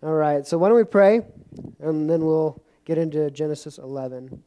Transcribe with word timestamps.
All 0.00 0.14
right, 0.14 0.46
so 0.46 0.58
why 0.58 0.68
don't 0.68 0.76
we 0.76 0.84
pray, 0.84 1.22
and 1.80 2.08
then 2.08 2.24
we'll 2.24 2.62
get 2.84 2.98
into 2.98 3.32
Genesis 3.32 3.78
11. 3.78 4.44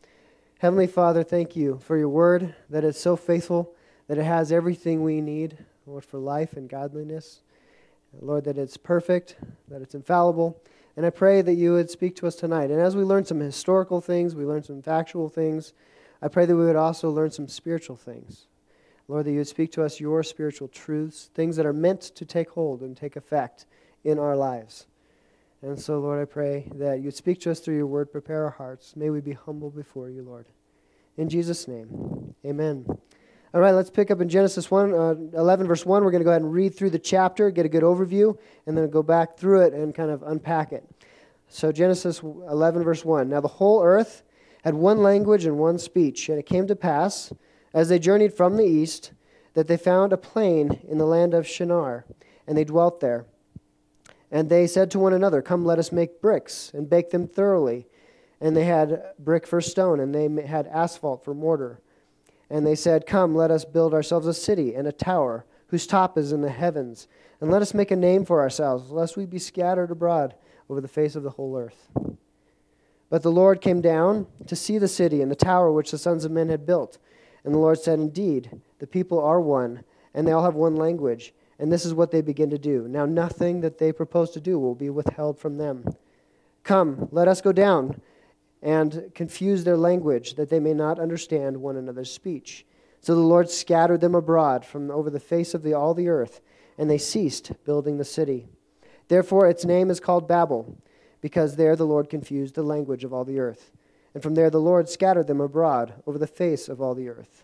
Heavenly 0.59 0.87
Father, 0.87 1.23
thank 1.23 1.57
you 1.57 1.77
for 1.83 1.97
your 1.97 2.07
word, 2.07 2.55
that 2.69 2.85
is 2.85 2.97
so 2.97 3.17
faithful, 3.17 3.75
that 4.07 4.17
it 4.17 4.23
has 4.23 4.53
everything 4.53 5.03
we 5.03 5.19
need, 5.19 5.57
Lord, 5.85 6.05
for 6.05 6.19
life 6.19 6.53
and 6.53 6.69
godliness. 6.69 7.41
Lord, 8.21 8.45
that 8.45 8.57
it's 8.57 8.77
perfect, 8.77 9.35
that 9.67 9.81
it's 9.81 9.93
infallible. 9.93 10.57
And 10.95 11.05
I 11.05 11.09
pray 11.09 11.41
that 11.41 11.55
you 11.55 11.73
would 11.73 11.89
speak 11.89 12.15
to 12.17 12.27
us 12.27 12.35
tonight. 12.35 12.71
And 12.71 12.79
as 12.79 12.95
we 12.95 13.03
learn 13.03 13.25
some 13.25 13.41
historical 13.41 13.99
things, 13.99 14.33
we 14.33 14.45
learn 14.45 14.63
some 14.63 14.81
factual 14.81 15.27
things, 15.27 15.73
I 16.21 16.29
pray 16.29 16.45
that 16.45 16.55
we 16.55 16.63
would 16.63 16.77
also 16.77 17.09
learn 17.09 17.31
some 17.31 17.49
spiritual 17.49 17.97
things. 17.97 18.47
Lord, 19.09 19.25
that 19.25 19.31
you 19.31 19.39
would 19.39 19.49
speak 19.49 19.73
to 19.73 19.83
us 19.83 19.99
your 19.99 20.23
spiritual 20.23 20.69
truths, 20.69 21.29
things 21.33 21.57
that 21.57 21.65
are 21.65 21.73
meant 21.73 22.03
to 22.03 22.23
take 22.23 22.51
hold 22.51 22.79
and 22.79 22.95
take 22.95 23.17
effect 23.17 23.65
in 24.05 24.17
our 24.17 24.37
lives. 24.37 24.85
And 25.63 25.79
so, 25.79 25.99
Lord, 25.99 26.19
I 26.19 26.25
pray 26.25 26.71
that 26.75 27.01
you'd 27.01 27.15
speak 27.15 27.39
to 27.41 27.51
us 27.51 27.59
through 27.59 27.75
your 27.75 27.85
word, 27.85 28.11
prepare 28.11 28.45
our 28.45 28.51
hearts. 28.51 28.95
May 28.95 29.11
we 29.11 29.21
be 29.21 29.33
humble 29.33 29.69
before 29.69 30.09
you, 30.09 30.23
Lord. 30.23 30.47
In 31.17 31.29
Jesus' 31.29 31.67
name, 31.67 32.33
amen. 32.43 32.85
All 33.53 33.61
right, 33.61 33.71
let's 33.71 33.89
pick 33.89 34.09
up 34.09 34.21
in 34.21 34.29
Genesis 34.29 34.71
1, 34.71 34.93
uh, 34.93 35.15
11, 35.37 35.67
verse 35.67 35.85
1. 35.85 36.03
We're 36.03 36.09
going 36.09 36.21
to 36.21 36.25
go 36.25 36.31
ahead 36.31 36.41
and 36.41 36.51
read 36.51 36.73
through 36.73 36.91
the 36.91 36.99
chapter, 36.99 37.51
get 37.51 37.65
a 37.65 37.69
good 37.69 37.83
overview, 37.83 38.37
and 38.65 38.77
then 38.77 38.89
go 38.89 39.03
back 39.03 39.37
through 39.37 39.61
it 39.61 39.73
and 39.73 39.93
kind 39.93 40.09
of 40.09 40.23
unpack 40.23 40.71
it. 40.71 40.83
So, 41.47 41.71
Genesis 41.71 42.21
11, 42.21 42.83
verse 42.83 43.03
1. 43.03 43.29
Now 43.29 43.41
the 43.41 43.47
whole 43.47 43.83
earth 43.83 44.23
had 44.63 44.73
one 44.73 45.03
language 45.03 45.45
and 45.45 45.57
one 45.57 45.77
speech. 45.77 46.29
And 46.29 46.39
it 46.39 46.45
came 46.45 46.65
to 46.67 46.75
pass, 46.75 47.33
as 47.73 47.89
they 47.89 47.99
journeyed 47.99 48.33
from 48.33 48.57
the 48.57 48.65
east, 48.65 49.11
that 49.53 49.67
they 49.67 49.77
found 49.77 50.13
a 50.13 50.17
plain 50.17 50.79
in 50.87 50.97
the 50.97 51.05
land 51.05 51.33
of 51.33 51.47
Shinar, 51.47 52.05
and 52.47 52.57
they 52.57 52.63
dwelt 52.63 52.99
there. 52.99 53.25
And 54.31 54.49
they 54.49 54.65
said 54.65 54.89
to 54.91 54.99
one 54.99 55.13
another, 55.13 55.41
Come, 55.41 55.65
let 55.65 55.77
us 55.77 55.91
make 55.91 56.21
bricks 56.21 56.71
and 56.73 56.89
bake 56.89 57.09
them 57.09 57.27
thoroughly. 57.27 57.85
And 58.39 58.55
they 58.55 58.63
had 58.63 59.03
brick 59.19 59.45
for 59.45 59.61
stone, 59.61 59.99
and 59.99 60.15
they 60.15 60.45
had 60.45 60.67
asphalt 60.67 61.23
for 61.23 61.33
mortar. 61.33 61.81
And 62.49 62.65
they 62.65 62.75
said, 62.75 63.05
Come, 63.05 63.35
let 63.35 63.51
us 63.51 63.65
build 63.65 63.93
ourselves 63.93 64.27
a 64.27 64.33
city 64.33 64.73
and 64.73 64.87
a 64.87 64.91
tower, 64.91 65.45
whose 65.67 65.85
top 65.85 66.17
is 66.17 66.31
in 66.31 66.41
the 66.41 66.49
heavens. 66.49 67.07
And 67.39 67.51
let 67.51 67.61
us 67.61 67.73
make 67.73 67.91
a 67.91 67.95
name 67.95 68.25
for 68.25 68.41
ourselves, 68.41 68.89
lest 68.89 69.17
we 69.17 69.25
be 69.25 69.39
scattered 69.39 69.91
abroad 69.91 70.35
over 70.69 70.81
the 70.81 70.87
face 70.87 71.15
of 71.15 71.23
the 71.23 71.31
whole 71.31 71.57
earth. 71.57 71.89
But 73.09 73.23
the 73.23 73.31
Lord 73.31 73.59
came 73.59 73.81
down 73.81 74.27
to 74.47 74.55
see 74.55 74.77
the 74.77 74.87
city 74.87 75.21
and 75.21 75.29
the 75.29 75.35
tower 75.35 75.71
which 75.71 75.91
the 75.91 75.97
sons 75.97 76.23
of 76.23 76.31
men 76.31 76.47
had 76.47 76.65
built. 76.65 76.97
And 77.43 77.53
the 77.53 77.59
Lord 77.59 77.79
said, 77.79 77.99
Indeed, 77.99 78.61
the 78.79 78.87
people 78.87 79.19
are 79.19 79.41
one, 79.41 79.83
and 80.13 80.25
they 80.25 80.31
all 80.31 80.45
have 80.45 80.55
one 80.55 80.77
language. 80.77 81.33
And 81.61 81.71
this 81.71 81.85
is 81.85 81.93
what 81.93 82.09
they 82.09 82.21
begin 82.21 82.49
to 82.49 82.57
do. 82.57 82.87
Now, 82.87 83.05
nothing 83.05 83.61
that 83.61 83.77
they 83.77 83.93
propose 83.93 84.31
to 84.31 84.41
do 84.41 84.57
will 84.57 84.73
be 84.73 84.89
withheld 84.89 85.37
from 85.37 85.57
them. 85.57 85.85
Come, 86.63 87.07
let 87.11 87.27
us 87.27 87.39
go 87.39 87.51
down 87.51 88.01
and 88.63 89.11
confuse 89.13 89.63
their 89.63 89.77
language, 89.77 90.33
that 90.35 90.49
they 90.49 90.59
may 90.59 90.73
not 90.73 90.99
understand 90.99 91.55
one 91.55 91.77
another's 91.77 92.11
speech. 92.11 92.65
So 92.99 93.13
the 93.13 93.21
Lord 93.21 93.47
scattered 93.47 94.01
them 94.01 94.15
abroad 94.15 94.65
from 94.65 94.89
over 94.89 95.11
the 95.11 95.19
face 95.19 95.53
of 95.53 95.61
the, 95.61 95.75
all 95.75 95.93
the 95.93 96.09
earth, 96.09 96.41
and 96.79 96.89
they 96.89 96.97
ceased 96.97 97.51
building 97.63 97.97
the 97.97 98.05
city. 98.05 98.47
Therefore, 99.07 99.47
its 99.47 99.63
name 99.63 99.91
is 99.91 99.99
called 99.99 100.27
Babel, 100.27 100.77
because 101.21 101.55
there 101.55 101.75
the 101.75 101.85
Lord 101.85 102.09
confused 102.09 102.55
the 102.55 102.63
language 102.63 103.03
of 103.03 103.13
all 103.13 103.23
the 103.23 103.39
earth. 103.39 103.71
And 104.15 104.23
from 104.23 104.33
there 104.33 104.49
the 104.49 104.59
Lord 104.59 104.89
scattered 104.89 105.27
them 105.27 105.39
abroad 105.39 105.93
over 106.07 106.17
the 106.17 106.25
face 106.25 106.67
of 106.67 106.81
all 106.81 106.95
the 106.95 107.07
earth. 107.07 107.43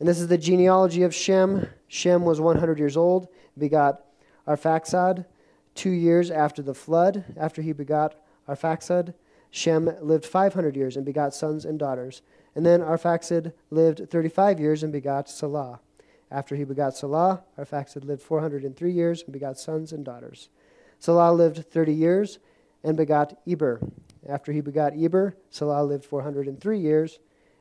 And 0.00 0.08
this 0.08 0.18
is 0.18 0.28
the 0.28 0.38
genealogy 0.38 1.02
of 1.02 1.14
Shem. 1.14 1.68
Shem 1.86 2.24
was 2.24 2.40
100 2.40 2.78
years 2.78 2.96
old, 2.96 3.28
begot 3.56 4.00
Arphaxad. 4.48 5.26
Two 5.74 5.90
years 5.90 6.30
after 6.30 6.62
the 6.62 6.74
flood, 6.74 7.24
after 7.36 7.60
he 7.60 7.72
begot 7.72 8.14
Arphaxad, 8.48 9.12
Shem 9.50 9.90
lived 10.00 10.24
500 10.24 10.74
years 10.74 10.96
and 10.96 11.04
begot 11.04 11.34
sons 11.34 11.66
and 11.66 11.78
daughters. 11.78 12.22
And 12.54 12.64
then 12.64 12.80
Arphaxad 12.80 13.52
lived 13.70 14.10
35 14.10 14.58
years 14.58 14.82
and 14.82 14.92
begot 14.92 15.28
Salah. 15.28 15.80
After 16.30 16.56
he 16.56 16.64
begot 16.64 16.96
Salah, 16.96 17.42
Arphaxad 17.58 18.04
lived 18.04 18.22
403 18.22 18.90
years 18.90 19.22
and 19.22 19.32
begot 19.32 19.58
sons 19.58 19.92
and 19.92 20.04
daughters. 20.04 20.48
Salah 20.98 21.32
lived 21.32 21.70
30 21.70 21.92
years 21.92 22.38
and 22.82 22.96
begot 22.96 23.38
Eber. 23.46 23.80
After 24.26 24.52
he 24.52 24.62
begot 24.62 24.94
Eber, 24.96 25.36
Salah 25.50 25.84
lived 25.84 26.04
403 26.04 26.78
years 26.78 27.18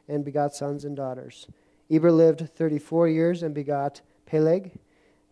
and 0.08 0.24
begot 0.24 0.56
sons 0.56 0.86
and 0.86 0.96
daughters. 0.96 1.48
Eber 1.92 2.12
lived 2.12 2.48
34 2.56 3.08
years 3.08 3.44
and 3.44 3.54
begot 3.54 4.02
Peleg. 4.26 4.72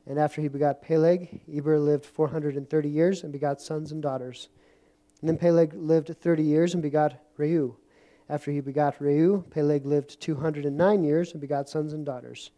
And 0.06 0.18
after 0.18 0.41
he 0.41 0.47
begot 0.47 0.81
Peleg, 0.81 1.41
Eber 1.53 1.79
lived 1.79 2.06
430 2.06 2.90
years 2.90 3.23
and 3.23 3.31
begot 3.31 3.62
sons 3.62 3.91
and 3.91 4.01
daughters. 4.01 4.50
And 5.22 5.29
then 5.29 5.38
Peleg 5.38 5.73
lived 5.73 6.16
30 6.19 6.44
years 6.44 6.73
and 6.73 6.81
begot 6.81 7.16
Reu. 7.38 7.75
After 8.29 8.51
he 8.51 8.59
begot 8.59 9.00
Reu, 9.00 9.50
Peleg 9.51 9.85
lived 9.85 10.19
209 10.19 11.03
years 11.03 11.31
and 11.31 11.41
begot 11.41 11.69
sons 11.69 11.94
and 11.94 12.06
daughters. 12.06 12.51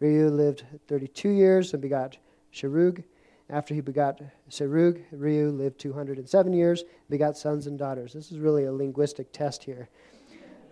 Reu 0.00 0.30
lived 0.30 0.64
32 0.88 1.28
years 1.28 1.72
and 1.72 1.82
begot 1.82 2.16
Sherug. 2.52 3.02
After 3.48 3.74
he 3.74 3.80
begot 3.80 4.20
Serug, 4.50 5.00
Reu 5.14 5.56
lived 5.56 5.78
207 5.78 6.52
years, 6.52 6.80
and 6.80 6.90
begot 7.08 7.38
sons 7.38 7.68
and 7.68 7.78
daughters. 7.78 8.12
This 8.12 8.32
is 8.32 8.38
really 8.38 8.64
a 8.64 8.72
linguistic 8.72 9.30
test 9.32 9.62
here. 9.62 9.88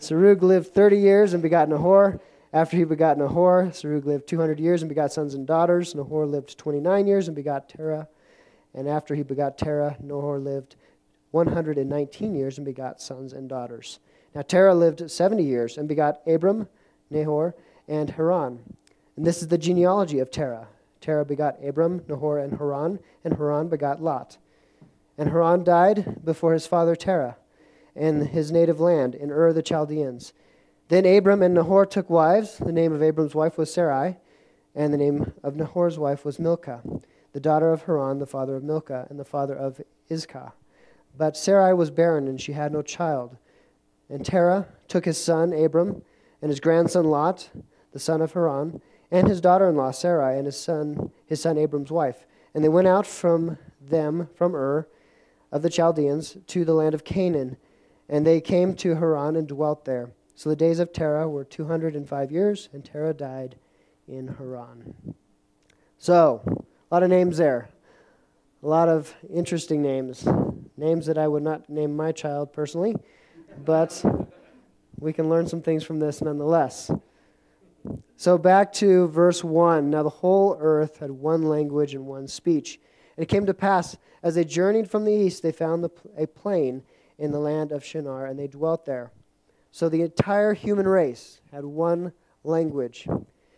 Serug 0.01 0.43
lived 0.43 0.75
30 0.75 0.99
years 0.99 1.35
and 1.35 1.43
begot 1.43 1.69
Nahor. 1.69 2.21
After 2.55 2.77
he 2.77 2.85
begot 2.85 3.19
Nahor, 3.19 3.71
Serug 3.73 4.05
lived 4.05 4.29
200 4.29 4.61
years 4.61 4.81
and 4.81 4.89
begot 4.89 5.13
sons 5.13 5.35
and 5.35 5.45
daughters. 5.45 5.93
Nahor 5.93 6.25
lived 6.25 6.57
29 6.57 7.05
years 7.05 7.27
and 7.27 7.35
begot 7.35 7.69
Terah. 7.69 8.07
And 8.73 8.89
after 8.89 9.17
he 9.17 9.25
begot 9.25 9.59
Terah, 9.59 9.97
Nahor 10.01 10.39
lived 10.39 10.77
119 11.33 12.33
years 12.33 12.57
and 12.57 12.65
begot 12.65 13.03
sons 13.03 13.33
and 13.33 13.49
daughters. 13.49 13.99
Now 14.37 14.43
Terah 14.43 14.73
lived 14.73 15.11
70 15.11 15.43
years 15.43 15.77
and 15.77 15.89
begot 15.89 16.21
Abram, 16.29 16.69
Nahor, 17.11 17.57
and 17.89 18.11
Haran. 18.11 18.61
And 19.17 19.27
this 19.27 19.43
is 19.43 19.49
the 19.49 19.59
genealogy 19.59 20.21
of 20.21 20.31
Terah. 20.31 20.69
Terah 21.01 21.25
begot 21.25 21.57
Abram, 21.61 22.05
Nahor, 22.07 22.39
and 22.39 22.57
Haran, 22.57 23.01
and 23.25 23.35
Haran 23.35 23.69
begot 23.69 24.01
Lot. 24.01 24.39
And 25.19 25.31
Haran 25.31 25.65
died 25.65 26.25
before 26.25 26.53
his 26.53 26.69
father 26.69 26.95
Terah 26.95 27.37
in 27.97 28.27
his 28.27 28.53
native 28.53 28.79
land, 28.79 29.17
in 29.17 29.33
Ur 29.33 29.53
the 29.53 29.61
Chaldeans. 29.61 30.33
Then 30.89 31.07
Abram 31.07 31.43
and 31.43 31.55
Nahor 31.55 31.87
took 31.87 32.11
wives. 32.11 32.59
The 32.59 32.73
name 32.73 32.93
of 32.93 33.03
Abram's 33.03 33.35
wife 33.35 33.57
was 33.57 33.73
Sarai, 33.73 34.19
and 34.75 34.93
the 34.93 34.99
name 34.99 35.33
of 35.43 35.57
Nahor's 35.57 35.99
wife 35.99 36.25
was 36.25 36.39
Milcah, 36.39 36.83
the 37.33 37.41
daughter 37.41 37.73
of 37.73 37.85
Haran, 37.85 38.19
the 38.19 38.27
father 38.27 38.57
of 38.57 38.63
Milcah, 38.63 39.07
and 39.09 39.19
the 39.19 39.25
father 39.25 39.55
of 39.55 39.81
Iscah. 40.11 40.53
But 41.17 41.37
Sarai 41.37 41.73
was 41.73 41.91
barren, 41.91 42.29
and 42.29 42.41
she 42.41 42.53
had 42.53 42.73
no 42.73 42.83
child. 42.83 43.37
And 44.11 44.27
Terah 44.27 44.67
took 44.87 45.07
his 45.07 45.17
son 45.17 45.53
Abram 45.55 46.03
and 46.43 46.51
his 46.51 46.61
grandson 46.61 47.07
Lot, 47.07 47.49
the 47.93 47.99
son 47.99 48.21
of 48.21 48.33
Haran, 48.33 48.83
and 49.11 49.27
his 49.27 49.41
daughter-in-law 49.41 49.93
Sarai, 49.93 50.37
and 50.37 50.45
his 50.45 50.61
son, 50.61 51.11
his 51.25 51.41
son 51.41 51.57
Abram's 51.57 51.91
wife. 51.91 52.27
And 52.53 52.63
they 52.63 52.69
went 52.69 52.89
out 52.89 53.07
from 53.07 53.57
them, 53.81 54.29
from 54.35 54.55
Ur 54.55 54.87
of 55.51 55.63
the 55.63 55.71
Chaldeans, 55.71 56.37
to 56.49 56.65
the 56.65 56.75
land 56.75 56.95
of 56.95 57.05
Canaan. 57.05 57.57
And 58.07 58.27
they 58.27 58.43
came 58.43 58.75
to 58.77 58.97
Haran 58.97 59.37
and 59.37 59.49
dwelt 59.49 59.87
there. 59.87 60.11
So 60.35 60.51
the 60.51 60.57
days 60.57 60.81
of 60.81 60.93
Terah 60.93 61.29
were 61.29 61.45
205 61.45 62.33
years, 62.33 62.69
and 62.73 62.85
Terah 62.85 63.15
died 63.15 63.57
in 64.09 64.29
Haran. 64.29 64.95
So, 65.99 66.43
a 66.47 66.95
lot 66.95 67.03
of 67.03 67.09
names 67.09 67.39
there. 67.39 67.69
A 68.63 68.67
lot 68.67 68.89
of 68.89 69.15
interesting 69.33 69.81
names. 69.81 70.27
Names 70.77 71.07
that 71.07 71.19
I 71.19 71.29
would 71.29 71.43
not 71.43 71.71
name 71.71 71.95
my 71.95 72.13
child 72.13 72.53
personally, 72.53 72.97
but 73.65 74.05
we 74.99 75.13
can 75.13 75.29
learn 75.29 75.47
some 75.47 75.63
things 75.63 75.85
from 75.85 76.01
this 76.01 76.21
nonetheless. 76.21 76.91
So, 78.17 78.37
back 78.37 78.73
to 78.75 79.09
verse 79.09 79.45
1. 79.45 79.89
Now 79.89 80.03
the 80.03 80.09
whole 80.09 80.57
earth 80.61 80.99
had 80.99 81.11
one 81.11 81.45
language 81.45 81.95
and 81.95 82.07
one 82.07 82.27
speech. 82.27 82.81
And 83.17 83.23
it 83.23 83.29
came 83.29 83.47
to 83.47 83.55
pass, 83.55 83.97
as 84.23 84.35
they 84.35 84.45
journeyed 84.45 84.91
from 84.91 85.05
the 85.05 85.13
east, 85.13 85.43
they 85.43 85.53
found 85.53 85.85
the, 85.85 85.91
a 86.17 86.27
plain 86.27 86.83
in 87.19 87.31
the 87.31 87.39
land 87.39 87.71
of 87.71 87.85
Shinar, 87.85 88.27
and 88.27 88.39
they 88.39 88.49
dwelt 88.49 88.85
there. 88.85 89.13
So 89.75 89.89
the 89.89 90.03
entire 90.03 90.55
human 90.55 90.87
race 90.87 91.41
had 91.51 91.65
one 91.65 92.13
language. 92.45 93.09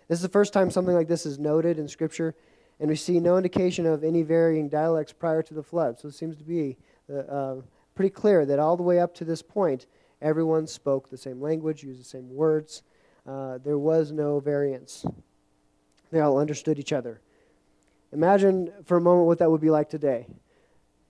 This 0.08 0.18
is 0.18 0.22
the 0.22 0.30
first 0.30 0.54
time 0.54 0.70
something 0.70 0.94
like 0.94 1.08
this 1.08 1.26
is 1.26 1.38
noted 1.38 1.78
in 1.78 1.86
Scripture, 1.88 2.34
and 2.80 2.88
we 2.88 2.96
see 2.96 3.20
no 3.20 3.36
indication 3.36 3.84
of 3.84 4.02
any 4.02 4.22
varying 4.22 4.70
dialects 4.70 5.12
prior 5.12 5.42
to 5.42 5.52
the 5.52 5.62
flood. 5.62 5.98
So 5.98 6.08
it 6.08 6.14
seems 6.14 6.38
to 6.38 6.42
be 6.42 6.78
uh, 7.12 7.18
uh, 7.18 7.56
pretty 7.94 8.08
clear 8.08 8.46
that 8.46 8.58
all 8.58 8.78
the 8.78 8.82
way 8.82 8.98
up 8.98 9.14
to 9.16 9.26
this 9.26 9.42
point, 9.42 9.88
everyone 10.22 10.66
spoke 10.66 11.10
the 11.10 11.18
same 11.18 11.38
language, 11.38 11.82
used 11.82 12.00
the 12.00 12.04
same 12.04 12.34
words. 12.34 12.82
Uh, 13.28 13.58
there 13.58 13.76
was 13.76 14.10
no 14.10 14.40
variance. 14.40 15.04
They 16.10 16.20
all 16.20 16.38
understood 16.38 16.78
each 16.78 16.94
other. 16.94 17.20
Imagine 18.10 18.72
for 18.86 18.96
a 18.96 19.02
moment 19.02 19.26
what 19.26 19.36
that 19.40 19.50
would 19.50 19.60
be 19.60 19.68
like 19.68 19.90
today. 19.90 20.26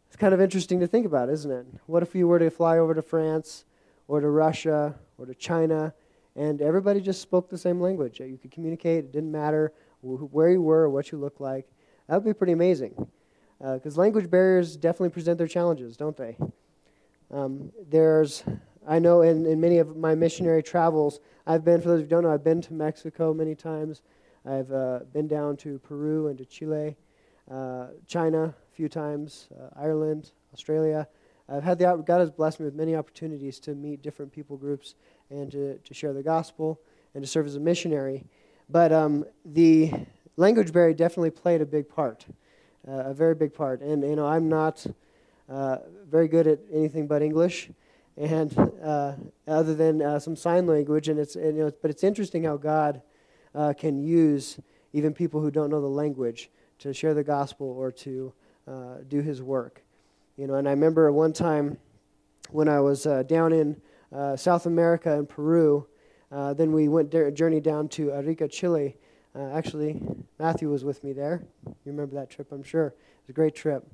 It's 0.08 0.16
kind 0.16 0.34
of 0.34 0.40
interesting 0.40 0.80
to 0.80 0.88
think 0.88 1.06
about, 1.06 1.30
isn't 1.30 1.52
it? 1.52 1.64
What 1.86 2.02
if 2.02 2.12
you 2.16 2.26
were 2.26 2.40
to 2.40 2.50
fly 2.50 2.76
over 2.76 2.92
to 2.92 3.02
France? 3.02 3.64
Or 4.08 4.20
to 4.20 4.28
Russia 4.28 4.94
or 5.18 5.26
to 5.26 5.34
China, 5.34 5.92
and 6.34 6.60
everybody 6.60 7.00
just 7.00 7.20
spoke 7.20 7.48
the 7.48 7.58
same 7.58 7.80
language. 7.80 8.20
You 8.20 8.38
could 8.40 8.50
communicate, 8.50 9.04
it 9.06 9.12
didn't 9.12 9.32
matter 9.32 9.72
where 10.02 10.50
you 10.50 10.62
were 10.62 10.82
or 10.82 10.90
what 10.90 11.10
you 11.10 11.18
looked 11.18 11.40
like. 11.40 11.66
That 12.08 12.16
would 12.16 12.24
be 12.24 12.34
pretty 12.34 12.52
amazing. 12.52 12.94
Because 13.58 13.96
uh, 13.96 14.00
language 14.00 14.30
barriers 14.30 14.76
definitely 14.76 15.08
present 15.08 15.38
their 15.38 15.48
challenges, 15.48 15.96
don't 15.96 16.16
they? 16.16 16.36
Um, 17.32 17.72
there's, 17.88 18.44
I 18.86 18.98
know 18.98 19.22
in, 19.22 19.46
in 19.46 19.60
many 19.60 19.78
of 19.78 19.96
my 19.96 20.14
missionary 20.14 20.62
travels, 20.62 21.20
I've 21.46 21.64
been, 21.64 21.80
for 21.80 21.88
those 21.88 22.02
who 22.02 22.06
don't 22.06 22.22
know, 22.22 22.32
I've 22.32 22.44
been 22.44 22.60
to 22.62 22.74
Mexico 22.74 23.32
many 23.32 23.54
times. 23.54 24.02
I've 24.44 24.70
uh, 24.70 25.00
been 25.12 25.26
down 25.26 25.56
to 25.58 25.78
Peru 25.80 26.28
and 26.28 26.38
to 26.38 26.44
Chile, 26.44 26.96
uh, 27.50 27.86
China 28.06 28.44
a 28.44 28.74
few 28.76 28.88
times, 28.88 29.48
uh, 29.58 29.70
Ireland, 29.74 30.32
Australia. 30.52 31.08
I've 31.48 31.62
had 31.62 31.78
the 31.78 32.02
God 32.04 32.18
has 32.18 32.30
blessed 32.30 32.60
me 32.60 32.64
with 32.64 32.74
many 32.74 32.96
opportunities 32.96 33.60
to 33.60 33.74
meet 33.74 34.02
different 34.02 34.32
people 34.32 34.56
groups 34.56 34.94
and 35.30 35.50
to, 35.52 35.78
to 35.78 35.94
share 35.94 36.12
the 36.12 36.22
gospel 36.22 36.80
and 37.14 37.22
to 37.22 37.28
serve 37.28 37.46
as 37.46 37.54
a 37.54 37.60
missionary. 37.60 38.24
But 38.68 38.92
um, 38.92 39.24
the 39.44 39.92
language 40.36 40.72
barrier 40.72 40.92
definitely 40.92 41.30
played 41.30 41.60
a 41.60 41.66
big 41.66 41.88
part, 41.88 42.26
uh, 42.86 43.04
a 43.06 43.14
very 43.14 43.34
big 43.34 43.54
part. 43.54 43.80
And 43.80 44.02
you 44.02 44.16
know, 44.16 44.26
I'm 44.26 44.48
not 44.48 44.84
uh, 45.48 45.78
very 46.08 46.26
good 46.26 46.48
at 46.48 46.58
anything 46.72 47.06
but 47.06 47.22
English, 47.22 47.70
and 48.16 48.56
uh, 48.82 49.12
other 49.46 49.74
than 49.74 50.02
uh, 50.02 50.18
some 50.18 50.34
sign 50.34 50.66
language. 50.66 51.08
And 51.08 51.18
it's 51.20 51.36
and, 51.36 51.56
you 51.56 51.64
know, 51.64 51.72
but 51.80 51.92
it's 51.92 52.02
interesting 52.02 52.42
how 52.42 52.56
God 52.56 53.02
uh, 53.54 53.72
can 53.72 54.02
use 54.02 54.58
even 54.92 55.14
people 55.14 55.40
who 55.40 55.52
don't 55.52 55.70
know 55.70 55.80
the 55.80 55.86
language 55.86 56.50
to 56.80 56.92
share 56.92 57.14
the 57.14 57.24
gospel 57.24 57.68
or 57.68 57.92
to 57.92 58.32
uh, 58.66 58.96
do 59.06 59.20
His 59.20 59.42
work. 59.42 59.85
You 60.36 60.46
know, 60.46 60.54
and 60.54 60.68
I 60.68 60.72
remember 60.72 61.10
one 61.12 61.32
time 61.32 61.78
when 62.50 62.68
I 62.68 62.80
was 62.80 63.04
down 63.26 63.52
in 63.52 63.80
South 64.36 64.66
America 64.66 65.12
in 65.14 65.26
Peru. 65.26 65.86
then 66.30 66.72
we 66.72 66.88
went 66.88 67.12
a 67.14 67.30
journey 67.30 67.60
down 67.60 67.88
to 67.90 68.12
Arica, 68.12 68.48
Chile, 68.48 68.96
uh, 69.36 69.50
actually, 69.52 70.00
Matthew 70.38 70.70
was 70.70 70.82
with 70.82 71.04
me 71.04 71.12
there. 71.12 71.42
You 71.66 71.74
remember 71.84 72.14
that 72.14 72.30
trip, 72.30 72.52
I'm 72.52 72.62
sure. 72.62 72.86
It 72.86 72.94
was 73.24 73.30
a 73.30 73.32
great 73.32 73.54
trip. 73.54 73.84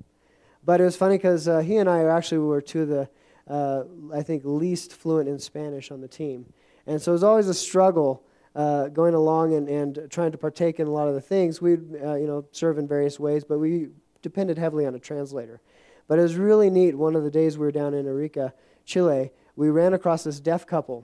But 0.63 0.79
it 0.79 0.85
was 0.85 0.95
funny 0.95 1.17
because 1.17 1.49
uh, 1.49 1.59
he 1.59 1.77
and 1.77 1.89
I 1.89 2.05
actually 2.05 2.37
were 2.37 2.61
two 2.61 2.83
of 2.83 2.87
the, 2.87 3.09
uh, 3.49 3.83
I 4.13 4.23
think, 4.23 4.43
least 4.45 4.93
fluent 4.93 5.27
in 5.27 5.37
Spanish 5.39 5.91
on 5.91 5.99
the 5.99 6.07
team. 6.07 6.45
And 6.87 7.01
so 7.01 7.11
it 7.11 7.15
was 7.15 7.23
always 7.23 7.49
a 7.49 7.53
struggle 7.53 8.23
uh, 8.55 8.87
going 8.87 9.15
along 9.15 9.53
and, 9.53 9.67
and 9.67 10.07
trying 10.09 10.31
to 10.31 10.37
partake 10.37 10.79
in 10.79 10.87
a 10.87 10.91
lot 10.91 11.09
of 11.09 11.13
the 11.13 11.21
things. 11.21 11.61
We'd, 11.61 11.81
uh, 12.01 12.15
you 12.15 12.27
know, 12.27 12.45
serve 12.51 12.77
in 12.77 12.87
various 12.87 13.19
ways, 13.19 13.43
but 13.43 13.59
we 13.59 13.89
depended 14.21 14.57
heavily 14.57 14.85
on 14.85 14.95
a 14.95 14.99
translator. 14.99 15.59
But 16.07 16.19
it 16.19 16.23
was 16.23 16.35
really 16.35 16.69
neat. 16.69 16.95
One 16.95 17.15
of 17.15 17.23
the 17.23 17.31
days 17.31 17.57
we 17.57 17.65
were 17.65 17.71
down 17.71 17.93
in 17.93 18.07
Arica, 18.07 18.53
Chile, 18.85 19.31
we 19.55 19.69
ran 19.69 19.93
across 19.93 20.23
this 20.23 20.39
deaf 20.39 20.65
couple. 20.65 21.03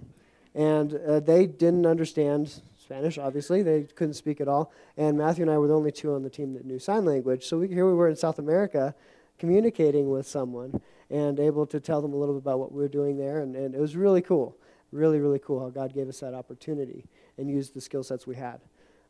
And 0.55 0.95
uh, 0.95 1.19
they 1.19 1.45
didn't 1.45 1.85
understand 1.85 2.61
Spanish, 2.77 3.17
obviously. 3.17 3.61
They 3.61 3.83
couldn't 3.83 4.15
speak 4.15 4.41
at 4.41 4.47
all. 4.47 4.71
And 4.97 5.17
Matthew 5.17 5.43
and 5.43 5.51
I 5.51 5.57
were 5.57 5.67
the 5.67 5.75
only 5.75 5.91
two 5.91 6.13
on 6.13 6.23
the 6.23 6.29
team 6.29 6.53
that 6.53 6.65
knew 6.65 6.79
sign 6.79 7.05
language. 7.05 7.45
So 7.45 7.59
we, 7.59 7.67
here 7.67 7.85
we 7.85 7.93
were 7.93 8.09
in 8.09 8.15
South 8.15 8.39
America 8.39 8.95
communicating 9.37 10.09
with 10.09 10.27
someone 10.27 10.81
and 11.09 11.39
able 11.39 11.65
to 11.67 11.79
tell 11.79 12.01
them 12.01 12.13
a 12.13 12.15
little 12.15 12.35
bit 12.35 12.41
about 12.41 12.59
what 12.59 12.71
we 12.71 12.81
were 12.81 12.89
doing 12.89 13.17
there. 13.17 13.39
And, 13.39 13.55
and 13.55 13.73
it 13.73 13.79
was 13.79 13.95
really 13.95 14.21
cool. 14.21 14.57
Really, 14.91 15.19
really 15.19 15.39
cool 15.39 15.59
how 15.59 15.69
God 15.69 15.93
gave 15.93 16.09
us 16.09 16.19
that 16.21 16.33
opportunity 16.33 17.05
and 17.37 17.49
used 17.49 17.75
the 17.75 17.81
skill 17.81 18.03
sets 18.03 18.25
we 18.25 18.35
had. 18.35 18.59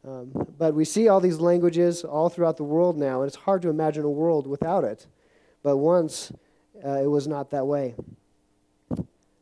Um, 0.07 0.31
but 0.57 0.73
we 0.73 0.85
see 0.85 1.07
all 1.07 1.19
these 1.19 1.39
languages 1.39 2.03
all 2.03 2.29
throughout 2.29 2.57
the 2.57 2.63
world 2.63 2.97
now, 2.97 3.21
and 3.21 3.27
it's 3.27 3.37
hard 3.37 3.61
to 3.63 3.69
imagine 3.69 4.03
a 4.03 4.09
world 4.09 4.47
without 4.47 4.83
it. 4.83 5.07
But 5.63 5.77
once 5.77 6.31
uh, 6.85 7.01
it 7.01 7.07
was 7.07 7.27
not 7.27 7.51
that 7.51 7.65
way 7.65 7.95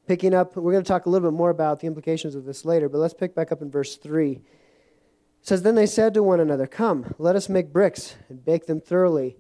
picking 0.08 0.34
up, 0.34 0.56
we're 0.56 0.72
going 0.72 0.84
to 0.84 0.88
talk 0.88 1.06
a 1.06 1.10
little 1.10 1.30
bit 1.30 1.36
more 1.36 1.50
about 1.50 1.82
the 1.82 1.88
implications 1.88 2.34
of 2.34 2.46
this 2.46 2.66
later, 2.66 2.90
but 2.90 2.98
let's 2.98 3.14
pick 3.14 3.36
back 3.36 3.52
up 3.52 3.62
in 3.62 3.70
verse 3.70 3.98
3. 3.98 4.32
It 4.32 4.42
says, 5.42 5.62
Then 5.62 5.76
they 5.76 5.86
said 5.86 6.14
to 6.14 6.24
one 6.24 6.40
another, 6.40 6.66
Come, 6.66 7.14
let 7.18 7.36
us 7.36 7.50
make 7.50 7.74
bricks 7.74 8.16
and 8.30 8.44
bake 8.44 8.66
them 8.66 8.80
thoroughly. 8.80 9.36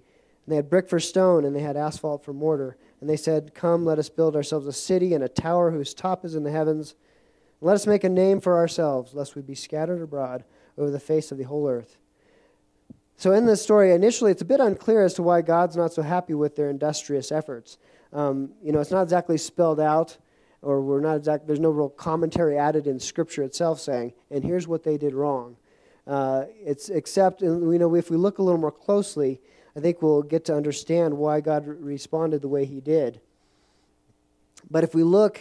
And 0.45 0.51
they 0.51 0.57
had 0.57 0.69
brick 0.69 0.89
for 0.89 0.99
stone, 0.99 1.45
and 1.45 1.55
they 1.55 1.61
had 1.61 1.77
asphalt 1.77 2.23
for 2.23 2.33
mortar. 2.33 2.77
And 2.99 3.09
they 3.09 3.17
said, 3.17 3.55
Come, 3.55 3.85
let 3.85 3.99
us 3.99 4.09
build 4.09 4.35
ourselves 4.35 4.67
a 4.67 4.73
city 4.73 5.13
and 5.13 5.23
a 5.23 5.29
tower 5.29 5.71
whose 5.71 5.93
top 5.93 6.25
is 6.25 6.35
in 6.35 6.43
the 6.43 6.51
heavens. 6.51 6.95
let 7.61 7.75
us 7.75 7.87
make 7.87 8.03
a 8.03 8.09
name 8.09 8.41
for 8.41 8.57
ourselves, 8.57 9.13
lest 9.13 9.35
we 9.35 9.41
be 9.41 9.55
scattered 9.55 10.01
abroad 10.01 10.43
over 10.77 10.91
the 10.91 10.99
face 10.99 11.31
of 11.31 11.37
the 11.37 11.45
whole 11.45 11.67
earth. 11.67 11.97
So, 13.17 13.33
in 13.33 13.45
this 13.45 13.61
story, 13.61 13.93
initially 13.93 14.31
it's 14.31 14.43
a 14.43 14.45
bit 14.45 14.59
unclear 14.59 15.03
as 15.03 15.15
to 15.15 15.23
why 15.23 15.41
God's 15.41 15.75
not 15.75 15.91
so 15.91 16.03
happy 16.03 16.35
with 16.35 16.55
their 16.55 16.69
industrious 16.69 17.31
efforts. 17.31 17.77
Um, 18.13 18.51
you 18.63 18.71
know, 18.71 18.79
it's 18.79 18.91
not 18.91 19.01
exactly 19.01 19.37
spelled 19.37 19.79
out 19.79 20.17
or 20.61 20.81
we're 20.81 20.99
not 20.99 21.15
exact, 21.15 21.47
there's 21.47 21.59
no 21.59 21.69
real 21.69 21.89
commentary 21.89 22.57
added 22.57 22.87
in 22.87 22.99
Scripture 22.99 23.43
itself 23.43 23.79
saying, 23.79 24.13
and 24.31 24.43
here's 24.43 24.67
what 24.67 24.83
they 24.83 24.97
did 24.97 25.13
wrong. 25.13 25.55
Uh, 26.05 26.45
it's 26.63 26.89
except, 26.89 27.41
you 27.41 27.77
know, 27.77 27.95
if 27.95 28.09
we 28.09 28.17
look 28.17 28.39
a 28.39 28.43
little 28.43 28.59
more 28.59 28.71
closely, 28.71 29.39
I 29.75 29.79
think 29.79 30.01
we'll 30.01 30.23
get 30.23 30.45
to 30.45 30.55
understand 30.55 31.17
why 31.17 31.41
God 31.41 31.67
responded 31.67 32.41
the 32.41 32.47
way 32.47 32.65
He 32.65 32.79
did. 32.79 33.19
But 34.69 34.83
if 34.83 34.95
we 34.95 35.03
look 35.03 35.39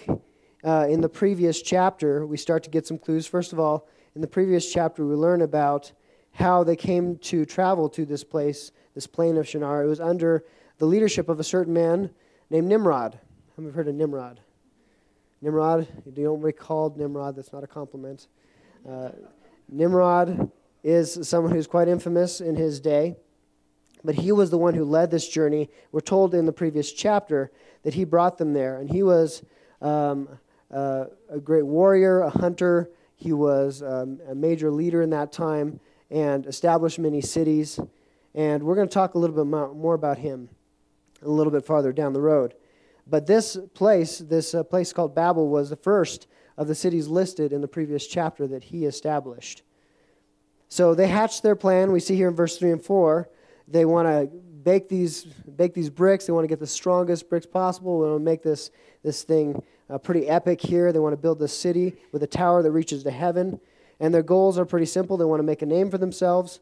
uh, 0.65 0.87
in 0.89 1.01
the 1.01 1.09
previous 1.09 1.63
chapter, 1.63 2.27
we 2.27 2.37
start 2.37 2.63
to 2.65 2.71
get 2.71 2.87
some 2.87 2.99
clues. 2.99 3.27
First 3.27 3.53
of 3.53 3.61
all, 3.61 3.89
in 4.15 4.21
the 4.21 4.27
previous 4.27 4.71
chapter, 4.71 5.07
we 5.07 5.15
learn 5.15 5.43
about 5.43 5.93
how 6.37 6.63
they 6.63 6.77
came 6.77 7.17
to 7.17 7.47
travel 7.47 7.89
to 7.89 8.05
this 8.05 8.23
place, 8.23 8.71
this 8.95 9.07
plain 9.07 9.39
of 9.39 9.49
Shinar. 9.49 9.83
It 9.83 9.87
was 9.87 10.01
under 10.01 10.45
the 10.77 10.85
leadership 10.85 11.31
of 11.31 11.41
a 11.41 11.45
certain 11.45 11.73
man 11.73 12.11
named 12.51 12.69
Nimrod. 12.69 13.15
How 13.15 13.63
many 13.63 13.69
have 13.69 13.75
heard 13.75 13.89
of 13.89 13.95
Nimrod? 13.95 14.41
Nimrod, 15.41 15.89
you 16.05 16.25
don't 16.25 16.43
recall 16.43 16.95
Nimrod, 16.95 17.37
that's 17.37 17.55
not 17.55 17.65
a 17.65 17.67
compliment. 17.67 18.29
Uh, 18.87 19.11
Nimrod 19.71 20.51
is 20.85 21.27
someone 21.27 21.53
who's 21.53 21.67
quite 21.67 21.89
infamous 21.89 22.43
in 22.43 22.55
his 22.55 22.81
day, 22.81 23.17
but 24.05 24.15
he 24.15 24.31
was 24.31 24.51
the 24.51 24.59
one 24.59 24.75
who 24.75 24.85
led 24.85 25.11
this 25.11 25.27
journey. 25.27 25.71
We're 25.91 26.01
told 26.01 26.35
in 26.35 26.45
the 26.45 26.53
previous 26.53 26.93
chapter 26.93 27.51
that 27.83 27.95
he 27.95 28.05
brought 28.05 28.37
them 28.37 28.53
there, 28.53 28.79
and 28.79 28.91
he 28.91 29.03
was 29.03 29.43
um, 29.81 30.29
uh, 30.71 31.07
a 31.31 31.41
great 31.41 31.65
warrior, 31.65 32.21
a 32.21 32.31
hunter. 32.31 32.91
He 33.17 33.33
was 33.33 33.83
um, 33.83 34.21
a 34.29 34.35
major 34.35 34.71
leader 34.71 35.01
in 35.01 35.09
that 35.11 35.33
time 35.33 35.81
and 36.11 36.47
established 36.47 36.99
many 36.99 37.21
cities. 37.21 37.81
And 38.35 38.63
we're 38.63 38.75
going 38.75 38.89
to 38.89 38.95
talk 38.95 39.15
a 39.15 39.19
little 39.19 39.37
bit 39.37 39.47
more 39.47 39.95
about 39.95 40.19
him 40.19 40.49
a 41.23 41.29
little 41.29 41.53
bit 41.53 41.65
farther 41.65 41.93
down 41.93 42.13
the 42.13 42.21
road. 42.21 42.55
But 43.07 43.27
this 43.27 43.57
place, 43.75 44.19
this 44.19 44.55
uh, 44.55 44.63
place 44.65 44.93
called 44.93 45.15
Babel, 45.15 45.49
was 45.49 45.71
the 45.71 45.77
first 45.77 46.27
of 46.57 46.67
the 46.67 46.75
cities 46.75 47.09
listed 47.09 47.53
in 47.53 47.61
the 47.61 47.69
previous 47.69 48.07
chapter 48.07 48.47
that 48.49 48.65
he 48.65 48.85
established. 48.85 49.63
So 50.69 50.95
they 50.95 51.07
hatched 51.07 51.43
their 51.43 51.55
plan. 51.55 51.93
We 51.93 52.01
see 52.01 52.17
here 52.17 52.29
in 52.29 52.35
verse 52.35 52.59
3 52.59 52.73
and 52.73 52.83
4. 52.85 53.29
They 53.69 53.85
want 53.85 54.09
to 54.09 54.27
bake 54.27 54.89
these, 54.89 55.25
bake 55.25 55.75
these 55.75 55.91
bricks. 55.91 56.27
They 56.27 56.33
want 56.33 56.45
to 56.45 56.49
get 56.49 56.59
the 56.59 56.67
strongest 56.67 57.29
bricks 57.29 57.47
possible. 57.47 58.01
They 58.01 58.09
want 58.09 58.21
to 58.21 58.25
make 58.25 58.43
this, 58.43 58.71
this 59.05 59.23
thing 59.23 59.63
uh, 59.89 59.99
pretty 59.99 60.29
epic 60.29 60.61
here. 60.61 60.93
They 60.93 60.99
want 60.99 61.13
to 61.13 61.21
build 61.21 61.39
this 61.39 61.57
city 61.57 61.95
with 62.11 62.23
a 62.25 62.27
tower 62.27 62.63
that 62.63 62.73
reaches 62.73 63.05
to 63.05 63.11
heaven. 63.11 63.61
And 63.99 64.13
their 64.13 64.23
goals 64.23 64.59
are 64.59 64.67
pretty 64.67 64.87
simple. 64.87 65.17
They 65.17 65.25
want 65.25 65.41
to 65.41 65.47
make 65.47 65.63
a 65.63 65.67
name 65.67 65.91
for 65.91 65.99
themselves, 65.99 66.61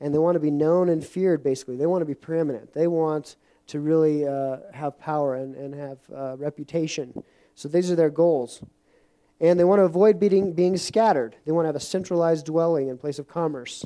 and 0.00 0.12
they 0.12 0.18
want 0.18 0.34
to 0.34 0.40
be 0.40 0.50
known 0.50 0.88
and 0.88 1.04
feared, 1.04 1.42
basically. 1.42 1.76
They 1.76 1.86
want 1.86 2.02
to 2.02 2.06
be 2.06 2.14
preeminent. 2.14 2.72
They 2.72 2.86
want 2.86 3.36
to 3.68 3.80
really 3.80 4.26
uh, 4.26 4.58
have 4.72 4.98
power 4.98 5.36
and, 5.36 5.54
and 5.54 5.74
have 5.74 5.98
uh, 6.14 6.36
reputation. 6.36 7.22
So 7.54 7.68
these 7.68 7.90
are 7.90 7.96
their 7.96 8.10
goals. 8.10 8.62
And 9.40 9.58
they 9.58 9.64
want 9.64 9.80
to 9.80 9.84
avoid 9.84 10.20
being, 10.20 10.52
being 10.52 10.76
scattered. 10.76 11.36
They 11.44 11.52
want 11.52 11.64
to 11.64 11.68
have 11.68 11.76
a 11.76 11.80
centralized 11.80 12.46
dwelling 12.46 12.88
in 12.88 12.98
place 12.98 13.18
of 13.18 13.26
commerce. 13.26 13.84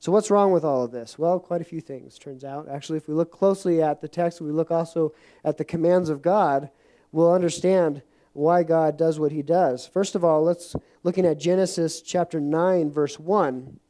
So, 0.00 0.12
what's 0.12 0.30
wrong 0.30 0.52
with 0.52 0.64
all 0.64 0.84
of 0.84 0.92
this? 0.92 1.18
Well, 1.18 1.40
quite 1.40 1.60
a 1.60 1.64
few 1.64 1.80
things, 1.80 2.18
turns 2.18 2.44
out. 2.44 2.68
Actually, 2.68 2.98
if 2.98 3.08
we 3.08 3.14
look 3.14 3.32
closely 3.32 3.82
at 3.82 4.00
the 4.00 4.06
text, 4.06 4.40
we 4.40 4.52
look 4.52 4.70
also 4.70 5.12
at 5.44 5.56
the 5.56 5.64
commands 5.64 6.08
of 6.08 6.22
God, 6.22 6.70
we'll 7.10 7.32
understand 7.32 8.02
why 8.38 8.62
God 8.62 8.96
does 8.96 9.18
what 9.18 9.32
he 9.32 9.42
does. 9.42 9.86
First 9.86 10.14
of 10.14 10.24
all, 10.24 10.44
let's 10.44 10.76
looking 11.02 11.26
at 11.26 11.38
Genesis 11.38 12.00
chapter 12.00 12.40
9 12.40 12.90
verse 12.90 13.18
1. 13.18 13.80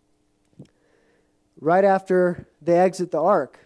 Right 1.60 1.84
after 1.84 2.48
they 2.62 2.78
exit 2.78 3.10
the 3.10 3.20
ark, 3.20 3.58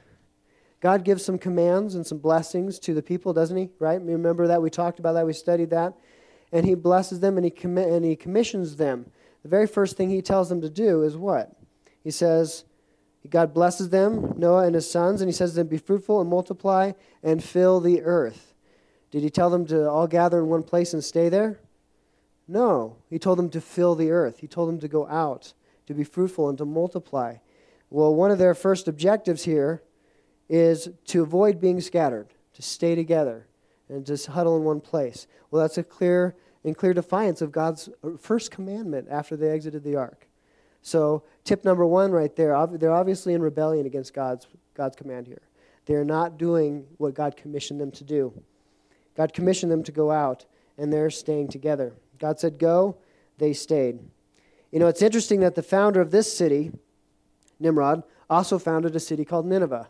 God 0.81 1.05
gives 1.05 1.25
some 1.25 1.39
commands 1.39 1.95
and 1.95 2.05
some 2.05 2.19
blessings 2.19 2.81
to 2.81 2.95
the 2.95 3.03
people, 3.03 3.33
doesn't 3.33 3.57
He? 3.57 3.71
Right? 3.79 4.01
Remember 4.03 4.49
that? 4.49 4.61
We 4.61 4.71
talked 4.71 4.99
about 4.99 5.13
that. 5.13 5.25
We 5.25 5.33
studied 5.33 5.71
that. 5.71 5.95
And 6.51 6.67
He 6.67 6.75
blesses 6.75 7.21
them 7.21 7.37
and 7.37 7.45
He, 7.45 7.51
commi- 7.51 7.95
and 7.95 8.05
he 8.05 8.17
commissions 8.17 8.77
them. 8.77 9.07
The 9.45 9.49
very 9.49 9.69
first 9.69 9.97
thing 9.97 10.11
He 10.11 10.21
tells 10.21 10.49
them 10.49 10.61
to 10.63 10.71
do 10.71 11.03
is 11.03 11.17
what? 11.17 11.53
He 12.03 12.11
says, 12.11 12.65
God 13.31 13.55
blesses 13.55 13.91
them, 13.91 14.35
Noah 14.37 14.67
and 14.67 14.75
his 14.75 14.91
sons, 14.91 15.21
and 15.21 15.29
He 15.29 15.33
says 15.33 15.51
to 15.51 15.57
them, 15.57 15.69
Be 15.69 15.79
fruitful 15.79 16.21
and 16.21 16.29
multiply 16.29 16.93
and 17.23 17.45
fill 17.45 17.79
the 17.79 18.03
earth. 18.03 18.52
Did 19.13 19.23
He 19.23 19.31
tell 19.31 19.51
them 19.51 19.67
to 19.67 19.89
all 19.89 20.09
gather 20.09 20.41
in 20.41 20.49
one 20.49 20.65
place 20.65 20.93
and 20.93 21.05
stay 21.05 21.29
there? 21.29 21.61
No. 22.49 22.97
He 23.09 23.21
told 23.21 23.39
them 23.39 23.51
to 23.51 23.61
fill 23.61 23.95
the 23.95 24.11
earth. 24.11 24.41
He 24.41 24.49
told 24.49 24.69
them 24.69 24.81
to 24.81 24.89
go 24.89 25.07
out, 25.07 25.53
to 25.87 25.95
be 25.95 26.03
fruitful, 26.03 26.49
and 26.49 26.59
to 26.59 26.65
multiply. 26.65 27.37
Well, 27.91 28.15
one 28.15 28.31
of 28.31 28.39
their 28.39 28.55
first 28.55 28.89
objectives 28.89 29.45
here 29.45 29.83
is 30.49 30.89
to 31.07 31.23
avoid 31.23 31.61
being 31.61 31.81
scattered, 31.81 32.29
to 32.55 32.63
stay 32.63 32.95
together, 32.95 33.47
and 33.89 34.05
just 34.05 34.27
huddle 34.27 34.57
in 34.57 34.65
one 34.65 34.81
place. 34.81 35.27
Well, 35.51 35.63
that's 35.63 35.79
a 35.79 35.85
clear 35.85 36.35
and 36.65 36.77
clear 36.77 36.95
defiance 36.95 37.43
of 37.43 37.53
God's 37.53 37.89
uh, 38.03 38.11
first 38.19 38.51
commandment 38.51 39.09
after 39.11 39.37
they 39.37 39.51
exited 39.51 39.85
the 39.85 39.97
ark. 39.97 40.27
So, 40.81 41.23
tip 41.45 41.65
number 41.65 41.87
one 41.87 42.13
right 42.13 42.35
there, 42.35 42.67
they're 42.73 42.93
obviously 42.93 43.35
in 43.35 43.43
rebellion 43.43 43.87
against 43.87 44.15
God's, 44.15 44.47
God's 44.75 44.97
command 44.97 45.27
here. 45.27 45.43
They're 45.87 46.05
not 46.05 46.39
doing 46.39 46.87
what 46.97 47.15
God 47.15 47.37
commissioned 47.37 47.81
them 47.81 47.91
to 47.93 48.05
do. 48.05 48.43
God 49.17 49.33
commissioned 49.33 49.71
them 49.71 49.83
to 49.85 49.93
go 49.93 50.11
out, 50.11 50.47
and 50.79 50.93
they're 50.93 51.11
staying 51.11 51.49
together. 51.49 51.93
God 52.19 52.41
said, 52.41 52.59
Go, 52.59 52.97
they 53.39 53.53
stayed. 53.53 53.99
You 54.71 54.79
know, 54.79 54.87
it's 54.87 55.03
interesting 55.03 55.41
that 55.41 55.55
the 55.55 55.63
founder 55.63 56.01
of 56.01 56.11
this 56.11 56.35
city, 56.35 56.73
Nimrod, 57.61 58.03
also 58.31 58.59
founded 58.59 58.97
a 58.97 59.01
city 59.01 59.25
called 59.25 59.47
Nineveh. 59.47 59.89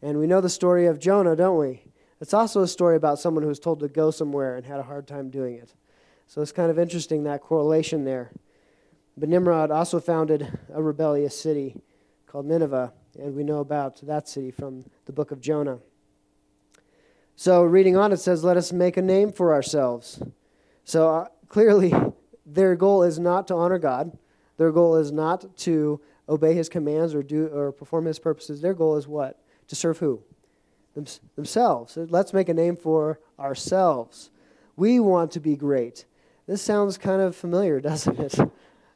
And 0.00 0.18
we 0.18 0.26
know 0.26 0.40
the 0.40 0.48
story 0.48 0.86
of 0.86 0.98
Jonah, 0.98 1.36
don't 1.36 1.58
we? 1.58 1.82
It's 2.20 2.32
also 2.32 2.62
a 2.62 2.68
story 2.68 2.96
about 2.96 3.18
someone 3.18 3.42
who 3.42 3.48
was 3.48 3.58
told 3.58 3.80
to 3.80 3.88
go 3.88 4.10
somewhere 4.10 4.56
and 4.56 4.64
had 4.64 4.80
a 4.80 4.84
hard 4.84 5.06
time 5.06 5.28
doing 5.28 5.56
it. 5.56 5.74
So 6.26 6.40
it's 6.40 6.52
kind 6.52 6.70
of 6.70 6.78
interesting 6.78 7.24
that 7.24 7.42
correlation 7.42 8.04
there. 8.04 8.32
But 9.16 9.28
Nimrod 9.28 9.70
also 9.70 10.00
founded 10.00 10.58
a 10.72 10.82
rebellious 10.82 11.38
city 11.38 11.76
called 12.26 12.46
Nineveh, 12.46 12.92
and 13.18 13.34
we 13.34 13.44
know 13.44 13.60
about 13.60 14.00
that 14.06 14.28
city 14.28 14.50
from 14.50 14.84
the 15.04 15.12
book 15.12 15.30
of 15.30 15.40
Jonah. 15.40 15.78
So, 17.36 17.62
reading 17.64 17.96
on, 17.96 18.12
it 18.12 18.18
says, 18.18 18.44
Let 18.44 18.56
us 18.56 18.72
make 18.72 18.96
a 18.96 19.02
name 19.02 19.32
for 19.32 19.52
ourselves. 19.52 20.22
So, 20.84 21.10
uh, 21.10 21.28
clearly, 21.48 21.92
their 22.46 22.76
goal 22.76 23.02
is 23.02 23.18
not 23.18 23.48
to 23.48 23.54
honor 23.54 23.78
God. 23.78 24.16
Their 24.56 24.70
goal 24.70 24.96
is 24.96 25.10
not 25.10 25.56
to 25.58 26.00
obey 26.28 26.54
his 26.54 26.68
commands 26.68 27.14
or 27.14 27.22
do 27.22 27.48
or 27.48 27.72
perform 27.72 28.04
his 28.04 28.18
purposes. 28.18 28.60
Their 28.60 28.74
goal 28.74 28.96
is 28.96 29.08
what? 29.08 29.40
To 29.68 29.74
serve 29.74 29.98
who? 29.98 30.22
Them, 30.94 31.06
themselves. 31.34 31.96
Let's 31.96 32.32
make 32.32 32.48
a 32.48 32.54
name 32.54 32.76
for 32.76 33.18
ourselves. 33.38 34.30
We 34.76 35.00
want 35.00 35.32
to 35.32 35.40
be 35.40 35.56
great. 35.56 36.04
This 36.46 36.62
sounds 36.62 36.98
kind 36.98 37.20
of 37.20 37.34
familiar, 37.34 37.80
doesn't 37.80 38.18
it? 38.18 38.38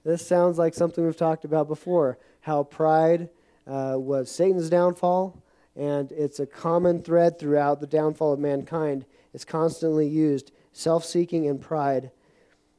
This 0.05 0.27
sounds 0.27 0.59
like 0.59 0.75
something 0.75 1.05
we've 1.05 1.17
talked 1.17 1.45
about 1.45 1.67
before 1.67 2.19
how 2.41 2.63
pride 2.63 3.29
uh, 3.67 3.95
was 3.97 4.31
Satan's 4.31 4.71
downfall, 4.71 5.43
and 5.79 6.11
it's 6.11 6.41
a 6.41 6.47
common 6.47 7.01
thread 7.01 7.39
throughout 7.39 7.81
the 7.81 7.87
downfall 7.87 8.33
of 8.33 8.41
mankind. 8.41 9.07
It's 9.33 9.45
constantly 9.45 10.09
used 10.09 10.51
self 10.73 11.05
seeking 11.05 11.47
and 11.47 11.61
pride. 11.61 12.11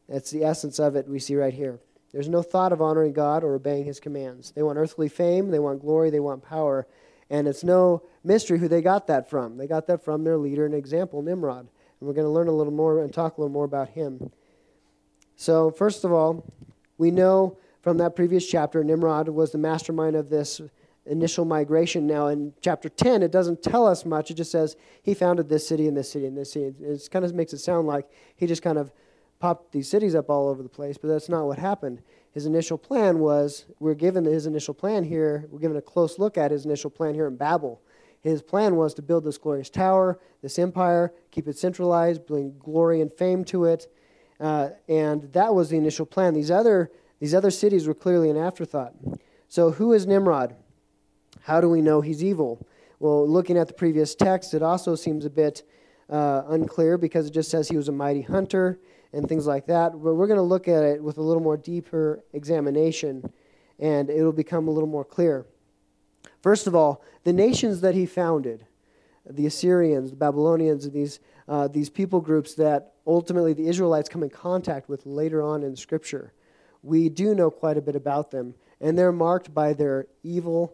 That's 0.10 0.32
the 0.32 0.44
essence 0.44 0.79
of 0.79 0.96
it 0.98 1.08
we 1.08 1.20
see 1.20 1.36
right 1.36 1.53
here. 1.53 1.79
There's 2.12 2.27
no 2.27 2.41
thought 2.41 2.74
of 2.74 2.82
honoring 2.82 3.13
God 3.13 3.44
or 3.44 3.56
obeying 3.56 3.86
his 3.86 4.00
commands. 4.00 4.51
They 4.51 4.63
want 4.63 4.77
earthly 4.77 5.08
fame, 5.08 5.50
they 5.50 5.60
want 5.60 5.82
glory, 5.82 6.10
they 6.10 6.20
want 6.20 6.44
power. 6.44 6.88
And 7.29 7.48
it's 7.48 7.63
no 7.63 8.03
mystery 8.24 8.58
who 8.60 8.68
they 8.68 8.82
got 8.82 9.08
that 9.08 9.29
from. 9.29 9.58
They 9.58 9.68
got 9.68 9.88
that 9.88 10.03
from 10.03 10.24
their 10.24 10.38
leader 10.38 10.65
and 10.65 10.74
example, 10.74 11.22
Nimrod. 11.22 11.60
And 11.60 12.08
we're 12.08 12.15
going 12.15 12.25
to 12.25 12.32
learn 12.32 12.48
a 12.48 12.51
little 12.51 12.74
more 12.74 13.01
and 13.03 13.13
talk 13.13 13.38
a 13.38 13.41
little 13.41 13.53
more 13.53 13.65
about 13.65 13.89
him. 13.89 14.32
So, 15.36 15.70
first 15.72 16.03
of 16.03 16.12
all, 16.12 16.44
we 16.98 17.12
know 17.12 17.58
from 17.82 17.98
that 17.98 18.15
previous 18.15 18.46
chapter, 18.46 18.84
Nimrod 18.84 19.29
was 19.29 19.51
the 19.51 19.58
mastermind 19.58 20.15
of 20.15 20.29
this 20.29 20.60
initial 21.06 21.46
migration. 21.46 22.06
Now, 22.08 22.27
in 22.27 22.53
chapter 22.62 22.89
10, 22.89 23.24
it 23.24 23.32
doesn't 23.32 23.63
tell 23.63 23.88
us 23.88 24.06
much. 24.06 24.32
It 24.32 24.36
just 24.36 24.51
says 24.51 24.75
he 25.01 25.13
founded 25.13 25.50
this 25.50 25.68
city 25.68 25.88
and 25.88 25.96
this 25.96 26.12
city 26.12 26.25
and 26.25 26.38
this 26.38 26.53
city. 26.53 26.74
It 26.82 27.10
kind 27.12 27.25
of 27.25 27.34
makes 27.34 27.53
it 27.53 27.60
sound 27.60 27.88
like 27.88 28.08
he 28.36 28.46
just 28.46 28.62
kind 28.62 28.77
of 28.77 28.91
popped 29.39 29.72
these 29.72 29.88
cities 29.88 30.15
up 30.15 30.29
all 30.29 30.48
over 30.50 30.62
the 30.62 30.70
place, 30.70 30.98
but 30.98 31.08
that's 31.08 31.29
not 31.29 31.46
what 31.46 31.58
happened. 31.58 32.01
His 32.34 32.46
initial 32.46 32.77
plan 32.77 33.20
was 33.20 33.65
we're 33.79 33.96
given 33.96 34.25
his 34.25 34.46
initial 34.46 34.74
plan 34.74 35.03
here, 35.03 35.48
we're 35.50 35.60
given 35.60 35.77
a 35.77 35.82
close 35.82 36.20
look 36.20 36.38
at 36.38 36.51
his 36.51 36.65
initial 36.65 36.89
plan 36.89 37.13
here 37.13 37.27
in 37.27 37.38
Babel. 37.38 37.82
His 38.22 38.41
plan 38.41 38.75
was 38.75 38.94
to 38.96 39.01
build 39.01 39.24
this 39.24 39.38
glorious 39.38 39.70
tower, 39.70 40.20
this 40.41 40.60
empire, 40.60 41.13
keep 41.32 41.48
it 41.48 41.58
centralized, 41.58 42.25
bring 42.25 42.58
glory 42.60 43.00
and 43.00 43.12
fame 43.12 43.46
to 43.46 43.65
it. 43.65 43.88
Uh, 44.39 44.70
and 44.88 45.32
that 45.34 45.56
was 45.56 45.70
the 45.70 45.77
initial 45.77 46.06
plan. 46.06 46.34
These 46.34 46.51
other, 46.51 46.91
these 47.20 47.34
other 47.34 47.51
cities 47.51 47.88
were 47.88 47.94
clearly 47.94 48.29
an 48.29 48.38
afterthought. 48.38 48.94
So, 49.48 49.72
who 49.72 49.94
is 49.94 50.06
Nimrod? 50.06 50.56
How 51.41 51.62
do 51.62 51.69
we 51.69 51.81
know 51.81 52.01
he's 52.01 52.24
evil? 52.24 52.65
Well, 53.00 53.27
looking 53.27 53.58
at 53.58 53.67
the 53.67 53.74
previous 53.74 54.13
text, 54.15 54.53
it 54.53 54.62
also 54.62 54.96
seems 54.96 55.25
a 55.25 55.29
bit 55.29 55.63
uh, 56.10 56.43
unclear 56.48 56.98
because 56.98 57.27
it 57.27 57.31
just 57.31 57.50
says 57.50 57.69
he 57.69 57.77
was 57.77 57.88
a 57.88 57.93
mighty 57.93 58.22
hunter 58.22 58.79
and 59.13 59.27
things 59.27 59.48
like 59.48 59.67
that. 59.67 59.91
But 59.91 60.15
we're 60.15 60.27
going 60.27 60.38
to 60.38 60.43
look 60.43 60.67
at 60.67 60.84
it 60.84 61.03
with 61.03 61.17
a 61.17 61.22
little 61.22 61.41
more 61.41 61.58
deeper 61.58 62.24
examination, 62.34 63.31
and 63.79 64.10
it'll 64.10 64.31
become 64.31 64.67
a 64.67 64.72
little 64.72 64.89
more 64.89 65.05
clear. 65.05 65.46
First 66.41 66.67
of 66.67 66.75
all, 66.75 67.03
the 67.24 67.34
nations 67.34 67.81
that 67.81 67.96
he 67.96 68.05
founded, 68.05 68.65
the 69.29 69.46
Assyrians, 69.46 70.12
the 70.12 70.15
Babylonians, 70.15 70.86
and 70.86 70.93
these, 70.93 71.19
uh, 71.48 71.67
these 71.67 71.89
people 71.89 72.22
groups 72.22 72.55
that 72.55 72.93
ultimately 73.05 73.53
the 73.53 73.67
Israelites 73.67 74.10
come 74.10 74.24
in 74.24 74.29
contact 74.29 74.89
with 74.89 75.05
later 75.05 75.41
on 75.41 75.63
in 75.63 75.75
Scripture, 75.75 76.34
we 76.84 77.10
do 77.10 77.36
know 77.36 77.50
quite 77.50 77.77
a 77.77 77.81
bit 77.81 77.96
about 77.96 78.31
them. 78.31 78.55
And 78.81 78.98
they're 78.98 79.12
marked 79.12 79.53
by 79.53 79.74
their 79.74 80.08
evil 80.24 80.74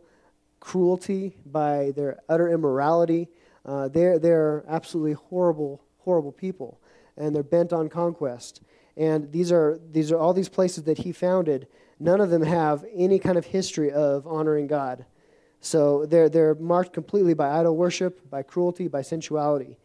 cruelty, 0.65 1.37
by 1.45 1.93
their 1.95 2.19
utter 2.27 2.51
immorality. 2.51 3.29
Uh, 3.63 3.87
they're, 3.87 4.17
they're 4.17 4.65
absolutely 4.67 5.13
horrible, 5.13 5.79
horrible 5.99 6.31
people 6.31 6.79
and 7.17 7.35
they're 7.35 7.43
bent 7.43 7.71
on 7.71 7.87
conquest. 7.87 8.61
And 8.97 9.31
these 9.31 9.51
are, 9.51 9.79
these 9.91 10.11
are 10.11 10.17
all 10.17 10.33
these 10.33 10.49
places 10.49 10.83
that 10.85 10.97
he 10.97 11.11
founded. 11.11 11.67
None 11.99 12.19
of 12.19 12.29
them 12.29 12.41
have 12.41 12.83
any 12.93 13.19
kind 13.19 13.37
of 13.37 13.45
history 13.45 13.91
of 13.91 14.25
honoring 14.25 14.67
God. 14.67 15.05
So 15.61 16.05
they're, 16.05 16.29
they're 16.29 16.55
marked 16.55 16.93
completely 16.93 17.33
by 17.33 17.59
idol 17.59 17.75
worship, 17.75 18.29
by 18.29 18.43
cruelty, 18.43 18.87
by 18.87 19.01
sensuality. 19.01 19.77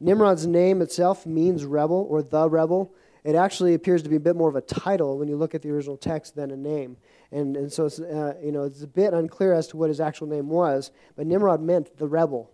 Nimrod's 0.00 0.46
name 0.46 0.82
itself 0.82 1.26
means 1.26 1.64
rebel 1.64 2.06
or 2.10 2.22
the 2.22 2.48
rebel. 2.48 2.92
It 3.26 3.34
actually 3.34 3.74
appears 3.74 4.04
to 4.04 4.08
be 4.08 4.14
a 4.14 4.20
bit 4.20 4.36
more 4.36 4.48
of 4.48 4.54
a 4.54 4.60
title 4.60 5.18
when 5.18 5.26
you 5.26 5.36
look 5.36 5.52
at 5.52 5.60
the 5.60 5.70
original 5.70 5.96
text 5.96 6.36
than 6.36 6.52
a 6.52 6.56
name. 6.56 6.96
And, 7.32 7.56
and 7.56 7.72
so 7.72 7.86
it's, 7.86 7.98
uh, 7.98 8.34
you 8.40 8.52
know, 8.52 8.62
it's 8.62 8.82
a 8.82 8.86
bit 8.86 9.12
unclear 9.14 9.52
as 9.52 9.66
to 9.68 9.76
what 9.76 9.88
his 9.88 10.00
actual 10.00 10.28
name 10.28 10.48
was, 10.48 10.92
but 11.16 11.26
Nimrod 11.26 11.60
meant 11.60 11.96
the 11.98 12.06
rebel. 12.06 12.48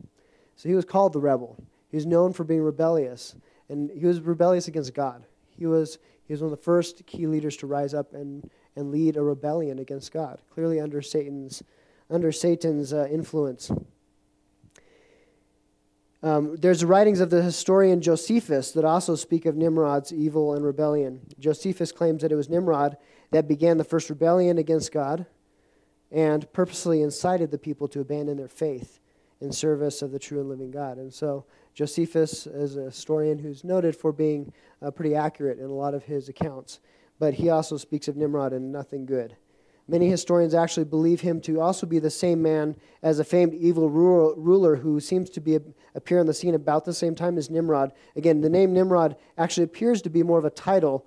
So 0.56 0.70
he 0.70 0.74
was 0.74 0.86
called 0.86 1.12
the 1.12 1.20
rebel. 1.20 1.62
He 1.90 1.96
was 1.98 2.06
known 2.06 2.32
for 2.32 2.44
being 2.44 2.62
rebellious 2.62 3.34
and 3.68 3.90
he 3.90 4.06
was 4.06 4.20
rebellious 4.20 4.66
against 4.66 4.94
God. 4.94 5.26
He 5.50 5.66
was, 5.66 5.98
he 6.24 6.32
was 6.32 6.40
one 6.40 6.50
of 6.50 6.58
the 6.58 6.64
first 6.64 7.04
key 7.04 7.26
leaders 7.26 7.56
to 7.58 7.66
rise 7.66 7.92
up 7.92 8.14
and, 8.14 8.50
and 8.74 8.90
lead 8.90 9.18
a 9.18 9.22
rebellion 9.22 9.78
against 9.78 10.10
God, 10.10 10.40
clearly 10.50 10.80
under 10.80 11.02
Satan's, 11.02 11.62
under 12.08 12.32
Satan's 12.32 12.94
uh, 12.94 13.08
influence. 13.10 13.70
Um, 16.22 16.56
there's 16.56 16.84
writings 16.84 17.18
of 17.18 17.30
the 17.30 17.42
historian 17.42 18.00
Josephus 18.00 18.70
that 18.72 18.84
also 18.84 19.16
speak 19.16 19.44
of 19.44 19.56
Nimrod's 19.56 20.12
evil 20.12 20.54
and 20.54 20.64
rebellion. 20.64 21.20
Josephus 21.38 21.90
claims 21.90 22.22
that 22.22 22.30
it 22.30 22.36
was 22.36 22.48
Nimrod 22.48 22.96
that 23.32 23.48
began 23.48 23.76
the 23.76 23.84
first 23.84 24.08
rebellion 24.08 24.56
against 24.56 24.92
God 24.92 25.26
and 26.12 26.50
purposely 26.52 27.02
incited 27.02 27.50
the 27.50 27.58
people 27.58 27.88
to 27.88 28.00
abandon 28.00 28.36
their 28.36 28.46
faith 28.46 29.00
in 29.40 29.50
service 29.50 30.02
of 30.02 30.12
the 30.12 30.18
true 30.18 30.38
and 30.38 30.48
living 30.48 30.70
God. 30.70 30.98
And 30.98 31.12
so 31.12 31.44
Josephus 31.74 32.46
is 32.46 32.76
a 32.76 32.84
historian 32.84 33.38
who's 33.38 33.64
noted 33.64 33.96
for 33.96 34.12
being 34.12 34.52
uh, 34.80 34.92
pretty 34.92 35.16
accurate 35.16 35.58
in 35.58 35.64
a 35.64 35.74
lot 35.74 35.94
of 35.94 36.04
his 36.04 36.28
accounts, 36.28 36.78
but 37.18 37.34
he 37.34 37.50
also 37.50 37.76
speaks 37.76 38.06
of 38.06 38.16
Nimrod 38.16 38.52
and 38.52 38.70
nothing 38.70 39.06
good. 39.06 39.36
Many 39.88 40.08
historians 40.08 40.54
actually 40.54 40.84
believe 40.84 41.20
him 41.20 41.40
to 41.42 41.60
also 41.60 41.86
be 41.86 41.98
the 41.98 42.10
same 42.10 42.40
man 42.40 42.76
as 43.02 43.18
a 43.18 43.24
famed 43.24 43.54
evil 43.54 43.90
ruler 43.90 44.76
who 44.76 45.00
seems 45.00 45.28
to 45.30 45.40
be 45.40 45.58
appear 45.94 46.20
on 46.20 46.26
the 46.26 46.34
scene 46.34 46.54
about 46.54 46.84
the 46.84 46.94
same 46.94 47.14
time 47.14 47.36
as 47.36 47.50
Nimrod. 47.50 47.92
Again, 48.16 48.40
the 48.40 48.48
name 48.48 48.72
Nimrod 48.72 49.16
actually 49.36 49.64
appears 49.64 50.00
to 50.02 50.10
be 50.10 50.22
more 50.22 50.38
of 50.38 50.44
a 50.44 50.50
title, 50.50 51.06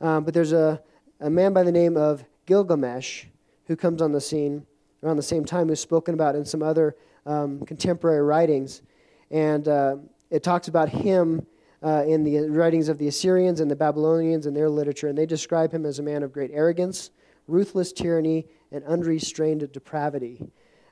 um, 0.00 0.24
but 0.24 0.34
there's 0.34 0.52
a, 0.52 0.82
a 1.20 1.30
man 1.30 1.52
by 1.52 1.62
the 1.62 1.72
name 1.72 1.96
of 1.96 2.24
Gilgamesh 2.46 3.26
who 3.66 3.76
comes 3.76 4.02
on 4.02 4.12
the 4.12 4.20
scene 4.20 4.66
around 5.02 5.16
the 5.16 5.22
same 5.22 5.44
time 5.44 5.68
who's 5.68 5.80
spoken 5.80 6.14
about 6.14 6.34
in 6.34 6.44
some 6.44 6.62
other 6.62 6.96
um, 7.26 7.60
contemporary 7.66 8.22
writings. 8.22 8.82
And 9.30 9.68
uh, 9.68 9.96
it 10.30 10.42
talks 10.42 10.68
about 10.68 10.88
him 10.88 11.46
uh, 11.82 12.04
in 12.06 12.24
the 12.24 12.48
writings 12.48 12.88
of 12.88 12.98
the 12.98 13.08
Assyrians 13.08 13.60
and 13.60 13.70
the 13.70 13.76
Babylonians 13.76 14.46
and 14.46 14.56
their 14.56 14.70
literature, 14.70 15.08
and 15.08 15.16
they 15.16 15.26
describe 15.26 15.72
him 15.72 15.84
as 15.84 15.98
a 15.98 16.02
man 16.02 16.22
of 16.22 16.32
great 16.32 16.50
arrogance, 16.52 17.10
ruthless 17.46 17.92
tyranny, 17.92 18.46
and 18.72 18.84
unrestrained 18.84 19.70
depravity. 19.72 20.40